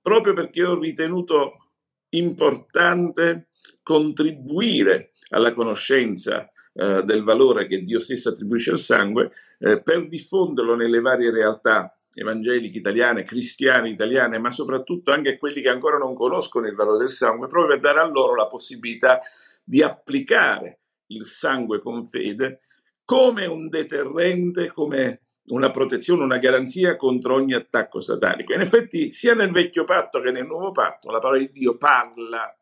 proprio 0.00 0.32
perché 0.32 0.62
ho 0.64 0.78
ritenuto 0.78 1.70
importante 2.10 3.48
contribuire 3.82 5.12
alla 5.30 5.52
conoscenza 5.52 6.48
eh, 6.74 7.02
del 7.04 7.22
valore 7.22 7.66
che 7.66 7.82
Dio 7.82 7.98
stesso 7.98 8.30
attribuisce 8.30 8.72
al 8.72 8.78
sangue 8.78 9.30
eh, 9.58 9.80
per 9.80 10.08
diffonderlo 10.08 10.74
nelle 10.74 11.00
varie 11.00 11.30
realtà 11.30 11.96
evangeliche 12.12 12.78
italiane, 12.78 13.24
cristiane 13.24 13.88
italiane, 13.88 14.38
ma 14.38 14.50
soprattutto 14.50 15.10
anche 15.10 15.34
a 15.34 15.38
quelli 15.38 15.62
che 15.62 15.68
ancora 15.68 15.98
non 15.98 16.14
conoscono 16.14 16.66
il 16.66 16.74
valore 16.74 16.98
del 16.98 17.10
sangue, 17.10 17.48
proprio 17.48 17.72
per 17.72 17.80
dare 17.80 18.00
a 18.00 18.10
loro 18.10 18.34
la 18.34 18.46
possibilità 18.46 19.20
di 19.62 19.82
applicare 19.82 20.80
il 21.06 21.24
sangue 21.24 21.80
con 21.80 22.04
fede 22.04 22.60
come 23.04 23.46
un 23.46 23.68
deterrente, 23.68 24.68
come 24.68 25.20
una 25.46 25.70
protezione, 25.70 26.24
una 26.24 26.38
garanzia 26.38 26.96
contro 26.96 27.34
ogni 27.34 27.54
attacco 27.54 28.00
satanico. 28.00 28.54
In 28.54 28.60
effetti, 28.60 29.12
sia 29.12 29.34
nel 29.34 29.50
vecchio 29.50 29.84
patto 29.84 30.20
che 30.20 30.30
nel 30.30 30.46
nuovo 30.46 30.70
patto, 30.70 31.10
la 31.10 31.18
parola 31.18 31.38
di 31.38 31.50
Dio 31.52 31.76
parla 31.76 32.56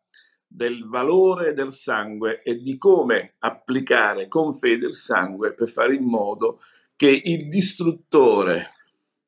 del 0.55 0.87
valore 0.87 1.55
del 1.55 1.73
sangue 1.73 2.43
e 2.43 2.61
di 2.61 2.77
come 2.77 3.37
applicare 3.39 4.29
con 4.29 4.53
fede 4.53 4.87
il 4.87 4.95
sangue 4.95 5.55
per 5.55 5.67
fare 5.67 5.95
in 5.95 6.05
modo 6.05 6.61
che 6.95 7.09
il 7.09 7.49
distruttore 7.49 8.67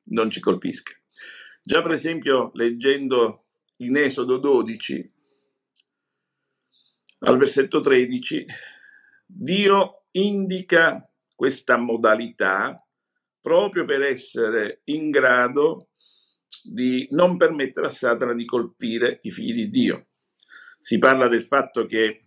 non 0.09 0.29
ci 0.29 0.39
colpisca. 0.39 0.93
Già 1.63 1.81
per 1.81 1.91
esempio 1.91 2.51
leggendo 2.53 3.45
in 3.77 3.97
Esodo 3.97 4.37
12 4.37 5.13
al 7.21 7.37
versetto 7.37 7.81
13, 7.81 8.45
Dio 9.25 10.03
indica 10.11 11.09
questa 11.33 11.75
modalità 11.75 12.87
proprio 13.41 13.83
per 13.83 14.03
essere 14.03 14.81
in 14.85 15.09
grado 15.09 15.89
di 16.63 17.07
non 17.11 17.35
permettere 17.35 17.87
a 17.87 17.89
Satana 17.89 18.35
di 18.35 18.45
colpire 18.45 19.19
i 19.23 19.31
figli 19.31 19.53
di 19.53 19.69
Dio 19.71 20.07
si 20.85 20.99
parla 20.99 21.27
del 21.27 21.41
fatto 21.41 21.87
che 21.87 22.25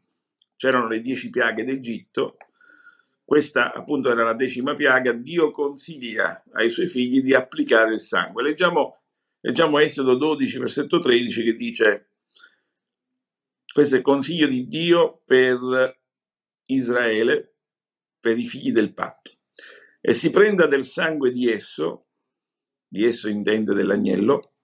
c'erano 0.57 0.89
le 0.89 1.01
dieci 1.01 1.31
piaghe 1.31 1.63
d'Egitto, 1.63 2.39
questa 3.25 3.73
appunto 3.73 4.11
era 4.11 4.25
la 4.25 4.35
decima 4.35 4.75
piaga, 4.75 5.13
Dio 5.13 5.53
consiglia 5.53 6.43
ai 6.55 6.69
suoi 6.69 6.89
figli 6.89 7.23
di 7.23 7.35
applicare 7.35 7.93
il 7.93 8.01
sangue. 8.01 8.43
Leggiamo, 8.43 9.03
leggiamo 9.43 9.79
Esodo 9.79 10.17
12, 10.17 10.59
versetto 10.59 10.99
13 10.99 11.45
che 11.45 11.55
dice, 11.55 12.09
questo 13.73 13.95
è 13.95 13.99
il 13.99 14.05
consiglio 14.05 14.49
di 14.49 14.67
Dio 14.67 15.23
per 15.25 16.01
Israele, 16.65 17.55
per 18.19 18.37
i 18.39 18.45
figli 18.45 18.73
del 18.73 18.93
patto. 18.93 19.39
E 20.01 20.13
si 20.13 20.31
prenda 20.31 20.67
del 20.67 20.83
sangue 20.83 21.31
di 21.31 21.49
esso, 21.49 22.09
di 22.89 23.05
esso 23.05 23.29
intende 23.29 23.73
dell'agnello, 23.73 24.55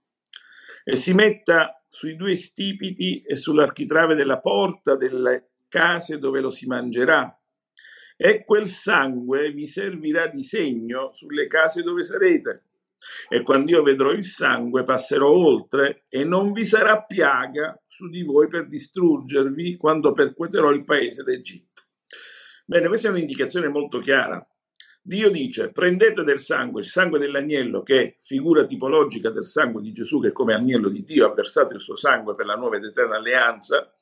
e 0.83 0.97
si 0.97 1.15
metta 1.15 1.79
sui 1.95 2.17
due 2.17 2.35
stipiti 2.35 3.23
e 3.23 3.37
sull'architrave 3.37 4.17
della 4.17 4.41
porta 4.41 4.97
delle 4.97 5.51
case 5.69 6.19
dove 6.19 6.41
lo 6.41 6.51
si 6.51 6.67
mangerà. 6.67 7.41
E 8.17 8.45
quel 8.45 8.67
sangue 8.67 9.53
vi 9.53 9.65
servirà 9.65 10.27
di 10.27 10.43
segno 10.43 11.13
sulle 11.13 11.47
case 11.47 11.83
dove 11.83 12.03
sarete. 12.03 12.65
E 13.29 13.43
quando 13.43 13.71
io 13.71 13.85
vedrò 13.85 14.11
il 14.11 14.25
sangue 14.25 14.83
passerò 14.83 15.31
oltre 15.31 16.03
e 16.09 16.25
non 16.25 16.51
vi 16.51 16.65
sarà 16.65 17.01
piaga 17.05 17.81
su 17.87 18.09
di 18.09 18.23
voi 18.23 18.49
per 18.49 18.67
distruggervi 18.67 19.77
quando 19.77 20.13
percuoterò 20.13 20.73
il 20.73 20.83
paese 20.83 21.23
d'Egitto. 21.23 21.83
Bene, 22.65 22.89
questa 22.89 23.07
è 23.07 23.11
un'indicazione 23.13 23.69
molto 23.69 24.01
chiara. 24.01 24.45
Dio 25.07 25.29
dice 25.29 25.71
prendete 25.71 26.23
del 26.23 26.41
sangue, 26.41 26.81
il 26.81 26.87
sangue 26.87 27.19
dell'agnello 27.19 27.83
che 27.83 28.03
è 28.03 28.15
figura 28.17 28.65
tipologica 28.65 29.29
del 29.29 29.45
sangue 29.45 29.83
di 29.83 29.93
Gesù 29.93 30.19
che 30.19 30.33
come 30.33 30.55
agnello 30.55 30.89
di 30.89 31.05
Dio 31.05 31.27
ha 31.27 31.35
versato 31.35 31.75
il 31.75 31.81
suo 31.81 31.95
sangue 31.95 32.35
per 32.35 32.47
la 32.47 32.55
nuova 32.55 32.77
ed 32.77 32.85
eterna 32.85 33.17
alleanza 33.17 33.95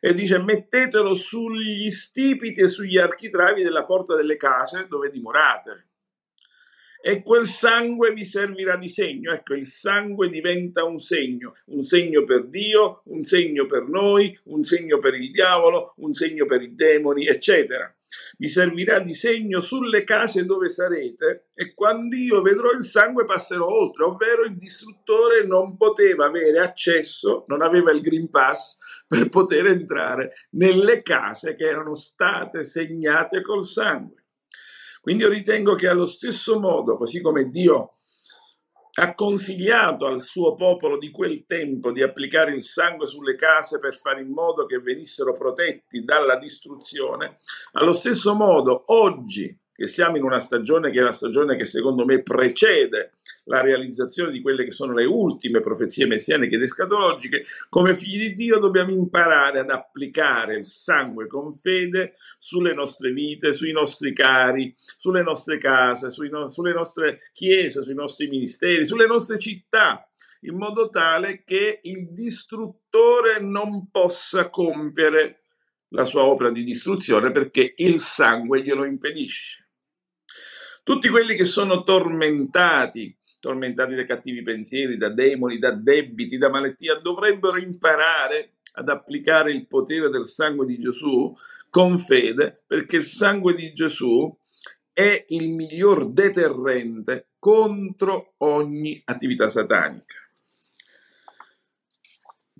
e 0.00 0.14
dice 0.14 0.38
mettetelo 0.38 1.14
sugli 1.14 1.90
stipiti 1.90 2.60
e 2.60 2.68
sugli 2.68 2.96
architravi 2.96 3.64
della 3.64 3.82
porta 3.82 4.14
delle 4.14 4.36
case 4.36 4.86
dove 4.88 5.10
dimorate 5.10 5.86
e 7.02 7.22
quel 7.22 7.44
sangue 7.44 8.12
vi 8.12 8.24
servirà 8.24 8.76
di 8.76 8.88
segno. 8.88 9.32
Ecco, 9.32 9.54
il 9.54 9.66
sangue 9.66 10.28
diventa 10.28 10.84
un 10.84 10.98
segno, 10.98 11.54
un 11.66 11.82
segno 11.82 12.24
per 12.24 12.46
Dio, 12.46 13.02
un 13.06 13.22
segno 13.22 13.66
per 13.66 13.86
noi, 13.86 14.36
un 14.44 14.62
segno 14.62 14.98
per 14.98 15.14
il 15.14 15.30
diavolo, 15.30 15.92
un 15.98 16.12
segno 16.12 16.46
per 16.46 16.62
i 16.62 16.74
demoni, 16.74 17.26
eccetera. 17.26 17.95
Vi 18.38 18.48
servirà 18.48 18.98
di 18.98 19.12
segno 19.12 19.60
sulle 19.60 20.04
case 20.04 20.44
dove 20.44 20.68
sarete 20.68 21.48
e 21.54 21.74
quando 21.74 22.16
io 22.16 22.42
vedrò 22.42 22.70
il 22.70 22.84
sangue 22.84 23.24
passerò 23.24 23.66
oltre, 23.66 24.04
ovvero 24.04 24.44
il 24.44 24.56
distruttore 24.56 25.46
non 25.46 25.76
poteva 25.76 26.26
avere 26.26 26.58
accesso, 26.60 27.44
non 27.48 27.62
aveva 27.62 27.92
il 27.92 28.00
Green 28.00 28.30
Pass 28.30 28.76
per 29.06 29.28
poter 29.28 29.66
entrare 29.66 30.32
nelle 30.50 31.02
case 31.02 31.54
che 31.54 31.64
erano 31.64 31.94
state 31.94 32.64
segnate 32.64 33.40
col 33.42 33.64
sangue. 33.64 34.24
Quindi 35.00 35.22
io 35.22 35.28
ritengo 35.28 35.76
che 35.76 35.86
allo 35.86 36.04
stesso 36.04 36.58
modo, 36.58 36.96
così 36.96 37.20
come 37.20 37.48
Dio 37.48 37.95
ha 38.98 39.14
consigliato 39.14 40.06
al 40.06 40.20
suo 40.20 40.54
popolo 40.54 40.98
di 40.98 41.10
quel 41.10 41.44
tempo 41.46 41.92
di 41.92 42.02
applicare 42.02 42.54
il 42.54 42.62
sangue 42.62 43.06
sulle 43.06 43.34
case 43.34 43.78
per 43.78 43.94
fare 43.94 44.22
in 44.22 44.28
modo 44.28 44.64
che 44.64 44.78
venissero 44.78 45.32
protetti 45.32 46.02
dalla 46.02 46.38
distruzione, 46.38 47.38
allo 47.72 47.92
stesso 47.92 48.34
modo 48.34 48.84
oggi 48.86 49.56
che 49.76 49.86
siamo 49.86 50.16
in 50.16 50.22
una 50.22 50.40
stagione 50.40 50.90
che 50.90 51.00
è 51.00 51.02
la 51.02 51.12
stagione 51.12 51.56
che 51.56 51.66
secondo 51.66 52.06
me 52.06 52.22
precede 52.22 53.12
la 53.46 53.60
realizzazione 53.60 54.32
di 54.32 54.40
quelle 54.40 54.64
che 54.64 54.70
sono 54.70 54.92
le 54.92 55.04
ultime 55.04 55.60
profezie 55.60 56.06
messianiche 56.06 56.56
ed 56.56 56.62
escatologiche, 56.62 57.44
come 57.68 57.94
figli 57.94 58.28
di 58.28 58.34
Dio 58.34 58.58
dobbiamo 58.58 58.90
imparare 58.90 59.60
ad 59.60 59.70
applicare 59.70 60.56
il 60.56 60.64
sangue 60.64 61.26
con 61.26 61.52
fede 61.52 62.14
sulle 62.38 62.74
nostre 62.74 63.12
vite, 63.12 63.52
sui 63.52 63.72
nostri 63.72 64.12
cari, 64.12 64.74
sulle 64.76 65.22
nostre 65.22 65.58
case, 65.58 66.08
no- 66.30 66.48
sulle 66.48 66.72
nostre 66.72 67.30
chiese, 67.32 67.82
sui 67.82 67.94
nostri 67.94 68.28
ministeri, 68.28 68.84
sulle 68.84 69.06
nostre 69.06 69.38
città, 69.38 70.08
in 70.40 70.56
modo 70.56 70.88
tale 70.88 71.44
che 71.44 71.80
il 71.82 72.12
distruttore 72.12 73.40
non 73.40 73.90
possa 73.90 74.48
compiere 74.48 75.42
la 75.90 76.04
sua 76.04 76.24
opera 76.24 76.50
di 76.50 76.64
distruzione 76.64 77.30
perché 77.30 77.74
il 77.76 78.00
sangue 78.00 78.62
glielo 78.62 78.84
impedisce. 78.84 79.68
Tutti 80.82 81.08
quelli 81.08 81.34
che 81.34 81.44
sono 81.44 81.82
tormentati 81.82 83.15
tormentati 83.46 83.94
da 83.94 84.04
cattivi 84.04 84.42
pensieri, 84.42 84.96
da 84.96 85.08
demoni, 85.08 85.60
da 85.60 85.70
debiti, 85.70 86.36
da 86.36 86.50
malattia, 86.50 86.98
dovrebbero 86.98 87.56
imparare 87.58 88.56
ad 88.72 88.88
applicare 88.88 89.52
il 89.52 89.68
potere 89.68 90.08
del 90.08 90.26
sangue 90.26 90.66
di 90.66 90.76
Gesù 90.76 91.32
con 91.70 91.96
fede, 91.96 92.64
perché 92.66 92.96
il 92.96 93.04
sangue 93.04 93.54
di 93.54 93.72
Gesù 93.72 94.36
è 94.92 95.26
il 95.28 95.50
miglior 95.50 96.10
deterrente 96.10 97.34
contro 97.38 98.34
ogni 98.38 99.00
attività 99.04 99.48
satanica. 99.48 100.16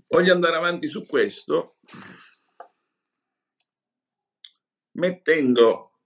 Voglio 0.07 0.33
andare 0.33 0.55
avanti 0.55 0.87
su 0.87 1.05
questo 1.05 1.79
mettendo 4.93 5.99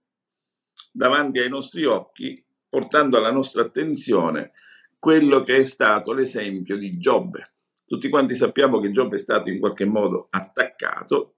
davanti 0.90 1.38
ai 1.38 1.50
nostri 1.50 1.84
occhi, 1.84 2.42
portando 2.66 3.18
alla 3.18 3.30
nostra 3.30 3.60
attenzione 3.60 4.52
quello 5.00 5.42
che 5.42 5.56
è 5.56 5.64
stato 5.64 6.12
l'esempio 6.12 6.76
di 6.76 6.98
Giobbe. 6.98 7.54
Tutti 7.86 8.08
quanti 8.08 8.36
sappiamo 8.36 8.78
che 8.78 8.92
Giobbe 8.92 9.16
è 9.16 9.18
stato 9.18 9.50
in 9.50 9.58
qualche 9.58 9.86
modo 9.86 10.28
attaccato, 10.30 11.34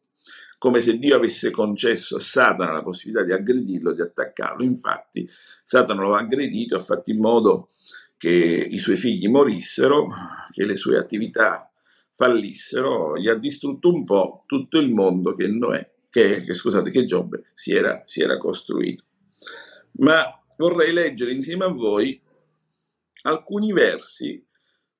come 0.58 0.80
se 0.80 0.98
Dio 0.98 1.16
avesse 1.16 1.50
concesso 1.50 2.16
a 2.16 2.20
Satana 2.20 2.72
la 2.72 2.82
possibilità 2.82 3.24
di 3.24 3.32
aggredirlo, 3.32 3.92
di 3.92 4.02
attaccarlo. 4.02 4.62
Infatti, 4.62 5.26
Satana 5.64 6.02
lo 6.02 6.14
ha 6.14 6.18
aggredito, 6.18 6.76
ha 6.76 6.80
fatto 6.80 7.10
in 7.10 7.20
modo 7.20 7.70
che 8.18 8.28
i 8.28 8.78
suoi 8.78 8.96
figli 8.96 9.28
morissero, 9.28 10.08
che 10.52 10.66
le 10.66 10.76
sue 10.76 10.98
attività 10.98 11.72
fallissero, 12.10 13.16
gli 13.16 13.28
ha 13.28 13.34
distrutto 13.34 13.90
un 13.90 14.04
po' 14.04 14.44
tutto 14.46 14.78
il 14.78 14.92
mondo 14.92 15.32
che 15.32 15.46
Noè 15.48 15.90
che, 16.12 16.42
che, 16.42 16.52
scusate, 16.52 16.90
che 16.90 17.06
Giobbe 17.06 17.44
si 17.54 17.72
era, 17.72 18.02
si 18.04 18.20
era 18.20 18.36
costruito. 18.36 19.04
Ma 19.92 20.22
vorrei 20.58 20.92
leggere 20.92 21.32
insieme 21.32 21.64
a 21.64 21.68
voi 21.68 22.20
alcuni 23.22 23.72
versi 23.72 24.44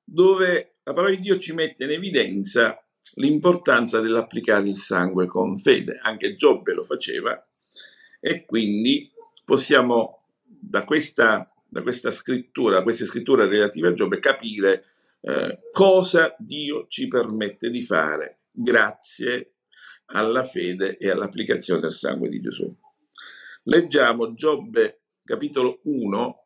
dove 0.05 0.73
la 0.85 0.93
parola 0.93 1.15
di 1.15 1.21
Dio 1.21 1.39
ci 1.39 1.53
mette 1.53 1.85
in 1.85 1.91
evidenza 1.91 2.85
l'importanza 3.15 4.01
dell'applicare 4.01 4.69
il 4.69 4.77
sangue 4.77 5.27
con 5.27 5.57
fede. 5.57 5.99
Anche 6.03 6.35
Giobbe 6.35 6.73
lo 6.73 6.83
faceva 6.83 7.45
e 8.21 8.45
quindi 8.45 9.11
possiamo 9.45 10.21
da 10.45 10.85
questa, 10.85 11.53
da 11.69 11.83
questa 11.83 12.11
scrittura, 12.11 12.77
da 12.77 12.83
queste 12.83 13.07
scritture 13.07 13.49
relative 13.49 13.89
a 13.89 13.93
Giobbe, 13.93 14.19
capire 14.19 14.85
eh, 15.21 15.59
cosa 15.73 16.35
Dio 16.39 16.87
ci 16.89 17.09
permette 17.09 17.71
di 17.71 17.83
fare 17.83 18.41
grazie 18.51 19.55
alla 20.07 20.43
fede 20.43 20.97
e 20.97 21.11
all'applicazione 21.11 21.81
del 21.81 21.93
sangue 21.93 22.29
di 22.29 22.41
Gesù. 22.41 22.73
Leggiamo 23.65 24.35
Giobbe 24.35 25.03
capitolo 25.25 25.81
1, 25.85 26.42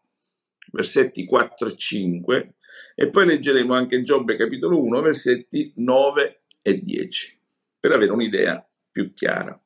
versetti 0.72 1.24
4 1.24 1.68
e 1.68 1.76
5 1.76 2.54
e 2.94 3.08
poi 3.08 3.26
leggeremo 3.26 3.74
anche 3.74 4.02
Giobbe 4.02 4.36
capitolo 4.36 4.82
1, 4.82 5.00
versetti 5.00 5.72
9 5.76 6.42
e 6.62 6.80
10 6.80 7.40
per 7.78 7.92
avere 7.92 8.12
un'idea 8.12 8.68
più 8.90 9.12
chiara. 9.14 9.58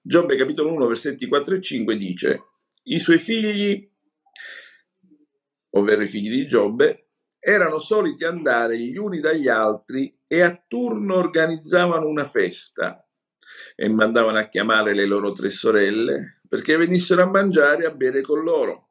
Giobbe 0.00 0.36
capitolo 0.36 0.72
1, 0.72 0.86
versetti 0.86 1.26
4 1.26 1.54
e 1.54 1.60
5 1.60 1.96
dice 1.96 2.42
i 2.84 2.98
suoi 2.98 3.18
figli, 3.18 3.90
ovvero 5.70 6.02
i 6.02 6.06
figli 6.06 6.30
di 6.30 6.46
Giobbe, 6.46 7.08
erano 7.38 7.78
soliti 7.78 8.24
andare 8.24 8.78
gli 8.78 8.96
uni 8.96 9.20
dagli 9.20 9.48
altri 9.48 10.18
e 10.26 10.40
a 10.42 10.62
turno 10.66 11.16
organizzavano 11.16 12.06
una 12.06 12.24
festa 12.24 13.06
e 13.76 13.88
mandavano 13.88 14.38
a 14.38 14.48
chiamare 14.48 14.94
le 14.94 15.06
loro 15.06 15.32
tre 15.32 15.50
sorelle 15.50 16.40
perché 16.48 16.76
venissero 16.76 17.22
a 17.22 17.30
mangiare 17.30 17.82
e 17.84 17.86
a 17.86 17.90
bere 17.90 18.22
con 18.22 18.42
loro. 18.42 18.87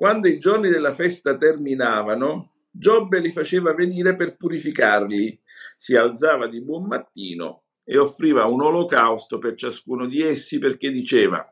Quando 0.00 0.28
i 0.28 0.38
giorni 0.38 0.70
della 0.70 0.94
festa 0.94 1.36
terminavano, 1.36 2.52
Giobbe 2.70 3.20
li 3.20 3.30
faceva 3.30 3.74
venire 3.74 4.16
per 4.16 4.34
purificarli, 4.34 5.38
si 5.76 5.94
alzava 5.94 6.48
di 6.48 6.62
buon 6.62 6.86
mattino 6.86 7.64
e 7.84 7.98
offriva 7.98 8.46
un 8.46 8.62
olocausto 8.62 9.36
per 9.36 9.56
ciascuno 9.56 10.06
di 10.06 10.22
essi 10.22 10.58
perché 10.58 10.90
diceva 10.90 11.46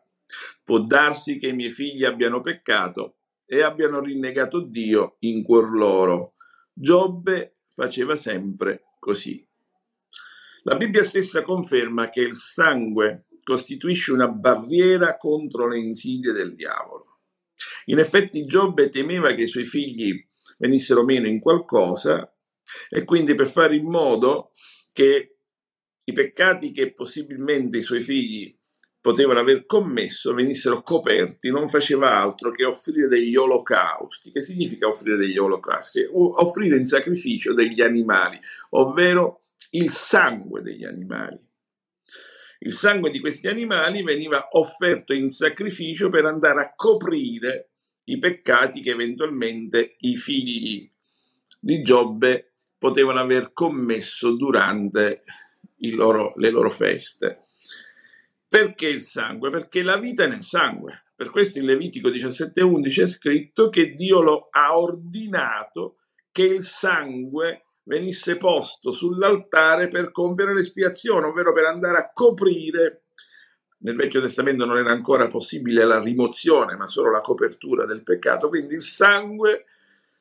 può 0.64 0.80
darsi 0.80 1.38
che 1.38 1.48
i 1.48 1.52
miei 1.52 1.68
figli 1.68 2.04
abbiano 2.04 2.40
peccato 2.40 3.16
e 3.44 3.60
abbiano 3.60 4.00
rinnegato 4.00 4.60
Dio 4.60 5.16
in 5.18 5.42
cuor 5.42 5.70
loro. 5.70 6.32
Giobbe 6.72 7.52
faceva 7.66 8.16
sempre 8.16 8.94
così. 8.98 9.46
La 10.62 10.74
Bibbia 10.74 11.02
stessa 11.02 11.42
conferma 11.42 12.08
che 12.08 12.22
il 12.22 12.34
sangue 12.34 13.26
costituisce 13.42 14.14
una 14.14 14.28
barriera 14.28 15.18
contro 15.18 15.68
le 15.68 15.80
insidie 15.80 16.32
del 16.32 16.54
diavolo. 16.54 17.07
In 17.86 17.98
effetti 17.98 18.44
Giobbe 18.44 18.88
temeva 18.88 19.34
che 19.34 19.42
i 19.42 19.48
suoi 19.48 19.64
figli 19.64 20.26
venissero 20.58 21.04
meno 21.04 21.26
in 21.26 21.40
qualcosa 21.40 22.32
e 22.88 23.04
quindi 23.04 23.34
per 23.34 23.46
fare 23.46 23.76
in 23.76 23.88
modo 23.88 24.52
che 24.92 25.38
i 26.04 26.12
peccati 26.12 26.70
che 26.70 26.94
possibilmente 26.94 27.78
i 27.78 27.82
suoi 27.82 28.00
figli 28.00 28.56
potevano 29.00 29.40
aver 29.40 29.64
commesso 29.64 30.34
venissero 30.34 30.82
coperti, 30.82 31.50
non 31.50 31.68
faceva 31.68 32.20
altro 32.20 32.50
che 32.50 32.64
offrire 32.64 33.08
degli 33.08 33.36
olocausti. 33.36 34.30
Che 34.30 34.40
significa 34.40 34.86
offrire 34.86 35.16
degli 35.16 35.38
olocausti? 35.38 36.06
Offrire 36.10 36.76
in 36.76 36.84
sacrificio 36.84 37.54
degli 37.54 37.80
animali, 37.80 38.38
ovvero 38.70 39.44
il 39.70 39.90
sangue 39.90 40.62
degli 40.62 40.84
animali. 40.84 41.47
Il 42.60 42.72
sangue 42.72 43.10
di 43.10 43.20
questi 43.20 43.46
animali 43.46 44.02
veniva 44.02 44.48
offerto 44.52 45.12
in 45.14 45.28
sacrificio 45.28 46.08
per 46.08 46.24
andare 46.24 46.60
a 46.60 46.72
coprire 46.74 47.70
i 48.04 48.18
peccati 48.18 48.80
che 48.80 48.90
eventualmente 48.90 49.96
i 49.98 50.16
figli 50.16 50.90
di 51.60 51.82
Giobbe 51.82 52.54
potevano 52.78 53.20
aver 53.20 53.52
commesso 53.52 54.32
durante 54.32 55.22
loro, 55.92 56.32
le 56.36 56.50
loro 56.50 56.70
feste. 56.70 57.46
Perché 58.48 58.88
il 58.88 59.02
sangue? 59.02 59.50
Perché 59.50 59.82
la 59.82 59.98
vita 59.98 60.24
è 60.24 60.28
nel 60.28 60.42
sangue. 60.42 61.04
Per 61.14 61.30
questo 61.30 61.58
in 61.58 61.66
Levitico 61.66 62.08
17:11 62.08 63.02
è 63.02 63.06
scritto 63.06 63.68
che 63.68 63.94
Dio 63.94 64.22
lo 64.22 64.48
ha 64.50 64.78
ordinato 64.78 65.98
che 66.32 66.44
il 66.44 66.62
sangue 66.62 67.66
venisse 67.88 68.36
posto 68.36 68.92
sull'altare 68.92 69.88
per 69.88 70.12
compiere 70.12 70.54
l'espiazione, 70.54 71.26
ovvero 71.26 71.52
per 71.52 71.64
andare 71.64 71.98
a 71.98 72.10
coprire. 72.12 73.04
Nel 73.78 73.96
Vecchio 73.96 74.20
Testamento 74.20 74.66
non 74.66 74.76
era 74.76 74.90
ancora 74.90 75.26
possibile 75.26 75.84
la 75.84 75.98
rimozione, 75.98 76.76
ma 76.76 76.86
solo 76.86 77.10
la 77.10 77.22
copertura 77.22 77.86
del 77.86 78.02
peccato. 78.02 78.48
Quindi 78.48 78.74
il 78.74 78.82
sangue 78.82 79.64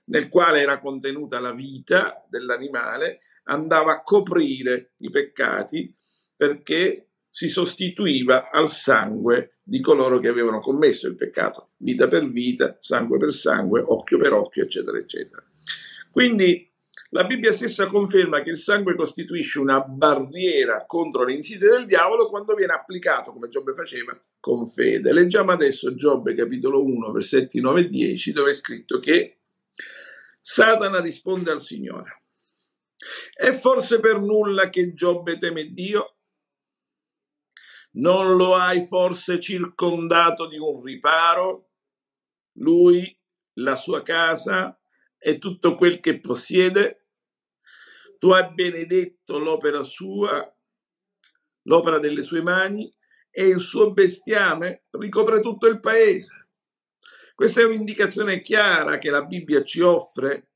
nel 0.05 0.30
quale 0.30 0.61
era 0.61 0.80
contenuta 0.80 1.39
la 1.39 1.51
vita 1.51 2.26
dell'animale 2.30 3.20
andava 3.43 3.93
a 3.93 4.01
coprire 4.01 4.93
i 4.97 5.09
peccati 5.09 5.93
perché 6.36 7.09
si 7.30 7.49
sostituiva 7.49 8.49
al 8.49 8.70
sangue 8.70 9.57
di 9.61 9.82
coloro 9.82 10.20
che 10.20 10.30
avevano 10.30 10.59
commesso 10.59 11.07
il 11.07 11.15
peccato, 11.15 11.72
vita 11.78 12.07
per 12.07 12.30
vita, 12.30 12.78
sangue 12.80 13.18
per 13.18 13.34
sangue, 13.34 13.84
occhio 13.86 14.18
per 14.18 14.32
occhio, 14.32 14.63
eccetera, 14.63 14.97
eccetera. 14.97 15.43
Quindi 16.09 16.72
la 17.12 17.24
Bibbia 17.24 17.51
stessa 17.51 17.88
conferma 17.88 18.41
che 18.41 18.49
il 18.49 18.58
sangue 18.58 18.95
costituisce 18.95 19.60
una 19.60 19.80
barriera 19.80 20.86
contro 20.86 21.24
le 21.24 21.36
insidie 21.36 21.70
del 21.70 21.86
diavolo 21.86 22.28
quando 22.28 22.53
viene 22.53 22.74
applicato, 22.74 23.32
come 23.32 23.47
Giobbe 23.47 23.74
faceva, 23.74 24.20
con 24.39 24.66
fede. 24.66 25.14
Leggiamo 25.14 25.51
adesso 25.51 25.95
Giobbe 25.95 26.36
capitolo 26.36 26.84
1, 26.84 27.12
versetti 27.12 27.62
9 27.62 27.82
e 27.82 27.88
10, 27.88 28.32
dove 28.34 28.49
è 28.49 28.53
scritto 28.53 28.99
che 28.99 29.39
Satana 30.41 30.99
risponde 30.99 31.51
al 31.51 31.62
Signore. 31.62 32.24
È 33.34 33.51
forse 33.51 33.99
per 33.99 34.20
nulla 34.20 34.70
che 34.70 34.93
Giobbe 34.93 35.38
teme 35.38 35.72
Dio? 35.72 36.16
Non 37.91 38.36
lo 38.36 38.53
hai 38.55 38.82
forse 38.86 39.39
circondato 39.39 40.47
di 40.47 40.58
un 40.58 40.84
riparo? 40.84 41.70
Lui, 42.60 43.18
la 43.60 43.76
sua 43.76 44.03
casa 44.03 44.78
e 45.18 45.38
tutto 45.38 45.76
quel 45.76 45.99
che 45.99 46.20
possiede? 46.20 47.05
Tu 48.18 48.32
hai 48.32 48.51
benedetto 48.53 49.38
l'opera 49.38 49.84
sua, 49.84 50.55
l'opera 51.63 51.99
delle 51.99 52.22
sue 52.22 52.41
mani, 52.41 52.91
e 53.30 53.47
il 53.47 53.59
suo 53.59 53.91
bestiame 53.91 54.86
ricopre 54.91 55.41
tutto 55.41 55.68
il 55.68 55.80
paese. 55.80 56.47
Questa 57.36 57.61
è 57.61 57.65
un'indicazione 57.65 58.41
chiara 58.41 58.97
che 58.97 59.11
la 59.11 59.24
Bibbia 59.24 59.63
ci 59.63 59.82
offre 59.82 60.53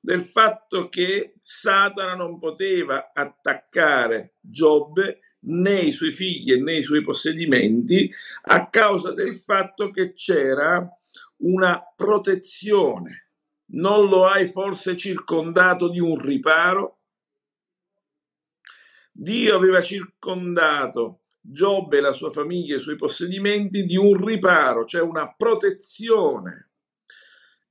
del 0.00 0.22
fatto 0.22 0.88
che 0.88 1.34
Satana 1.40 2.16
non 2.16 2.38
poteva 2.38 3.12
attaccare 3.12 4.34
Giobbe 4.40 5.20
né 5.46 5.80
i 5.80 5.92
suoi 5.92 6.10
figli 6.10 6.60
né 6.60 6.78
i 6.78 6.82
suoi 6.82 7.00
possedimenti 7.00 8.12
a 8.42 8.68
causa 8.68 9.12
del 9.12 9.34
fatto 9.34 9.90
che 9.90 10.12
c'era 10.12 10.84
una 11.38 11.80
protezione. 11.94 13.25
Non 13.68 14.08
lo 14.08 14.26
hai 14.26 14.46
forse 14.46 14.96
circondato 14.96 15.88
di 15.88 15.98
un 15.98 16.18
riparo? 16.20 17.00
Dio 19.12 19.56
aveva 19.56 19.80
circondato 19.80 21.22
Giobbe 21.40 22.00
la 22.00 22.12
sua 22.12 22.28
famiglia 22.28 22.74
e 22.74 22.76
i 22.78 22.80
suoi 22.80 22.96
possedimenti 22.96 23.84
di 23.84 23.96
un 23.96 24.14
riparo, 24.22 24.84
cioè 24.84 25.00
una 25.00 25.32
protezione 25.32 26.70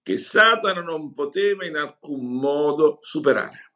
che 0.01 0.17
Satana 0.17 0.81
non 0.81 1.13
poteva 1.13 1.65
in 1.65 1.75
alcun 1.75 2.25
modo 2.39 2.97
superare. 3.01 3.73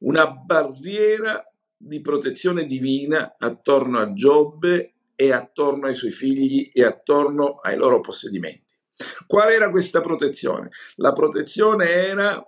Una 0.00 0.30
barriera 0.30 1.44
di 1.76 2.00
protezione 2.00 2.66
divina 2.66 3.36
attorno 3.38 3.98
a 3.98 4.12
Giobbe 4.12 4.94
e 5.14 5.32
attorno 5.32 5.86
ai 5.86 5.94
suoi 5.94 6.12
figli 6.12 6.70
e 6.72 6.84
attorno 6.84 7.58
ai 7.60 7.76
loro 7.76 8.00
possedimenti. 8.00 8.67
Qual 9.26 9.48
era 9.50 9.70
questa 9.70 10.00
protezione? 10.00 10.70
La 10.96 11.12
protezione 11.12 11.88
era 11.90 12.44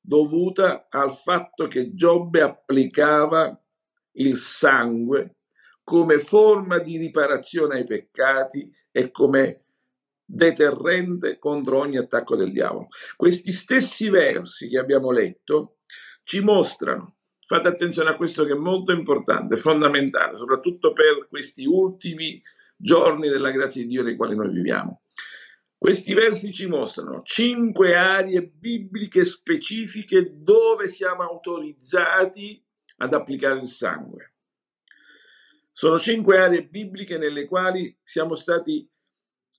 dovuta 0.00 0.86
al 0.90 1.12
fatto 1.12 1.66
che 1.66 1.94
Giobbe 1.94 2.42
applicava 2.42 3.58
il 4.16 4.36
sangue 4.36 5.36
come 5.82 6.18
forma 6.18 6.78
di 6.78 6.96
riparazione 6.96 7.76
ai 7.76 7.84
peccati 7.84 8.70
e 8.90 9.10
come 9.10 9.64
deterrente 10.24 11.38
contro 11.38 11.78
ogni 11.78 11.98
attacco 11.98 12.36
del 12.36 12.52
diavolo. 12.52 12.88
Questi 13.16 13.52
stessi 13.52 14.08
versi 14.08 14.68
che 14.68 14.78
abbiamo 14.78 15.10
letto 15.10 15.78
ci 16.22 16.40
mostrano 16.40 17.16
Fate 17.46 17.68
attenzione 17.68 18.08
a 18.08 18.16
questo 18.16 18.46
che 18.46 18.52
è 18.52 18.56
molto 18.56 18.92
importante, 18.92 19.56
fondamentale, 19.56 20.34
soprattutto 20.34 20.94
per 20.94 21.26
questi 21.28 21.66
ultimi 21.66 22.42
giorni 22.74 23.28
della 23.28 23.50
grazia 23.50 23.82
di 23.82 23.88
Dio 23.88 24.02
nei 24.02 24.16
quali 24.16 24.34
noi 24.34 24.50
viviamo. 24.50 25.02
Questi 25.84 26.14
versi 26.14 26.50
ci 26.50 26.66
mostrano 26.66 27.20
cinque 27.24 27.94
aree 27.94 28.46
bibliche 28.46 29.22
specifiche 29.26 30.32
dove 30.42 30.88
siamo 30.88 31.24
autorizzati 31.24 32.64
ad 32.96 33.12
applicare 33.12 33.60
il 33.60 33.68
sangue. 33.68 34.32
Sono 35.72 35.98
cinque 35.98 36.38
aree 36.38 36.64
bibliche 36.64 37.18
nelle 37.18 37.44
quali 37.44 37.94
siamo 38.02 38.32
stati 38.32 38.90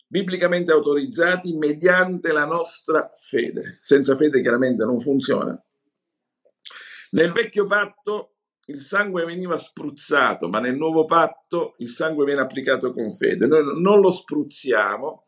biblicamente 0.08 0.72
autorizzati 0.72 1.56
mediante 1.56 2.32
la 2.32 2.46
nostra 2.46 3.08
fede. 3.14 3.78
Senza 3.82 4.16
fede 4.16 4.42
chiaramente 4.42 4.84
non 4.84 5.00
funziona. 5.00 5.64
Nel 7.12 7.32
vecchio 7.34 7.68
patto 7.68 8.38
il 8.66 8.80
sangue 8.80 9.26
veniva 9.26 9.60
spruzzato, 9.60 10.50
ma 10.50 10.60
nel 10.60 10.76
nuovo 10.76 11.06
patto 11.06 11.76
il 11.78 11.92
sangue 11.92 12.26
viene 12.26 12.42
applicato 12.42 12.94
con 12.94 13.12
fede. 13.12 13.46
Noi 13.46 13.80
non 13.80 14.00
lo 14.00 14.10
spruzziamo, 14.10 15.25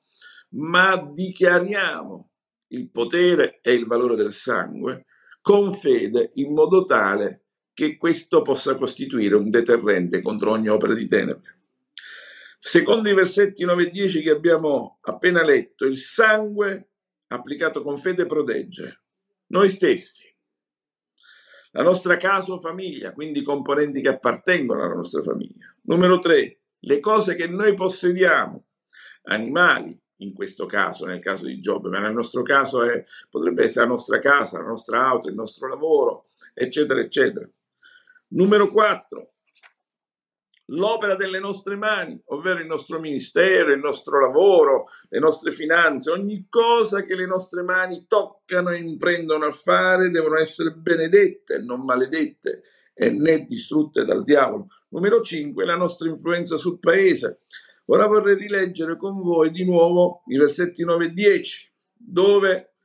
ma 0.49 0.97
dichiariamo 1.13 2.31
il 2.69 2.89
potere 2.89 3.59
e 3.61 3.73
il 3.73 3.85
valore 3.85 4.15
del 4.15 4.33
sangue 4.33 5.05
con 5.41 5.71
fede 5.71 6.31
in 6.33 6.53
modo 6.53 6.83
tale 6.83 7.43
che 7.73 7.95
questo 7.95 8.41
possa 8.41 8.75
costituire 8.75 9.35
un 9.35 9.49
deterrente 9.49 10.21
contro 10.21 10.51
ogni 10.51 10.67
opera 10.67 10.93
di 10.93 11.07
tenebre. 11.07 11.59
Secondo 12.57 13.07
i 13.07 13.13
versetti 13.13 13.63
9 13.63 13.83
e 13.83 13.89
10 13.89 14.21
che 14.21 14.31
abbiamo 14.31 14.97
appena 15.01 15.43
letto, 15.43 15.85
il 15.85 15.95
sangue 15.95 16.89
applicato 17.27 17.83
con 17.83 17.97
fede 17.97 18.25
protegge 18.25 19.01
noi 19.47 19.69
stessi, 19.69 20.25
la 21.71 21.83
nostra 21.83 22.17
casa 22.17 22.53
o 22.53 22.57
famiglia, 22.57 23.13
quindi 23.13 23.39
i 23.39 23.43
componenti 23.43 24.01
che 24.01 24.09
appartengono 24.09 24.83
alla 24.83 24.95
nostra 24.95 25.21
famiglia. 25.21 25.73
Numero 25.83 26.19
3, 26.19 26.61
le 26.79 26.99
cose 26.99 27.35
che 27.35 27.47
noi 27.47 27.73
possediamo, 27.73 28.65
animali, 29.23 29.97
in 30.17 30.33
questo 30.33 30.65
caso, 30.65 31.05
nel 31.05 31.21
caso 31.21 31.45
di 31.45 31.59
Giobbe, 31.59 31.89
ma 31.89 31.99
nel 31.99 32.13
nostro 32.13 32.41
caso 32.41 32.83
è, 32.83 33.03
potrebbe 33.29 33.63
essere 33.63 33.85
la 33.85 33.91
nostra 33.91 34.19
casa, 34.19 34.59
la 34.59 34.67
nostra 34.67 35.05
auto, 35.05 35.27
il 35.27 35.35
nostro 35.35 35.67
lavoro, 35.67 36.29
eccetera, 36.53 36.99
eccetera. 36.99 37.47
Numero 38.29 38.67
4, 38.67 39.33
l'opera 40.67 41.15
delle 41.15 41.39
nostre 41.39 41.75
mani, 41.75 42.19
ovvero 42.27 42.59
il 42.59 42.65
nostro 42.65 42.99
ministero, 42.99 43.71
il 43.71 43.79
nostro 43.79 44.19
lavoro, 44.19 44.85
le 45.09 45.19
nostre 45.19 45.51
finanze, 45.51 46.11
ogni 46.11 46.47
cosa 46.49 47.03
che 47.03 47.15
le 47.15 47.25
nostre 47.25 47.61
mani 47.61 48.05
toccano 48.07 48.71
e 48.71 48.77
imprendono 48.77 49.45
a 49.45 49.51
fare 49.51 50.09
devono 50.09 50.37
essere 50.37 50.71
benedette, 50.71 51.59
non 51.59 51.83
maledette 51.83 52.63
e 52.93 53.11
né 53.11 53.45
distrutte 53.45 54.03
dal 54.03 54.23
diavolo. 54.23 54.67
Numero 54.89 55.21
5, 55.21 55.65
la 55.65 55.75
nostra 55.75 56.09
influenza 56.09 56.57
sul 56.57 56.79
paese. 56.79 57.41
Ora 57.89 58.05
vorrei 58.07 58.35
rileggere 58.35 58.97
con 58.97 59.21
voi 59.21 59.49
di 59.49 59.63
nuovo 59.63 60.23
i 60.27 60.37
versetti 60.37 60.83
9 60.83 61.05
e 61.05 61.11
10, 61.11 61.73
dove 61.93 62.75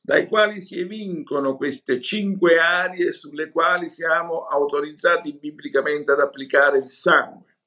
dai 0.00 0.26
quali 0.28 0.60
si 0.60 0.78
evincono 0.78 1.56
queste 1.56 2.00
cinque 2.00 2.58
aree 2.58 3.12
sulle 3.12 3.50
quali 3.50 3.88
siamo 3.88 4.46
autorizzati 4.46 5.36
biblicamente 5.36 6.12
ad 6.12 6.20
applicare 6.20 6.78
il 6.78 6.88
sangue. 6.88 7.58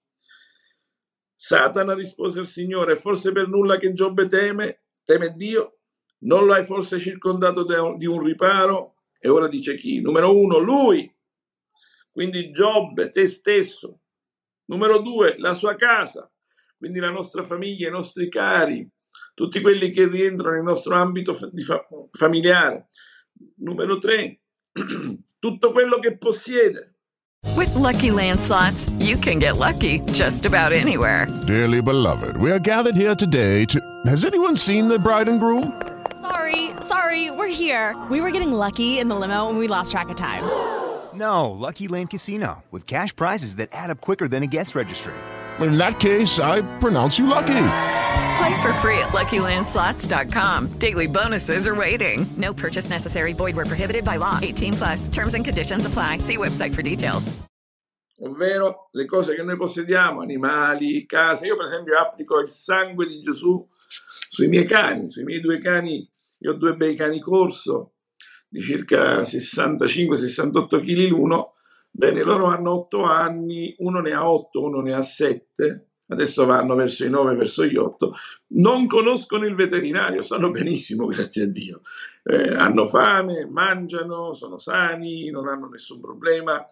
Satana 1.34 1.94
rispose 1.94 2.40
al 2.40 2.48
Signore, 2.48 2.96
forse 2.96 3.34
per 3.34 3.48
nulla 3.48 3.76
che 3.76 3.92
Giobbe 3.92 4.28
teme, 4.28 4.84
teme 5.04 5.34
Dio? 5.36 5.80
Non 6.20 6.46
lo 6.46 6.54
hai 6.54 6.64
forse 6.64 6.98
circondato 6.98 7.66
di 7.98 8.06
un 8.06 8.24
riparo? 8.24 8.96
E 9.20 9.28
ora 9.28 9.50
dice 9.50 9.76
chi? 9.76 10.00
Numero 10.00 10.34
uno, 10.34 10.60
lui, 10.60 11.14
quindi 12.10 12.52
Giobbe, 12.52 13.10
te 13.10 13.28
stesso. 13.28 14.00
Numero 14.68 15.00
due, 15.00 15.36
la 15.38 15.54
sua 15.54 15.76
casa, 15.76 16.30
quindi 16.78 17.00
la 17.00 17.10
nostra 17.12 17.44
famiglia, 17.44 17.88
i 17.88 17.92
nostri 17.92 18.30
cari, 18.30 18.88
tutti 19.34 19.62
quelli 19.62 19.90
che 19.92 20.08
rientrano 20.08 20.56
nel 20.56 20.64
nostro 20.64 20.96
ambito 20.96 21.34
fa- 21.34 21.52
familiare. 22.12 22.90
Numero 23.58 23.98
tre, 23.98 24.42
tutto 25.40 25.72
quello 25.72 26.00
che 26.00 26.18
possiede. 26.18 26.96
With 27.56 27.74
lucky 27.76 28.10
landslots, 28.10 28.90
you 29.00 29.18
can 29.18 29.40
get 29.40 29.58
lucky 29.58 30.00
just 30.12 30.46
about 30.46 30.72
anywhere. 30.74 31.28
Dearly 31.46 31.82
beloved, 31.82 32.38
we 32.38 32.52
are 32.52 32.60
gathered 32.60 32.96
here 32.96 33.16
today 33.16 33.66
to. 33.66 33.80
Has 34.06 34.26
anyone 34.26 34.58
seen 34.58 34.88
the 34.88 35.00
bride 35.00 35.30
and 35.30 35.40
groom? 35.40 35.72
Sorry, 36.22 36.72
sorry, 36.82 37.30
we're 37.32 37.48
here. 37.48 37.96
We 38.10 38.20
were 38.20 38.32
getting 38.32 38.52
lucky 38.52 39.00
in 39.00 39.08
the 39.10 39.16
limo 39.16 39.48
and 39.48 39.58
we 39.58 39.68
lost 39.68 39.92
track 39.92 40.10
of 40.10 40.16
time. 40.16 40.44
No, 41.14 41.52
Lucky 41.52 41.88
Land 41.88 42.10
Casino, 42.10 42.64
with 42.72 42.86
cash 42.88 43.16
prizes 43.16 43.56
that 43.56 43.70
add 43.72 43.90
up 43.90 44.02
quicker 44.02 44.28
than 44.28 44.44
a 44.44 44.48
guest 44.48 44.76
registry. 44.76 45.14
In 45.60 45.78
that 45.78 46.00
case, 46.00 46.40
I 46.40 46.62
pronounce 46.80 47.18
you 47.18 47.28
lucky. 47.28 47.68
Play 48.38 48.62
for 48.62 48.74
free 48.82 49.00
at 49.00 49.14
LuckyLandSlots.com. 49.14 50.78
Daily 50.78 51.08
bonuses 51.08 51.68
are 51.68 51.76
waiting. 51.76 52.26
No 52.38 52.54
purchase 52.54 52.90
necessary. 52.90 53.34
Void 53.34 53.56
where 53.56 53.66
prohibited 53.66 54.04
by 54.04 54.18
law. 54.18 54.40
18 54.42 54.74
plus. 54.74 55.08
Terms 55.08 55.34
and 55.34 55.46
conditions 55.46 55.86
apply. 55.86 56.20
See 56.20 56.38
website 56.38 56.74
for 56.76 56.82
details. 56.82 57.32
Ovvero 58.18 58.90
le 58.94 59.06
cose 59.06 59.36
che 59.36 59.44
noi 59.44 59.58
possediamo, 59.58 60.22
animali, 60.22 61.06
case. 61.06 61.48
Io 61.48 61.58
per 61.58 61.66
esempio 61.66 61.98
applico 61.98 62.40
il 62.40 62.50
sangue 62.50 63.08
di 63.08 63.20
Gesù 63.20 63.68
sui 64.30 64.48
miei 64.48 64.66
cani, 64.66 65.10
sui 65.10 65.24
miei 65.24 65.42
due 65.42 65.58
cani. 65.58 66.10
Io 66.40 66.52
ho 66.52 66.56
due 66.56 66.76
bei 66.76 66.96
cani 66.96 67.20
corso 67.20 67.96
di 68.48 68.62
circa 68.62 69.22
65-68 69.22 70.80
kg 70.80 71.08
l'uno. 71.10 71.55
Bene, 71.98 72.24
loro 72.24 72.48
hanno 72.48 72.74
8 72.74 73.04
anni, 73.04 73.74
uno 73.78 74.02
ne 74.02 74.12
ha 74.12 74.30
8, 74.30 74.62
uno 74.62 74.82
ne 74.82 74.94
ha 74.94 75.02
7 75.02 75.92
adesso 76.08 76.46
vanno 76.46 76.76
verso 76.76 77.06
i 77.06 77.10
9, 77.10 77.36
verso 77.36 77.66
gli 77.66 77.78
8, 77.78 78.14
non 78.48 78.86
conoscono 78.86 79.46
il 79.46 79.56
veterinario, 79.56 80.22
sanno 80.22 80.52
benissimo, 80.52 81.06
grazie 81.08 81.44
a 81.44 81.48
Dio. 81.48 81.82
Eh, 82.22 82.54
hanno 82.54 82.86
fame, 82.86 83.48
mangiano, 83.48 84.34
sono 84.34 84.58
sani, 84.58 85.30
non 85.30 85.48
hanno 85.48 85.68
nessun 85.68 86.02
problema. 86.02 86.64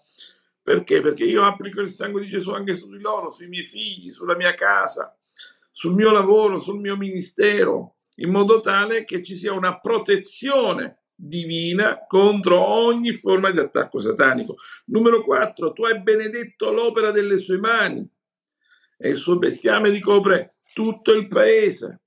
Perché? 0.62 1.02
Perché 1.02 1.24
io 1.24 1.44
applico 1.44 1.80
il 1.80 1.90
sangue 1.90 2.22
di 2.22 2.28
Gesù 2.28 2.52
anche 2.52 2.74
su 2.74 2.90
di 2.90 3.00
loro, 3.00 3.30
sui 3.30 3.48
miei 3.48 3.64
figli, 3.64 4.12
sulla 4.12 4.36
mia 4.36 4.54
casa, 4.54 5.18
sul 5.72 5.94
mio 5.94 6.12
lavoro, 6.12 6.60
sul 6.60 6.80
mio 6.80 6.98
ministero, 6.98 7.96
in 8.18 8.30
modo 8.30 8.60
tale 8.60 9.06
che 9.06 9.24
ci 9.24 9.38
sia 9.38 9.54
una 9.54 9.80
protezione 9.80 11.03
divina 11.26 12.06
contro 12.06 12.60
ogni 12.60 13.14
forma 13.14 13.50
di 13.50 13.60
attacco 13.60 14.00
satanico. 14.00 14.56
Numero 14.88 15.24
4, 15.24 15.72
tu 15.72 15.86
hai 15.86 16.02
benedetto 16.02 16.72
l'opera 16.72 17.12
delle 17.12 17.38
sue 17.38 17.58
mani 17.58 18.08
e 18.98 19.10
il 19.10 19.16
suo 19.16 19.38
bestiame 19.38 19.90
ricopre 19.90 20.58
tutto 20.74 21.14
il 21.14 21.28
paese. 21.28 22.02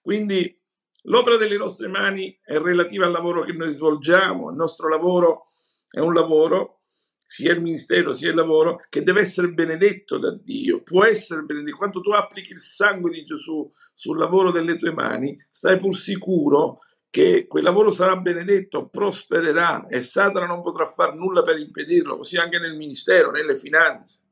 Quindi 0.00 0.60
l'opera 1.02 1.36
delle 1.36 1.56
nostre 1.56 1.86
mani 1.86 2.36
è 2.42 2.58
relativa 2.58 3.06
al 3.06 3.12
lavoro 3.12 3.42
che 3.42 3.52
noi 3.52 3.72
svolgiamo, 3.72 4.50
il 4.50 4.56
nostro 4.56 4.88
lavoro 4.88 5.46
è 5.88 6.00
un 6.00 6.12
lavoro, 6.12 6.80
sia 7.24 7.52
il 7.52 7.60
ministero 7.60 8.12
sia 8.12 8.30
il 8.30 8.34
lavoro, 8.34 8.86
che 8.88 9.02
deve 9.02 9.20
essere 9.20 9.52
benedetto 9.52 10.18
da 10.18 10.34
Dio, 10.34 10.82
può 10.82 11.04
essere 11.04 11.42
benedetto. 11.42 11.76
Quando 11.76 12.00
tu 12.00 12.10
applichi 12.10 12.52
il 12.52 12.60
sangue 12.60 13.10
di 13.10 13.22
Gesù 13.22 13.70
sul 13.92 14.18
lavoro 14.18 14.50
delle 14.50 14.78
tue 14.78 14.92
mani, 14.92 15.36
stai 15.50 15.76
pur 15.76 15.94
sicuro 15.94 16.80
che 17.10 17.46
quel 17.46 17.62
lavoro 17.62 17.90
sarà 17.90 18.16
benedetto, 18.16 18.88
prospererà 18.88 19.86
e 19.86 20.00
Satana 20.00 20.46
non 20.46 20.60
potrà 20.60 20.84
fare 20.84 21.14
nulla 21.14 21.42
per 21.42 21.58
impedirlo, 21.58 22.16
così 22.16 22.36
anche 22.36 22.58
nel 22.58 22.76
ministero, 22.76 23.30
nelle 23.30 23.56
finanze 23.56 24.24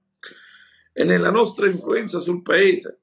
e 0.93 1.05
nella 1.05 1.31
nostra 1.31 1.67
influenza 1.67 2.21
sul 2.21 2.43
paese. 2.43 3.03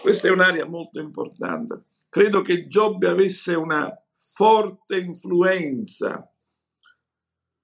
Questa 0.00 0.28
è 0.28 0.30
un'area 0.30 0.66
molto 0.66 1.00
importante. 1.00 1.82
Credo 2.08 2.42
che 2.42 2.66
Giobbe 2.66 3.08
avesse 3.08 3.54
una 3.54 3.90
forte 4.12 4.96
influenza 4.96 6.28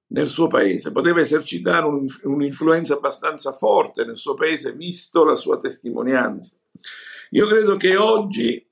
nel 0.08 0.26
suo 0.26 0.48
paese, 0.48 0.90
poteva 0.90 1.20
esercitare 1.20 1.86
un'influenza 2.24 2.94
abbastanza 2.94 3.52
forte 3.52 4.04
nel 4.04 4.16
suo 4.16 4.34
paese, 4.34 4.72
visto 4.72 5.24
la 5.24 5.36
sua 5.36 5.58
testimonianza. 5.58 6.58
Io 7.30 7.46
credo 7.46 7.76
che 7.76 7.96
oggi, 7.96 8.70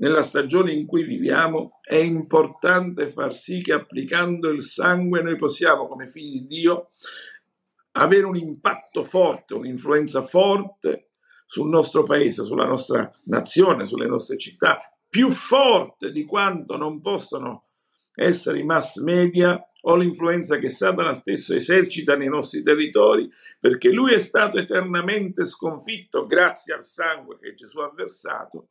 nella 0.00 0.22
stagione 0.22 0.72
in 0.72 0.86
cui 0.86 1.04
viviamo, 1.04 1.78
è 1.82 1.96
importante 1.96 3.08
far 3.08 3.34
sì 3.34 3.60
che 3.60 3.74
applicando 3.74 4.48
il 4.48 4.62
sangue 4.62 5.22
noi 5.22 5.36
possiamo, 5.36 5.86
come 5.86 6.06
figli 6.06 6.40
di 6.40 6.46
Dio, 6.46 6.90
avere 7.92 8.24
un 8.24 8.36
impatto 8.36 9.02
forte, 9.02 9.54
un'influenza 9.54 10.22
forte 10.22 11.10
sul 11.44 11.68
nostro 11.68 12.02
paese, 12.04 12.44
sulla 12.44 12.66
nostra 12.66 13.10
nazione, 13.24 13.84
sulle 13.84 14.06
nostre 14.06 14.38
città, 14.38 14.78
più 15.08 15.28
forte 15.28 16.10
di 16.12 16.24
quanto 16.24 16.76
non 16.76 17.00
possono 17.02 17.64
essere 18.14 18.60
i 18.60 18.64
mass 18.64 19.00
media 19.00 19.62
o 19.82 19.96
l'influenza 19.96 20.56
che 20.58 20.68
Satana 20.68 21.12
stesso 21.12 21.54
esercita 21.54 22.16
nei 22.16 22.28
nostri 22.28 22.62
territori, 22.62 23.28
perché 23.58 23.90
lui 23.90 24.14
è 24.14 24.18
stato 24.18 24.58
eternamente 24.58 25.44
sconfitto 25.44 26.26
grazie 26.26 26.72
al 26.72 26.82
sangue 26.82 27.36
che 27.36 27.52
Gesù 27.52 27.80
ha 27.80 27.92
versato, 27.94 28.68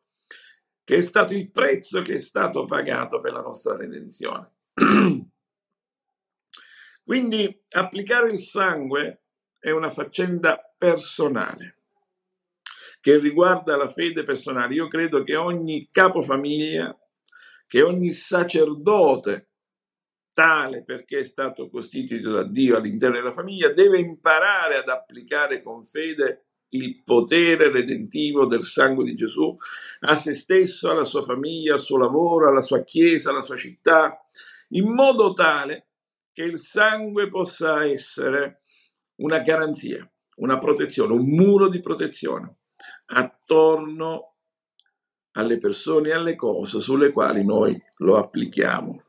che 0.89 0.95
è 0.95 1.01
stato 1.01 1.35
il 1.35 1.51
prezzo 1.51 2.01
che 2.01 2.15
è 2.15 2.17
stato 2.17 2.65
pagato 2.65 3.19
per 3.19 3.31
la 3.31 3.41
nostra 3.41 3.75
redenzione. 3.75 4.55
Quindi 7.05 7.63
applicare 7.75 8.31
il 8.31 8.39
sangue 8.39 9.25
è 9.59 9.69
una 9.69 9.89
faccenda 9.89 10.57
personale 10.75 11.83
che 13.01 13.19
riguarda 13.19 13.77
la 13.77 13.85
fede 13.85 14.23
personale. 14.23 14.73
Io 14.73 14.87
credo 14.87 15.21
che 15.21 15.35
ogni 15.35 15.89
capofamiglia, 15.91 16.97
che 17.67 17.83
ogni 17.83 18.11
sacerdote 18.11 19.51
tale 20.33 20.81
perché 20.81 21.19
è 21.19 21.23
stato 21.23 21.69
costituito 21.69 22.31
da 22.31 22.43
Dio 22.43 22.77
all'interno 22.77 23.17
della 23.17 23.29
famiglia, 23.29 23.71
deve 23.71 23.99
imparare 23.99 24.77
ad 24.77 24.89
applicare 24.89 25.61
con 25.61 25.83
fede 25.83 26.48
il 26.69 27.01
potere 27.03 27.71
redentivo 27.71 28.45
del 28.45 28.63
sangue 28.63 29.03
di 29.03 29.15
Gesù 29.15 29.55
a 30.01 30.15
se 30.15 30.33
stesso, 30.33 30.89
alla 30.89 31.03
sua 31.03 31.23
famiglia, 31.23 31.73
al 31.73 31.79
suo 31.79 31.97
lavoro, 31.97 32.47
alla 32.47 32.61
sua 32.61 32.83
chiesa, 32.83 33.31
alla 33.31 33.41
sua 33.41 33.55
città, 33.55 34.19
in 34.69 34.91
modo 34.91 35.33
tale 35.33 35.87
che 36.31 36.43
il 36.43 36.59
sangue 36.59 37.29
possa 37.29 37.83
essere 37.85 38.61
una 39.15 39.39
garanzia, 39.39 40.09
una 40.37 40.59
protezione, 40.59 41.13
un 41.13 41.27
muro 41.27 41.67
di 41.67 41.79
protezione 41.79 42.57
attorno 43.07 44.35
alle 45.31 45.57
persone 45.57 46.09
e 46.09 46.13
alle 46.13 46.35
cose 46.35 46.79
sulle 46.79 47.11
quali 47.11 47.43
noi 47.43 47.81
lo 47.97 48.17
applichiamo. 48.17 49.03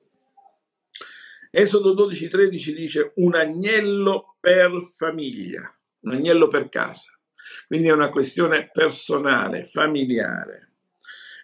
Esodo 1.51 1.95
12:13 1.95 2.73
dice 2.73 3.13
un 3.17 3.35
agnello 3.35 4.37
per 4.41 4.81
famiglia, 4.83 5.63
un 6.01 6.13
agnello 6.13 6.49
per 6.49 6.69
casa. 6.69 7.20
Quindi 7.67 7.89
è 7.89 7.93
una 7.93 8.09
questione 8.09 8.71
personale, 8.73 9.65
familiare. 9.65 10.73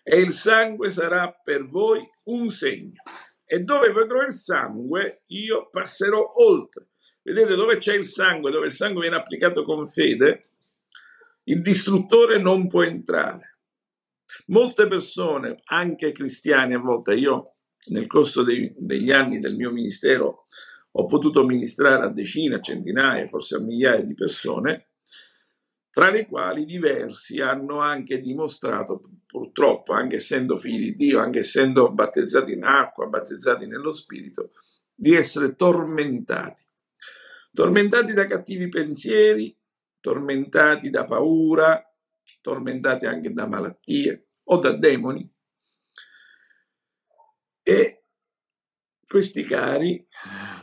E 0.02 0.20
il 0.20 0.32
sangue 0.32 0.90
sarà 0.90 1.32
per 1.32 1.64
voi 1.64 2.04
un 2.24 2.48
segno. 2.48 3.02
E 3.44 3.60
dove 3.60 3.92
vedrò 3.92 4.22
il 4.22 4.32
sangue, 4.32 5.22
io 5.26 5.68
passerò 5.70 6.22
oltre. 6.36 6.88
Vedete 7.22 7.54
dove 7.54 7.76
c'è 7.76 7.94
il 7.94 8.06
sangue, 8.06 8.50
dove 8.50 8.66
il 8.66 8.72
sangue 8.72 9.02
viene 9.02 9.16
applicato 9.16 9.64
con 9.64 9.86
fede, 9.86 10.50
il 11.44 11.60
distruttore 11.60 12.38
non 12.38 12.68
può 12.68 12.82
entrare. 12.82 13.58
Molte 14.46 14.86
persone, 14.86 15.60
anche 15.64 16.12
cristiani 16.12 16.74
a 16.74 16.78
volte, 16.78 17.14
io 17.14 17.54
nel 17.86 18.06
corso 18.06 18.42
dei, 18.42 18.72
degli 18.76 19.12
anni 19.12 19.38
del 19.38 19.54
mio 19.54 19.70
ministero 19.70 20.46
ho 20.98 21.06
potuto 21.06 21.44
ministrare 21.44 22.04
a 22.04 22.10
decine, 22.10 22.56
a 22.56 22.60
centinaia, 22.60 23.26
forse 23.26 23.56
a 23.56 23.60
migliaia 23.60 24.02
di 24.02 24.14
persone, 24.14 24.88
tra 25.96 26.10
le 26.10 26.26
quali 26.26 26.66
diversi 26.66 27.40
hanno 27.40 27.80
anche 27.80 28.20
dimostrato, 28.20 29.00
purtroppo, 29.24 29.94
anche 29.94 30.16
essendo 30.16 30.54
figli 30.58 30.90
di 30.90 30.94
Dio, 30.94 31.20
anche 31.20 31.38
essendo 31.38 31.90
battezzati 31.90 32.52
in 32.52 32.64
acqua, 32.64 33.06
battezzati 33.06 33.66
nello 33.66 33.92
Spirito, 33.92 34.50
di 34.94 35.14
essere 35.14 35.56
tormentati. 35.56 36.62
Tormentati 37.50 38.12
da 38.12 38.26
cattivi 38.26 38.68
pensieri, 38.68 39.56
tormentati 39.98 40.90
da 40.90 41.06
paura, 41.06 41.82
tormentati 42.42 43.06
anche 43.06 43.32
da 43.32 43.46
malattie 43.46 44.26
o 44.42 44.58
da 44.58 44.76
demoni, 44.76 45.26
e 47.62 48.04
questi 49.08 49.44
cari, 49.44 50.04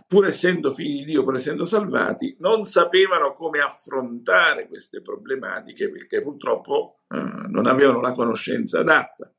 pur 0.07 0.25
essendo 0.25 0.71
figli 0.71 0.99
di 0.99 1.05
Dio, 1.05 1.23
pur 1.23 1.35
essendo 1.35 1.63
salvati, 1.63 2.35
non 2.39 2.63
sapevano 2.63 3.33
come 3.33 3.59
affrontare 3.59 4.67
queste 4.67 5.01
problematiche 5.01 5.89
perché 5.89 6.21
purtroppo 6.21 7.03
eh, 7.09 7.47
non 7.47 7.67
avevano 7.67 8.01
la 8.01 8.11
conoscenza 8.11 8.79
adatta. 8.79 9.33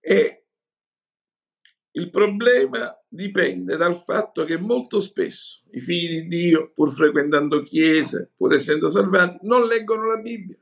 E 0.00 0.44
il 1.92 2.10
problema 2.10 2.94
dipende 3.08 3.76
dal 3.76 3.96
fatto 3.96 4.44
che 4.44 4.58
molto 4.58 5.00
spesso 5.00 5.62
i 5.70 5.80
figli 5.80 6.22
di 6.22 6.26
Dio, 6.28 6.72
pur 6.74 6.90
frequentando 6.90 7.62
chiese, 7.62 8.32
pur 8.36 8.52
essendo 8.52 8.88
salvati, 8.88 9.38
non 9.42 9.66
leggono 9.66 10.06
la 10.06 10.18
Bibbia 10.18 10.58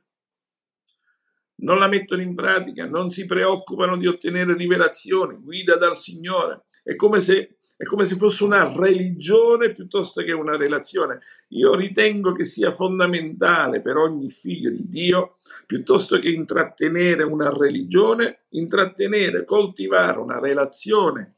non 1.56 1.78
la 1.78 1.88
mettono 1.88 2.22
in 2.22 2.34
pratica, 2.34 2.86
non 2.86 3.08
si 3.08 3.26
preoccupano 3.26 3.96
di 3.96 4.06
ottenere 4.06 4.54
rivelazioni, 4.54 5.36
guida 5.36 5.76
dal 5.76 5.96
Signore. 5.96 6.66
È 6.84 6.94
come 6.96 7.20
se, 7.20 7.56
è 7.76 7.84
come 7.84 8.04
se 8.04 8.14
fosse 8.14 8.44
una 8.44 8.70
religione 8.76 9.72
piuttosto 9.72 10.22
che 10.22 10.32
una 10.32 10.56
relazione. 10.56 11.20
Io 11.48 11.74
ritengo 11.74 12.32
che 12.32 12.44
sia 12.44 12.70
fondamentale 12.70 13.80
per 13.80 13.96
ogni 13.96 14.28
figlio 14.28 14.70
di 14.70 14.86
Dio, 14.86 15.38
piuttosto 15.66 16.18
che 16.18 16.28
intrattenere 16.28 17.22
una 17.22 17.50
religione, 17.50 18.42
intrattenere, 18.50 19.46
coltivare 19.46 20.18
una 20.18 20.38
relazione 20.38 21.36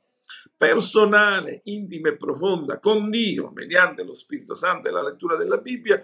personale, 0.56 1.60
intima 1.64 2.08
e 2.08 2.16
profonda 2.16 2.80
con 2.80 3.08
Dio 3.08 3.52
mediante 3.54 4.02
lo 4.02 4.14
Spirito 4.14 4.54
Santo 4.54 4.88
e 4.88 4.90
la 4.90 5.02
lettura 5.02 5.36
della 5.36 5.58
Bibbia 5.58 6.02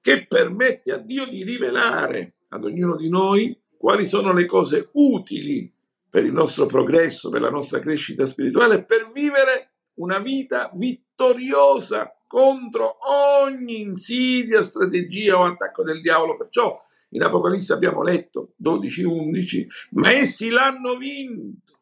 che 0.00 0.26
permette 0.26 0.92
a 0.92 0.96
Dio 0.96 1.26
di 1.26 1.44
rivelare 1.44 2.34
ad 2.48 2.64
ognuno 2.64 2.96
di 2.96 3.10
noi 3.10 3.58
quali 3.76 4.06
sono 4.06 4.32
le 4.32 4.46
cose 4.46 4.88
utili 4.92 5.70
per 6.10 6.24
il 6.24 6.32
nostro 6.32 6.66
progresso, 6.66 7.30
per 7.30 7.40
la 7.40 7.50
nostra 7.50 7.78
crescita 7.78 8.26
spirituale, 8.26 8.84
per 8.84 9.10
vivere 9.12 9.74
una 9.94 10.18
vita 10.18 10.70
vittoriosa 10.74 12.14
contro 12.26 12.98
ogni 13.08 13.80
insidia, 13.80 14.62
strategia 14.62 15.38
o 15.38 15.44
attacco 15.44 15.82
del 15.82 16.00
diavolo. 16.00 16.36
Perciò 16.36 16.76
in 17.10 17.22
Apocalisse 17.22 17.72
abbiamo 17.72 18.02
letto 18.02 18.54
12-11, 18.62 19.66
ma 19.92 20.12
essi 20.12 20.50
l'hanno 20.50 20.96
vinto. 20.96 21.80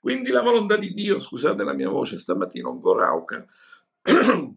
Quindi 0.00 0.30
la 0.30 0.42
volontà 0.42 0.76
di 0.76 0.92
Dio, 0.92 1.18
scusate 1.18 1.64
la 1.64 1.74
mia 1.74 1.88
voce 1.88 2.18
stamattina 2.18 2.68
un 2.68 2.80
po' 2.80 2.96
rauca, 2.96 3.44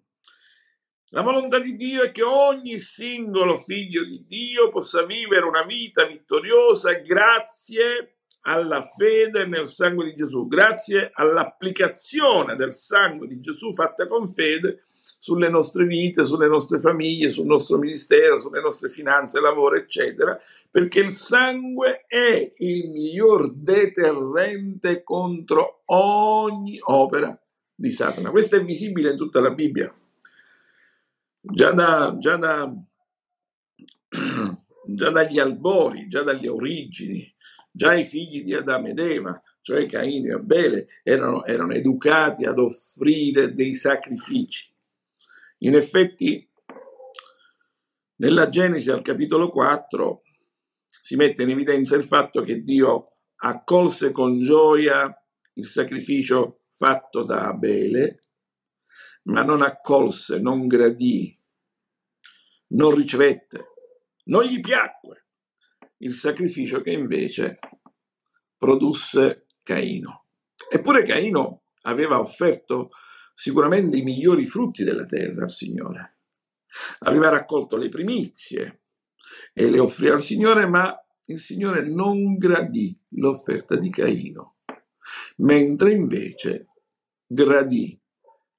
La 1.14 1.24
volontà 1.24 1.60
di 1.60 1.76
Dio 1.76 2.04
è 2.04 2.12
che 2.12 2.24
ogni 2.24 2.80
singolo 2.80 3.58
figlio 3.58 4.06
di 4.06 4.24
Dio 4.26 4.70
possa 4.70 5.04
vivere 5.04 5.46
una 5.46 5.64
vita 5.64 6.06
vittoriosa 6.06 6.94
grazie 6.94 8.21
alla 8.42 8.82
fede 8.82 9.46
nel 9.46 9.68
sangue 9.68 10.06
di 10.06 10.14
Gesù, 10.14 10.48
grazie 10.48 11.12
all'applicazione 11.14 12.56
del 12.56 12.74
sangue 12.74 13.28
di 13.28 13.40
Gesù 13.40 13.72
fatta 13.72 14.08
con 14.08 14.28
fede 14.28 14.86
sulle 15.18 15.50
nostre 15.50 15.86
vite, 15.86 16.24
sulle 16.24 16.48
nostre 16.48 16.80
famiglie, 16.80 17.30
sul 17.30 17.46
nostro 17.46 17.78
ministero, 17.78 18.40
sulle 18.40 18.60
nostre 18.60 18.90
finanze, 18.90 19.40
lavoro, 19.40 19.76
eccetera, 19.76 20.36
perché 20.72 21.00
il 21.00 21.12
sangue 21.12 22.06
è 22.08 22.54
il 22.58 22.90
miglior 22.90 23.54
deterrente 23.54 25.04
contro 25.04 25.84
ogni 25.86 26.80
opera 26.82 27.40
di 27.76 27.92
Satana. 27.92 28.32
Questo 28.32 28.56
è 28.56 28.64
visibile 28.64 29.12
in 29.12 29.18
tutta 29.18 29.40
la 29.40 29.52
Bibbia. 29.52 29.94
Già, 31.40 31.72
da, 31.72 32.16
già, 32.18 32.38
da, 32.38 32.74
già 34.88 35.10
dagli 35.12 35.38
albori, 35.38 36.08
già 36.08 36.24
dalle 36.24 36.50
origini, 36.50 37.32
già 37.72 37.94
i 37.94 38.04
figli 38.04 38.44
di 38.44 38.54
Adamo 38.54 38.88
ed 38.88 39.00
Eva, 39.00 39.42
cioè 39.62 39.88
Caino 39.88 40.30
e 40.30 40.34
Abele, 40.34 40.88
erano, 41.04 41.46
erano 41.46 41.74
educati 41.74 42.46
ad 42.46 42.60
offrire 42.60 43.54
dei 43.54 43.74
sacrifici. 43.74 44.70
In 45.60 45.76
effetti, 45.76 46.48
nella 48.18 48.50
Genesi 48.50 48.92
al 48.92 49.02
capitolo 49.02 49.50
4 49.50 50.22
si 50.90 51.16
mette 51.16 51.44
in 51.44 51.50
evidenza 51.50 51.96
il 51.96 52.04
fatto 52.04 52.42
che 52.42 52.64
Dio 52.64 53.14
accolse 53.38 54.12
con 54.12 54.40
gioia 54.40 55.16
il 55.54 55.66
sacrificio 55.66 56.66
fatto 56.70 57.24
da 57.24 57.48
Abele 57.48 58.22
ma 59.24 59.44
non 59.44 59.62
accolse, 59.62 60.40
non 60.40 60.68
gradì, 60.68 61.38
non 62.70 62.96
ricevette, 62.96 63.74
non 64.26 64.44
gli 64.44 64.60
piacque 64.60 65.28
il 66.02 66.14
sacrificio 66.14 66.82
che 66.82 66.92
invece 66.92 67.60
produsse 68.58 69.48
Caino. 69.64 70.26
Eppure 70.70 71.04
Caino 71.04 71.64
aveva 71.84 72.20
offerto 72.20 72.90
sicuramente 73.34 73.98
i 73.98 74.04
migliori 74.04 74.48
frutti 74.48 74.84
della 74.84 75.06
terra 75.06 75.44
al 75.44 75.52
Signore. 75.52 76.18
Aveva 77.00 77.30
raccolto 77.30 77.78
le 77.78 77.90
primizie 77.90 78.82
e 79.54 79.70
le 79.70 79.80
offrì 79.80 80.10
al 80.10 80.22
Signore, 80.22 80.68
ma 80.68 80.96
il 81.26 81.40
Signore 81.40 81.88
non 81.88 82.38
gradì 82.38 82.98
l'offerta 83.10 83.76
di 83.76 83.90
Caino, 83.90 84.58
mentre 85.38 85.92
invece 85.92 86.68
gradì 87.26 88.01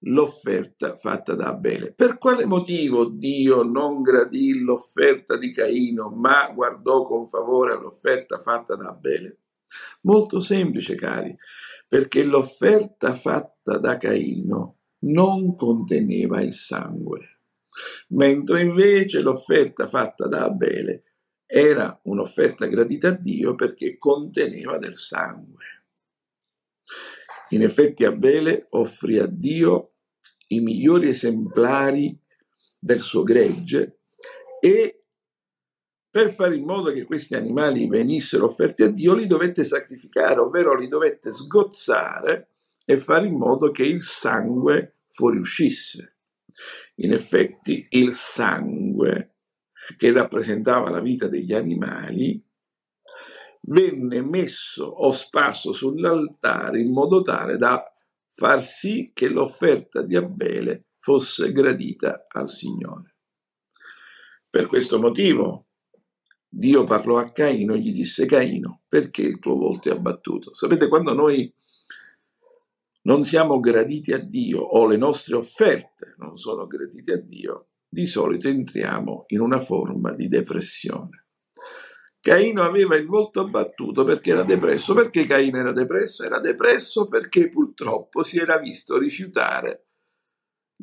l'offerta 0.04 0.94
fatta 0.94 1.34
da 1.34 1.48
Abele. 1.48 1.92
Per 1.92 2.18
quale 2.18 2.46
motivo 2.46 3.04
Dio 3.04 3.62
non 3.62 4.02
gradì 4.02 4.60
l'offerta 4.60 5.36
di 5.36 5.52
Caino, 5.52 6.08
ma 6.10 6.50
guardò 6.52 7.02
con 7.02 7.26
favore 7.26 7.74
all'offerta 7.74 8.38
fatta 8.38 8.74
da 8.74 8.88
Abele? 8.88 9.38
Molto 10.02 10.40
semplice, 10.40 10.94
cari, 10.94 11.34
perché 11.88 12.24
l'offerta 12.24 13.14
fatta 13.14 13.78
da 13.78 13.96
Caino 13.96 14.78
non 15.04 15.56
conteneva 15.56 16.40
il 16.40 16.52
sangue, 16.52 17.40
mentre 18.08 18.62
invece 18.62 19.22
l'offerta 19.22 19.86
fatta 19.86 20.26
da 20.26 20.44
Abele 20.44 21.04
era 21.46 21.98
un'offerta 22.04 22.66
gradita 22.66 23.08
a 23.08 23.12
Dio 23.12 23.54
perché 23.54 23.98
conteneva 23.98 24.78
del 24.78 24.96
sangue. 24.96 25.64
In 27.50 27.62
effetti 27.62 28.04
Abele 28.04 28.64
offrì 28.70 29.18
a 29.18 29.26
Dio 29.26 29.91
i 30.54 30.60
migliori 30.60 31.08
esemplari 31.08 32.16
del 32.78 33.00
suo 33.00 33.22
gregge 33.22 34.00
e 34.60 35.04
per 36.10 36.28
fare 36.28 36.56
in 36.56 36.64
modo 36.64 36.92
che 36.92 37.04
questi 37.04 37.34
animali 37.34 37.88
venissero 37.88 38.44
offerti 38.44 38.82
a 38.82 38.90
Dio 38.90 39.14
li 39.14 39.26
dovette 39.26 39.64
sacrificare, 39.64 40.40
ovvero 40.40 40.74
li 40.74 40.86
dovette 40.86 41.32
sgozzare 41.32 42.50
e 42.84 42.98
fare 42.98 43.26
in 43.26 43.36
modo 43.36 43.70
che 43.70 43.84
il 43.84 44.02
sangue 44.02 44.98
fuoriuscisse. 45.08 46.16
In 46.96 47.12
effetti 47.12 47.86
il 47.90 48.12
sangue 48.12 49.36
che 49.96 50.12
rappresentava 50.12 50.90
la 50.90 51.00
vita 51.00 51.28
degli 51.28 51.54
animali, 51.54 52.44
venne 53.62 54.22
messo 54.22 54.84
o 54.84 55.10
sparso 55.10 55.72
sull'altare 55.72 56.80
in 56.80 56.92
modo 56.92 57.22
tale 57.22 57.56
da 57.56 57.91
far 58.34 58.64
sì 58.64 59.10
che 59.12 59.28
l'offerta 59.28 60.02
di 60.02 60.16
Abele 60.16 60.86
fosse 60.96 61.52
gradita 61.52 62.22
al 62.28 62.48
Signore. 62.48 63.16
Per 64.48 64.66
questo 64.66 64.98
motivo 64.98 65.66
Dio 66.48 66.84
parlò 66.84 67.18
a 67.18 67.30
Caino 67.32 67.74
e 67.74 67.78
gli 67.78 67.92
disse 67.92 68.26
Caino, 68.26 68.82
perché 68.88 69.22
il 69.22 69.38
tuo 69.38 69.56
volto 69.56 69.88
è 69.88 69.92
abbattuto? 69.92 70.54
Sapete, 70.54 70.88
quando 70.88 71.14
noi 71.14 71.52
non 73.02 73.24
siamo 73.24 73.58
graditi 73.58 74.12
a 74.12 74.18
Dio 74.18 74.60
o 74.60 74.86
le 74.86 74.96
nostre 74.96 75.34
offerte 75.34 76.14
non 76.18 76.36
sono 76.36 76.66
gradite 76.66 77.12
a 77.12 77.18
Dio, 77.18 77.68
di 77.88 78.06
solito 78.06 78.48
entriamo 78.48 79.24
in 79.28 79.40
una 79.40 79.58
forma 79.58 80.12
di 80.12 80.28
depressione. 80.28 81.21
Caino 82.22 82.62
aveva 82.62 82.94
il 82.94 83.04
volto 83.04 83.40
abbattuto 83.40 84.04
perché 84.04 84.30
era 84.30 84.44
depresso. 84.44 84.94
Perché 84.94 85.24
Caino 85.24 85.58
era 85.58 85.72
depresso? 85.72 86.24
Era 86.24 86.38
depresso 86.38 87.08
perché 87.08 87.48
purtroppo 87.48 88.22
si 88.22 88.38
era 88.38 88.58
visto 88.58 88.96
rifiutare 88.96 89.86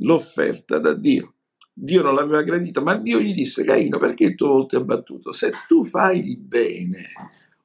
l'offerta 0.01 0.79
da 0.79 0.93
Dio. 0.93 1.35
Dio 1.73 2.01
non 2.01 2.15
l'aveva 2.15 2.41
gradito, 2.41 2.81
ma 2.81 2.97
Dio 2.97 3.21
gli 3.21 3.33
disse, 3.33 3.63
Caino, 3.63 3.97
perché 3.97 4.25
il 4.25 4.35
tuo 4.35 4.49
volto 4.49 4.75
è 4.75 4.79
abbattuto? 4.81 5.31
Se 5.31 5.49
tu 5.65 5.81
fai 5.85 6.19
il 6.19 6.37
bene, 6.37 7.03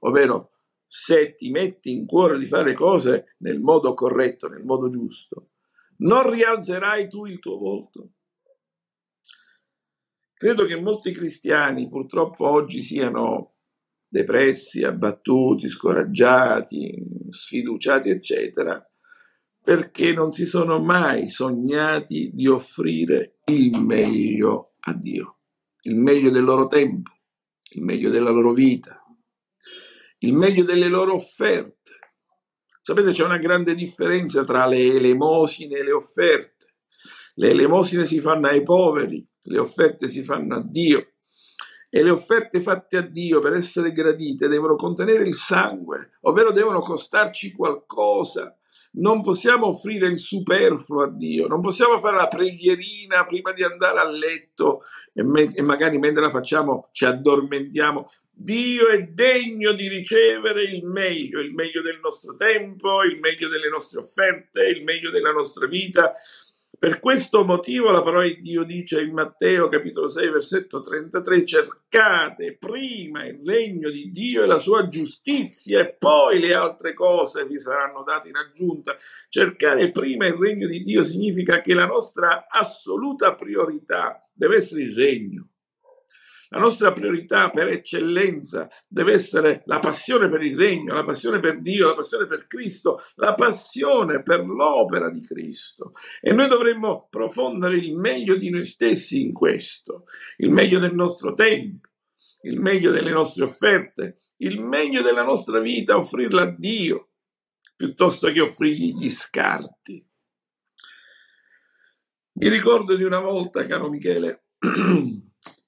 ovvero 0.00 0.52
se 0.86 1.34
ti 1.34 1.50
metti 1.50 1.90
in 1.90 2.06
cuore 2.06 2.38
di 2.38 2.46
fare 2.46 2.74
cose 2.74 3.34
nel 3.38 3.58
modo 3.58 3.92
corretto, 3.94 4.46
nel 4.46 4.62
modo 4.62 4.88
giusto, 4.88 5.48
non 5.96 6.30
rialzerai 6.30 7.08
tu 7.08 7.26
il 7.26 7.40
tuo 7.40 7.58
volto. 7.58 8.10
Credo 10.32 10.64
che 10.64 10.80
molti 10.80 11.10
cristiani 11.10 11.88
purtroppo 11.88 12.46
oggi 12.46 12.84
siano 12.84 13.53
depressi, 14.14 14.84
abbattuti, 14.84 15.68
scoraggiati, 15.68 17.04
sfiduciati, 17.30 18.10
eccetera, 18.10 18.80
perché 19.60 20.12
non 20.12 20.30
si 20.30 20.46
sono 20.46 20.80
mai 20.80 21.28
sognati 21.28 22.30
di 22.32 22.46
offrire 22.46 23.38
il 23.46 23.76
meglio 23.80 24.74
a 24.82 24.92
Dio, 24.94 25.40
il 25.82 25.96
meglio 25.96 26.30
del 26.30 26.44
loro 26.44 26.68
tempo, 26.68 27.10
il 27.72 27.82
meglio 27.82 28.08
della 28.08 28.30
loro 28.30 28.52
vita, 28.52 29.02
il 30.18 30.32
meglio 30.32 30.62
delle 30.62 30.86
loro 30.86 31.14
offerte. 31.14 31.72
Sapete, 32.82 33.10
c'è 33.10 33.24
una 33.24 33.38
grande 33.38 33.74
differenza 33.74 34.44
tra 34.44 34.66
le 34.66 34.94
elemosine 34.94 35.78
e 35.78 35.82
le 35.82 35.92
offerte. 35.92 36.52
Le 37.34 37.50
elemosine 37.50 38.04
si 38.04 38.20
fanno 38.20 38.46
ai 38.46 38.62
poveri, 38.62 39.26
le 39.46 39.58
offerte 39.58 40.06
si 40.06 40.22
fanno 40.22 40.54
a 40.54 40.62
Dio. 40.64 41.13
E 41.96 42.02
le 42.02 42.10
offerte 42.10 42.60
fatte 42.60 42.96
a 42.96 43.02
Dio 43.02 43.38
per 43.38 43.52
essere 43.52 43.92
gradite 43.92 44.48
devono 44.48 44.74
contenere 44.74 45.22
il 45.22 45.32
sangue, 45.32 46.14
ovvero 46.22 46.50
devono 46.50 46.80
costarci 46.80 47.52
qualcosa 47.52 48.52
non 48.96 49.22
possiamo 49.22 49.66
offrire 49.66 50.06
il 50.06 50.18
superfluo 50.18 51.02
a 51.02 51.10
Dio, 51.10 51.46
non 51.46 51.60
possiamo 51.60 51.98
fare 51.98 52.16
la 52.16 52.28
preghierina 52.28 53.22
prima 53.24 53.52
di 53.52 53.64
andare 53.64 53.98
a 53.98 54.08
letto 54.08 54.82
e, 55.12 55.24
me- 55.24 55.52
e 55.54 55.62
magari 55.62 55.98
mentre 55.98 56.22
la 56.22 56.30
facciamo 56.30 56.88
ci 56.92 57.04
addormentiamo. 57.04 58.08
Dio 58.36 58.88
è 58.88 59.02
degno 59.02 59.72
di 59.72 59.88
ricevere 59.88 60.62
il 60.62 60.84
meglio, 60.84 61.40
il 61.40 61.54
meglio 61.54 61.82
del 61.82 62.00
nostro 62.02 62.36
tempo, 62.36 63.02
il 63.02 63.18
meglio 63.20 63.48
delle 63.48 63.68
nostre 63.68 64.00
offerte, 64.00 64.64
il 64.64 64.82
meglio 64.82 65.10
della 65.10 65.30
nostra 65.30 65.66
vita. 65.66 66.14
Per 66.78 66.98
questo 66.98 67.44
motivo 67.44 67.90
la 67.90 68.02
parola 68.02 68.24
di 68.24 68.40
Dio 68.40 68.64
dice 68.64 69.00
in 69.00 69.12
Matteo 69.12 69.68
capitolo 69.68 70.08
6 70.08 70.30
versetto 70.30 70.80
33 70.80 71.44
cercate 71.44 72.56
prima 72.58 73.26
il 73.26 73.40
regno 73.44 73.90
di 73.90 74.10
Dio 74.10 74.42
e 74.42 74.46
la 74.46 74.58
sua 74.58 74.88
giustizia 74.88 75.80
e 75.80 75.94
poi 75.94 76.40
le 76.40 76.54
altre 76.54 76.92
cose 76.92 77.46
vi 77.46 77.60
saranno 77.60 78.02
date 78.02 78.28
in 78.28 78.36
aggiunta. 78.36 78.96
Cercare 79.28 79.90
prima 79.90 80.26
il 80.26 80.34
regno 80.34 80.66
di 80.66 80.82
Dio 80.82 81.04
significa 81.04 81.60
che 81.60 81.74
la 81.74 81.86
nostra 81.86 82.44
assoluta 82.48 83.34
priorità 83.34 84.26
deve 84.32 84.56
essere 84.56 84.82
il 84.82 84.94
regno 84.94 85.48
la 86.54 86.60
nostra 86.60 86.92
priorità 86.92 87.50
per 87.50 87.66
eccellenza 87.66 88.68
deve 88.86 89.12
essere 89.12 89.62
la 89.66 89.80
passione 89.80 90.28
per 90.28 90.40
il 90.40 90.56
regno, 90.56 90.94
la 90.94 91.02
passione 91.02 91.40
per 91.40 91.60
Dio, 91.60 91.88
la 91.88 91.96
passione 91.96 92.28
per 92.28 92.46
Cristo, 92.46 93.02
la 93.16 93.34
passione 93.34 94.22
per 94.22 94.46
l'opera 94.46 95.10
di 95.10 95.20
Cristo. 95.20 95.94
E 96.20 96.32
noi 96.32 96.46
dovremmo 96.46 97.08
profondere 97.10 97.76
il 97.76 97.96
meglio 97.96 98.36
di 98.36 98.50
noi 98.50 98.66
stessi 98.66 99.20
in 99.20 99.32
questo, 99.32 100.04
il 100.36 100.50
meglio 100.50 100.78
del 100.78 100.94
nostro 100.94 101.34
tempo, 101.34 101.88
il 102.42 102.60
meglio 102.60 102.92
delle 102.92 103.10
nostre 103.10 103.42
offerte, 103.42 104.18
il 104.36 104.60
meglio 104.60 105.02
della 105.02 105.24
nostra 105.24 105.58
vita, 105.58 105.96
offrirla 105.96 106.42
a 106.42 106.54
Dio, 106.56 107.08
piuttosto 107.74 108.30
che 108.30 108.40
offrirgli 108.40 108.94
gli 108.96 109.10
scarti. 109.10 110.06
Mi 112.34 112.48
ricordo 112.48 112.94
di 112.94 113.02
una 113.02 113.18
volta, 113.18 113.66
caro 113.66 113.88
Michele, 113.88 114.44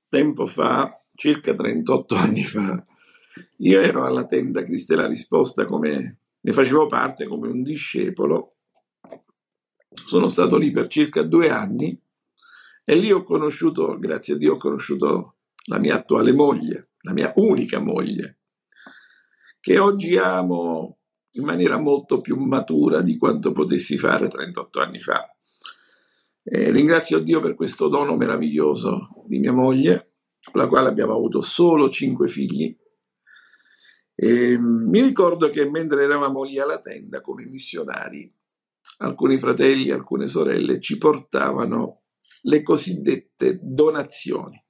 tempo 0.08 0.46
fa, 0.46 1.02
circa 1.14 1.54
38 1.54 2.14
anni 2.16 2.44
fa, 2.44 2.84
io 3.58 3.80
ero 3.80 4.04
alla 4.04 4.26
tenda 4.26 4.62
Cristiana 4.62 5.06
Risposta 5.06 5.64
come 5.64 6.18
ne 6.40 6.52
facevo 6.52 6.86
parte 6.86 7.26
come 7.26 7.48
un 7.48 7.62
discepolo. 7.62 8.54
Sono 9.88 10.28
stato 10.28 10.56
lì 10.56 10.70
per 10.70 10.88
circa 10.88 11.22
due 11.22 11.50
anni 11.50 11.98
e 12.84 12.94
lì 12.94 13.10
ho 13.10 13.22
conosciuto, 13.22 13.98
grazie 13.98 14.34
a 14.34 14.36
Dio, 14.36 14.54
ho 14.54 14.58
conosciuto 14.58 15.36
la 15.68 15.78
mia 15.78 15.96
attuale 15.96 16.32
moglie, 16.32 16.90
la 17.00 17.12
mia 17.12 17.32
unica 17.36 17.80
moglie, 17.80 18.38
che 19.58 19.78
oggi 19.78 20.16
amo 20.16 20.98
in 21.32 21.44
maniera 21.44 21.78
molto 21.78 22.20
più 22.20 22.36
matura 22.36 23.02
di 23.02 23.16
quanto 23.16 23.52
potessi 23.52 23.98
fare 23.98 24.28
38 24.28 24.80
anni 24.80 25.00
fa. 25.00 25.35
E 26.48 26.70
ringrazio 26.70 27.18
Dio 27.18 27.40
per 27.40 27.56
questo 27.56 27.88
dono 27.88 28.14
meraviglioso 28.14 29.24
di 29.26 29.40
mia 29.40 29.52
moglie, 29.52 30.12
con 30.40 30.60
la 30.60 30.68
quale 30.68 30.86
abbiamo 30.86 31.12
avuto 31.12 31.40
solo 31.40 31.88
cinque 31.88 32.28
figli. 32.28 32.78
E 34.14 34.56
mi 34.56 35.02
ricordo 35.02 35.50
che 35.50 35.68
mentre 35.68 36.04
eravamo 36.04 36.44
lì 36.44 36.60
alla 36.60 36.78
tenda 36.78 37.20
come 37.20 37.46
missionari, 37.46 38.32
alcuni 38.98 39.38
fratelli 39.38 39.90
alcune 39.90 40.28
sorelle 40.28 40.78
ci 40.78 40.98
portavano 40.98 42.02
le 42.42 42.62
cosiddette 42.62 43.58
donazioni. 43.60 44.64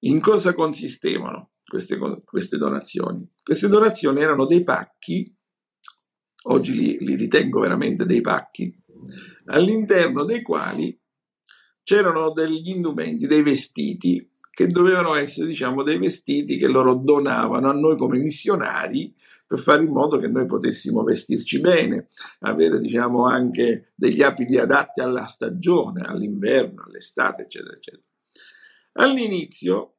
In 0.00 0.20
cosa 0.20 0.52
consistevano 0.52 1.52
queste, 1.64 1.98
queste 2.24 2.58
donazioni? 2.58 3.26
Queste 3.42 3.66
donazioni 3.66 4.20
erano 4.20 4.44
dei 4.44 4.62
pacchi, 4.62 5.34
oggi 6.48 6.74
li, 6.74 6.98
li 6.98 7.16
ritengo 7.16 7.60
veramente 7.60 8.04
dei 8.04 8.20
pacchi, 8.20 8.78
all'interno 9.48 10.24
dei 10.24 10.42
quali 10.42 10.98
c'erano 11.82 12.32
degli 12.32 12.68
indumenti, 12.70 13.26
dei 13.26 13.42
vestiti 13.42 14.30
che 14.50 14.66
dovevano 14.66 15.14
essere, 15.14 15.46
diciamo, 15.46 15.82
dei 15.82 15.98
vestiti 15.98 16.56
che 16.58 16.66
loro 16.66 16.94
donavano 16.94 17.70
a 17.70 17.72
noi 17.72 17.96
come 17.96 18.18
missionari 18.18 19.14
per 19.46 19.58
fare 19.58 19.82
in 19.82 19.90
modo 19.90 20.18
che 20.18 20.28
noi 20.28 20.44
potessimo 20.46 21.02
vestirci 21.02 21.60
bene, 21.60 22.08
avere, 22.40 22.78
diciamo, 22.80 23.24
anche 23.24 23.92
degli 23.94 24.20
abiti 24.20 24.58
adatti 24.58 25.00
alla 25.00 25.24
stagione, 25.24 26.02
all'inverno, 26.02 26.84
all'estate, 26.84 27.42
eccetera, 27.42 27.74
eccetera. 27.74 28.02
All'inizio 28.94 29.94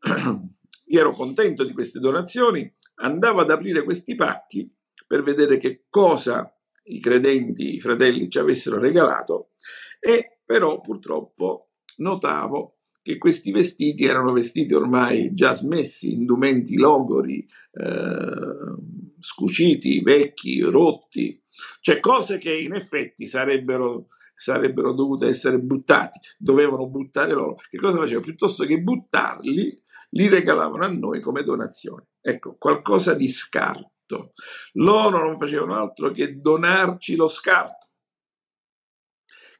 io 0.86 1.00
ero 1.00 1.10
contento 1.10 1.64
di 1.64 1.72
queste 1.72 1.98
donazioni, 1.98 2.72
andavo 2.96 3.40
ad 3.40 3.50
aprire 3.50 3.82
questi 3.82 4.14
pacchi 4.14 4.72
per 5.06 5.22
vedere 5.22 5.58
che 5.58 5.84
cosa 5.90 6.55
i 6.86 7.00
credenti, 7.00 7.74
i 7.74 7.80
fratelli 7.80 8.28
ci 8.28 8.38
avessero 8.38 8.78
regalato 8.78 9.50
e 9.98 10.38
però 10.44 10.80
purtroppo 10.80 11.70
notavo 11.96 12.76
che 13.02 13.18
questi 13.18 13.52
vestiti 13.52 14.04
erano 14.04 14.32
vestiti 14.32 14.74
ormai 14.74 15.32
già 15.32 15.52
smessi, 15.52 16.12
indumenti 16.12 16.76
logori, 16.76 17.38
eh, 17.38 18.74
scuciti, 19.20 20.02
vecchi, 20.02 20.60
rotti, 20.60 21.40
cioè 21.80 22.00
cose 22.00 22.38
che 22.38 22.52
in 22.52 22.74
effetti 22.74 23.26
sarebbero, 23.26 24.08
sarebbero 24.34 24.92
dovute 24.92 25.28
essere 25.28 25.60
buttati, 25.60 26.18
dovevano 26.36 26.88
buttare 26.88 27.32
loro. 27.32 27.56
Che 27.68 27.78
cosa 27.78 27.98
facevano? 27.98 28.24
Piuttosto 28.24 28.64
che 28.64 28.80
buttarli, 28.80 29.82
li 30.10 30.28
regalavano 30.28 30.84
a 30.84 30.88
noi 30.88 31.20
come 31.20 31.44
donazione. 31.44 32.08
Ecco, 32.20 32.56
qualcosa 32.58 33.14
di 33.14 33.28
scarto 33.28 33.95
scarto. 34.06 34.32
Loro 34.74 35.22
non 35.22 35.36
facevano 35.36 35.74
altro 35.74 36.10
che 36.10 36.40
donarci 36.40 37.16
lo 37.16 37.26
scarto. 37.26 37.84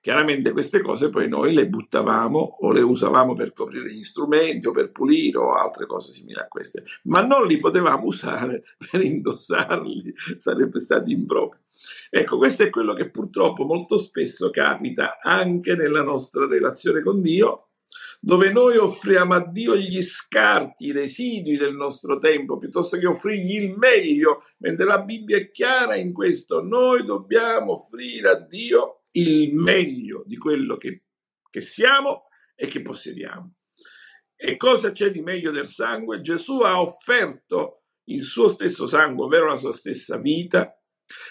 Chiaramente 0.00 0.52
queste 0.52 0.80
cose 0.80 1.10
poi 1.10 1.28
noi 1.28 1.52
le 1.52 1.68
buttavamo 1.68 2.38
o 2.38 2.70
le 2.70 2.80
usavamo 2.80 3.34
per 3.34 3.52
coprire 3.52 3.92
gli 3.92 4.04
strumenti 4.04 4.68
o 4.68 4.70
per 4.70 4.92
pulire 4.92 5.38
o 5.38 5.54
altre 5.54 5.84
cose 5.86 6.12
simili 6.12 6.38
a 6.38 6.46
queste, 6.46 6.84
ma 7.04 7.22
non 7.22 7.44
li 7.44 7.56
potevamo 7.56 8.04
usare 8.04 8.62
per 8.78 9.02
indossarli, 9.02 10.14
sarebbe 10.36 10.78
stato 10.78 11.10
improprio. 11.10 11.62
Ecco, 12.08 12.36
questo 12.36 12.62
è 12.62 12.70
quello 12.70 12.94
che 12.94 13.10
purtroppo 13.10 13.64
molto 13.64 13.98
spesso 13.98 14.50
capita 14.50 15.16
anche 15.20 15.74
nella 15.74 16.02
nostra 16.02 16.46
relazione 16.46 17.02
con 17.02 17.20
Dio, 17.20 17.70
dove 18.26 18.50
noi 18.50 18.76
offriamo 18.76 19.34
a 19.34 19.48
Dio 19.48 19.76
gli 19.76 20.02
scarti, 20.02 20.86
i 20.86 20.92
residui 20.92 21.56
del 21.56 21.76
nostro 21.76 22.18
tempo, 22.18 22.58
piuttosto 22.58 22.98
che 22.98 23.06
offrirgli 23.06 23.54
il 23.54 23.76
meglio, 23.78 24.42
mentre 24.58 24.84
la 24.84 25.00
Bibbia 25.00 25.36
è 25.36 25.48
chiara 25.52 25.94
in 25.94 26.12
questo, 26.12 26.60
noi 26.60 27.04
dobbiamo 27.04 27.74
offrire 27.74 28.30
a 28.30 28.40
Dio 28.40 29.02
il 29.12 29.54
meglio 29.54 30.24
di 30.26 30.36
quello 30.38 30.76
che, 30.76 31.04
che 31.48 31.60
siamo 31.60 32.24
e 32.56 32.66
che 32.66 32.82
possediamo. 32.82 33.54
E 34.34 34.56
cosa 34.56 34.90
c'è 34.90 35.12
di 35.12 35.20
meglio 35.20 35.52
del 35.52 35.68
sangue? 35.68 36.20
Gesù 36.20 36.62
ha 36.62 36.80
offerto 36.80 37.84
il 38.08 38.24
suo 38.24 38.48
stesso 38.48 38.86
sangue, 38.86 39.26
ovvero 39.26 39.46
la 39.46 39.56
sua 39.56 39.72
stessa 39.72 40.18
vita, 40.18 40.76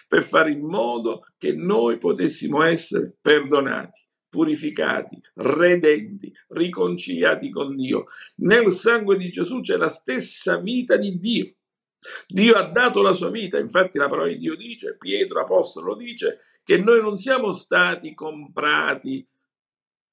per 0.08 0.24
fare 0.24 0.54
in 0.54 0.66
modo 0.66 1.24
che 1.38 1.54
noi 1.54 1.98
potessimo 1.98 2.64
essere 2.64 3.18
perdonati 3.20 4.05
purificati, 4.36 5.18
redenti, 5.36 6.30
riconciliati 6.50 7.50
con 7.50 7.74
Dio. 7.74 8.04
Nel 8.40 8.70
sangue 8.70 9.16
di 9.16 9.30
Gesù 9.30 9.62
c'è 9.62 9.78
la 9.78 9.88
stessa 9.88 10.58
vita 10.58 10.98
di 10.98 11.18
Dio. 11.20 11.54
Dio 12.28 12.56
ha 12.56 12.70
dato 12.70 13.02
la 13.02 13.14
sua 13.14 13.30
vita, 13.30 13.58
infatti 13.58 13.98
la 13.98 14.10
parola 14.10 14.28
di 14.28 14.38
Dio 14.38 14.58
dice, 14.58 14.98
Pietro 14.98 15.40
Apostolo 15.40 15.96
dice, 15.96 16.40
che 16.66 16.78
noi 16.78 17.02
non 17.02 17.16
siamo 17.16 17.54
stati 17.54 18.14
comprati 18.14 19.26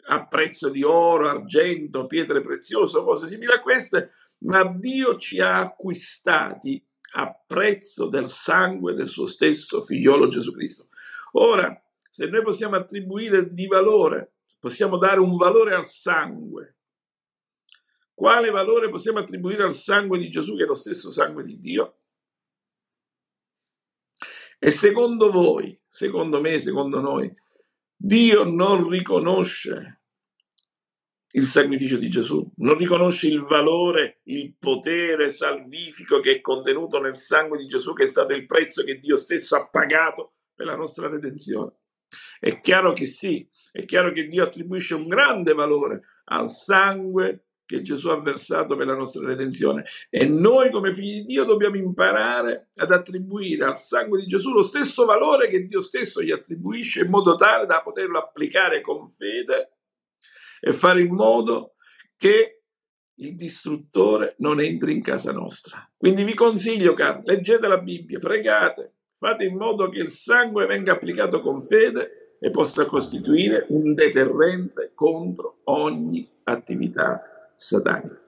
a 0.04 0.24
prezzo 0.28 0.68
di 0.68 0.84
oro, 0.84 1.28
argento, 1.28 2.06
pietre 2.06 2.40
preziose, 2.40 3.02
cose 3.02 3.26
simili 3.26 3.52
a 3.52 3.60
queste, 3.60 4.12
ma 4.44 4.64
Dio 4.64 5.16
ci 5.16 5.40
ha 5.40 5.58
acquistati 5.58 6.80
a 7.14 7.36
prezzo 7.44 8.06
del 8.06 8.28
sangue 8.28 8.94
del 8.94 9.08
suo 9.08 9.26
stesso 9.26 9.80
figliolo 9.80 10.28
Gesù 10.28 10.52
Cristo. 10.52 10.88
Ora, 11.32 11.76
se 12.12 12.26
noi 12.26 12.42
possiamo 12.42 12.76
attribuire 12.76 13.54
di 13.54 13.66
valore, 13.66 14.34
possiamo 14.58 14.98
dare 14.98 15.18
un 15.18 15.34
valore 15.34 15.72
al 15.74 15.86
sangue, 15.86 16.76
quale 18.12 18.50
valore 18.50 18.90
possiamo 18.90 19.18
attribuire 19.18 19.64
al 19.64 19.72
sangue 19.72 20.18
di 20.18 20.28
Gesù 20.28 20.54
che 20.54 20.64
è 20.64 20.66
lo 20.66 20.74
stesso 20.74 21.10
sangue 21.10 21.42
di 21.42 21.58
Dio? 21.58 22.00
E 24.58 24.70
secondo 24.70 25.30
voi, 25.30 25.80
secondo 25.88 26.42
me, 26.42 26.58
secondo 26.58 27.00
noi, 27.00 27.34
Dio 27.96 28.44
non 28.44 28.86
riconosce 28.90 30.02
il 31.30 31.44
sacrificio 31.44 31.96
di 31.96 32.10
Gesù, 32.10 32.46
non 32.56 32.76
riconosce 32.76 33.26
il 33.28 33.40
valore, 33.40 34.20
il 34.24 34.54
potere 34.58 35.30
salvifico 35.30 36.20
che 36.20 36.32
è 36.32 36.40
contenuto 36.42 37.00
nel 37.00 37.16
sangue 37.16 37.56
di 37.56 37.64
Gesù, 37.64 37.94
che 37.94 38.02
è 38.02 38.06
stato 38.06 38.34
il 38.34 38.44
prezzo 38.44 38.84
che 38.84 38.98
Dio 38.98 39.16
stesso 39.16 39.56
ha 39.56 39.66
pagato 39.66 40.34
per 40.54 40.66
la 40.66 40.76
nostra 40.76 41.08
redenzione. 41.08 41.76
È 42.38 42.60
chiaro 42.60 42.92
che 42.92 43.06
sì, 43.06 43.48
è 43.70 43.84
chiaro 43.84 44.12
che 44.12 44.26
Dio 44.26 44.44
attribuisce 44.44 44.94
un 44.94 45.08
grande 45.08 45.52
valore 45.54 46.02
al 46.24 46.50
sangue 46.50 47.46
che 47.64 47.80
Gesù 47.80 48.08
ha 48.10 48.20
versato 48.20 48.76
per 48.76 48.86
la 48.86 48.94
nostra 48.94 49.24
redenzione 49.26 49.84
e 50.10 50.26
noi 50.26 50.70
come 50.70 50.92
figli 50.92 51.20
di 51.20 51.24
Dio 51.24 51.44
dobbiamo 51.44 51.76
imparare 51.76 52.70
ad 52.74 52.90
attribuire 52.90 53.64
al 53.64 53.78
sangue 53.78 54.20
di 54.20 54.26
Gesù 54.26 54.52
lo 54.52 54.62
stesso 54.62 55.06
valore 55.06 55.48
che 55.48 55.64
Dio 55.64 55.80
stesso 55.80 56.22
gli 56.22 56.30
attribuisce 56.30 57.00
in 57.00 57.08
modo 57.08 57.34
tale 57.34 57.64
da 57.64 57.80
poterlo 57.80 58.18
applicare 58.18 58.82
con 58.82 59.06
fede 59.06 59.78
e 60.60 60.72
fare 60.72 61.00
in 61.00 61.14
modo 61.14 61.76
che 62.16 62.62
il 63.16 63.34
distruttore 63.34 64.34
non 64.38 64.60
entri 64.60 64.92
in 64.92 65.02
casa 65.02 65.32
nostra. 65.32 65.90
Quindi 65.96 66.24
vi 66.24 66.34
consiglio, 66.34 66.92
caro, 66.92 67.22
leggete 67.24 67.66
la 67.66 67.78
Bibbia, 67.78 68.18
pregate, 68.18 68.96
fate 69.22 69.44
in 69.44 69.56
modo 69.56 69.88
che 69.88 70.00
il 70.00 70.10
sangue 70.10 70.66
venga 70.66 70.90
applicato 70.90 71.40
con 71.40 71.60
fede 71.60 72.34
e 72.40 72.50
possa 72.50 72.86
costituire 72.86 73.66
un 73.68 73.94
deterrente 73.94 74.90
contro 74.96 75.58
ogni 75.66 76.28
attività 76.42 77.52
satanica. 77.54 78.18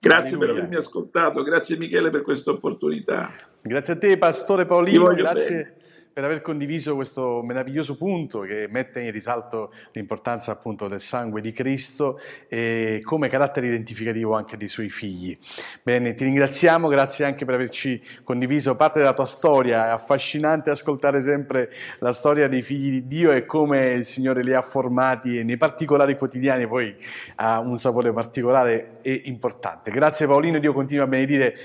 Grazie 0.00 0.34
Alleluia. 0.34 0.46
per 0.46 0.56
avermi 0.56 0.74
ascoltato, 0.74 1.42
grazie 1.44 1.76
Michele 1.76 2.10
per 2.10 2.22
questa 2.22 2.50
opportunità. 2.50 3.30
Grazie 3.62 3.92
a 3.92 3.96
te, 3.96 4.18
Pastore 4.18 4.64
Paolino, 4.64 5.14
grazie. 5.14 5.54
Bene 5.54 5.83
per 6.14 6.22
aver 6.22 6.42
condiviso 6.42 6.94
questo 6.94 7.42
meraviglioso 7.42 7.96
punto 7.96 8.42
che 8.42 8.68
mette 8.70 9.00
in 9.00 9.10
risalto 9.10 9.72
l'importanza 9.90 10.52
appunto 10.52 10.86
del 10.86 11.00
sangue 11.00 11.40
di 11.40 11.50
Cristo 11.50 12.20
e 12.46 13.00
come 13.02 13.28
carattere 13.28 13.66
identificativo 13.66 14.32
anche 14.32 14.56
dei 14.56 14.68
suoi 14.68 14.90
figli. 14.90 15.36
Bene, 15.82 16.14
ti 16.14 16.22
ringraziamo, 16.22 16.86
grazie 16.86 17.24
anche 17.24 17.44
per 17.44 17.56
averci 17.56 18.00
condiviso 18.22 18.76
parte 18.76 19.00
della 19.00 19.12
tua 19.12 19.24
storia, 19.24 19.86
è 19.86 19.90
affascinante 19.90 20.70
ascoltare 20.70 21.20
sempre 21.20 21.68
la 21.98 22.12
storia 22.12 22.46
dei 22.46 22.62
figli 22.62 22.90
di 22.90 23.06
Dio 23.08 23.32
e 23.32 23.44
come 23.44 23.94
il 23.94 24.04
Signore 24.04 24.44
li 24.44 24.54
ha 24.54 24.62
formati 24.62 25.42
nei 25.42 25.56
particolari 25.56 26.16
quotidiani, 26.16 26.68
poi 26.68 26.94
ha 27.36 27.58
un 27.58 27.76
sapore 27.76 28.12
particolare 28.12 28.98
e 29.02 29.22
importante. 29.24 29.90
Grazie 29.90 30.28
Paolino, 30.28 30.60
Dio 30.60 30.72
continua 30.72 31.06
a 31.06 31.08
benedire 31.08 31.56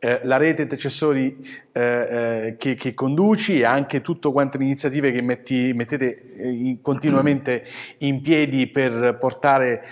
eh, 0.00 0.20
la 0.22 0.36
rete 0.36 0.62
intercessori 0.62 1.36
eh, 1.72 1.80
eh, 1.82 2.56
che, 2.56 2.74
che, 2.74 2.94
conduci 2.94 3.58
e 3.58 3.64
anche 3.64 4.00
tutte 4.00 4.30
quante 4.30 4.56
le 4.56 4.64
iniziative 4.64 5.10
che 5.10 5.20
metti, 5.22 5.72
mettete 5.74 6.24
eh, 6.36 6.48
in, 6.48 6.80
continuamente 6.80 7.64
in 7.98 8.22
piedi 8.22 8.68
per 8.68 9.16
portare 9.18 9.84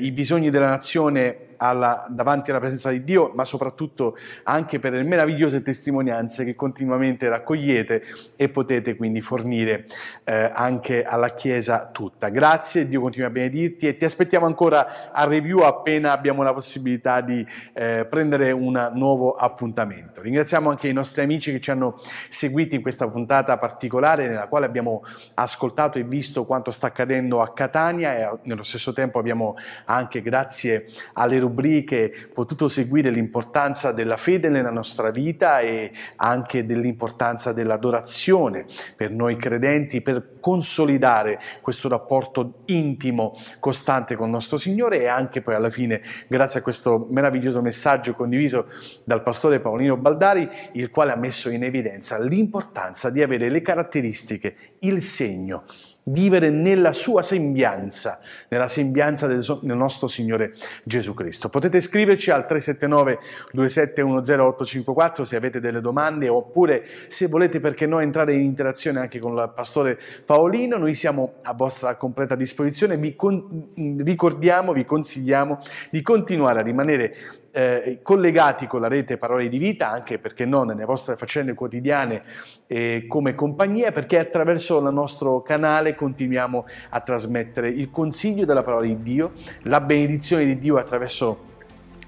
i 0.00 0.10
bisogni 0.12 0.50
della 0.50 0.68
nazione 0.68 1.51
alla, 1.62 2.04
davanti 2.08 2.50
alla 2.50 2.58
presenza 2.58 2.90
di 2.90 3.04
Dio, 3.04 3.30
ma 3.34 3.44
soprattutto 3.44 4.16
anche 4.42 4.80
per 4.80 4.92
le 4.92 5.04
meravigliose 5.04 5.62
testimonianze 5.62 6.44
che 6.44 6.56
continuamente 6.56 7.28
raccogliete 7.28 8.02
e 8.36 8.48
potete 8.48 8.96
quindi 8.96 9.20
fornire 9.20 9.84
eh, 10.24 10.50
anche 10.52 11.04
alla 11.04 11.34
Chiesa 11.34 11.88
tutta. 11.92 12.28
Grazie, 12.30 12.88
Dio 12.88 13.00
continua 13.00 13.28
a 13.28 13.30
benedirti 13.30 13.86
e 13.86 13.96
ti 13.96 14.04
aspettiamo 14.04 14.44
ancora 14.44 15.12
a 15.12 15.24
review 15.24 15.60
appena 15.60 16.10
abbiamo 16.10 16.42
la 16.42 16.52
possibilità 16.52 17.20
di 17.20 17.46
eh, 17.74 18.06
prendere 18.10 18.50
un 18.50 18.90
nuovo 18.94 19.32
appuntamento. 19.32 20.20
Ringraziamo 20.20 20.68
anche 20.68 20.88
i 20.88 20.92
nostri 20.92 21.22
amici 21.22 21.52
che 21.52 21.60
ci 21.60 21.70
hanno 21.70 21.94
seguiti 22.28 22.74
in 22.74 22.82
questa 22.82 23.08
puntata 23.08 23.56
particolare 23.56 24.26
nella 24.26 24.48
quale 24.48 24.66
abbiamo 24.66 25.02
ascoltato 25.34 25.98
e 25.98 26.02
visto 26.02 26.44
quanto 26.44 26.72
sta 26.72 26.88
accadendo 26.88 27.40
a 27.40 27.52
Catania 27.52 28.16
e 28.16 28.38
nello 28.42 28.64
stesso 28.64 28.92
tempo 28.92 29.20
abbiamo 29.20 29.54
anche 29.84 30.22
grazie 30.22 30.86
alle 31.12 31.38
rubriche 31.38 31.50
rubriche 31.52 32.12
potuto 32.32 32.66
seguire 32.66 33.10
l'importanza 33.10 33.92
della 33.92 34.16
fede 34.16 34.48
nella 34.48 34.70
nostra 34.70 35.10
vita 35.10 35.60
e 35.60 35.92
anche 36.16 36.64
dell'importanza 36.64 37.52
dell'adorazione 37.52 38.64
per 38.96 39.10
noi 39.10 39.36
credenti, 39.36 40.00
per 40.00 40.38
consolidare 40.40 41.38
questo 41.60 41.88
rapporto 41.88 42.62
intimo, 42.66 43.32
costante 43.60 44.16
con 44.16 44.26
il 44.26 44.32
nostro 44.32 44.56
Signore 44.56 45.00
e 45.02 45.06
anche 45.06 45.42
poi 45.42 45.54
alla 45.54 45.70
fine, 45.70 46.00
grazie 46.26 46.60
a 46.60 46.62
questo 46.62 47.06
meraviglioso 47.10 47.60
messaggio 47.60 48.14
condiviso 48.14 48.66
dal 49.04 49.22
pastore 49.22 49.60
Paolino 49.60 49.96
Baldari, 49.96 50.48
il 50.72 50.90
quale 50.90 51.12
ha 51.12 51.16
messo 51.16 51.50
in 51.50 51.62
evidenza 51.62 52.18
l'importanza 52.18 53.10
di 53.10 53.22
avere 53.22 53.50
le 53.50 53.60
caratteristiche, 53.60 54.56
il 54.80 55.02
segno, 55.02 55.64
vivere 56.04 56.50
nella 56.50 56.92
sua 56.92 57.22
sembianza, 57.22 58.20
nella 58.48 58.68
sembianza 58.68 59.26
del, 59.26 59.44
nostro 59.62 60.06
Signore 60.06 60.52
Gesù 60.84 61.14
Cristo. 61.14 61.48
Potete 61.48 61.80
scriverci 61.80 62.30
al 62.30 62.46
379 62.46 63.18
2710854 63.54 65.22
se 65.22 65.36
avete 65.36 65.60
delle 65.60 65.80
domande 65.80 66.28
oppure 66.28 66.84
se 67.06 67.26
volete 67.28 67.60
perché 67.60 67.86
no 67.86 68.00
entrare 68.00 68.34
in 68.34 68.40
interazione 68.40 69.00
anche 69.00 69.18
con 69.18 69.32
il 69.32 69.52
pastore 69.54 69.98
Paolino, 70.24 70.76
noi 70.76 70.94
siamo 70.94 71.34
a 71.42 71.52
vostra 71.52 71.94
completa 71.96 72.34
disposizione, 72.34 72.96
vi 72.96 73.14
con, 73.14 73.70
ricordiamo, 73.98 74.72
vi 74.72 74.84
consigliamo 74.84 75.58
di 75.90 76.02
continuare 76.02 76.60
a 76.60 76.62
rimanere 76.62 77.14
eh, 77.52 78.00
collegati 78.02 78.66
con 78.66 78.80
la 78.80 78.88
rete 78.88 79.16
Parole 79.16 79.48
di 79.48 79.58
Vita, 79.58 79.90
anche 79.90 80.18
perché 80.18 80.44
no, 80.44 80.64
nelle 80.64 80.84
vostre 80.84 81.16
faccende 81.16 81.54
quotidiane 81.54 82.22
eh, 82.66 83.04
come 83.06 83.34
compagnia, 83.34 83.92
perché 83.92 84.18
attraverso 84.18 84.78
il 84.78 84.92
nostro 84.92 85.42
canale 85.42 85.94
continuiamo 85.94 86.66
a 86.90 87.00
trasmettere 87.00 87.68
il 87.68 87.90
consiglio 87.90 88.44
della 88.44 88.62
parola 88.62 88.86
di 88.86 89.02
Dio, 89.02 89.32
la 89.62 89.80
benedizione 89.80 90.46
di 90.46 90.58
Dio 90.58 90.76
attraverso 90.76 91.50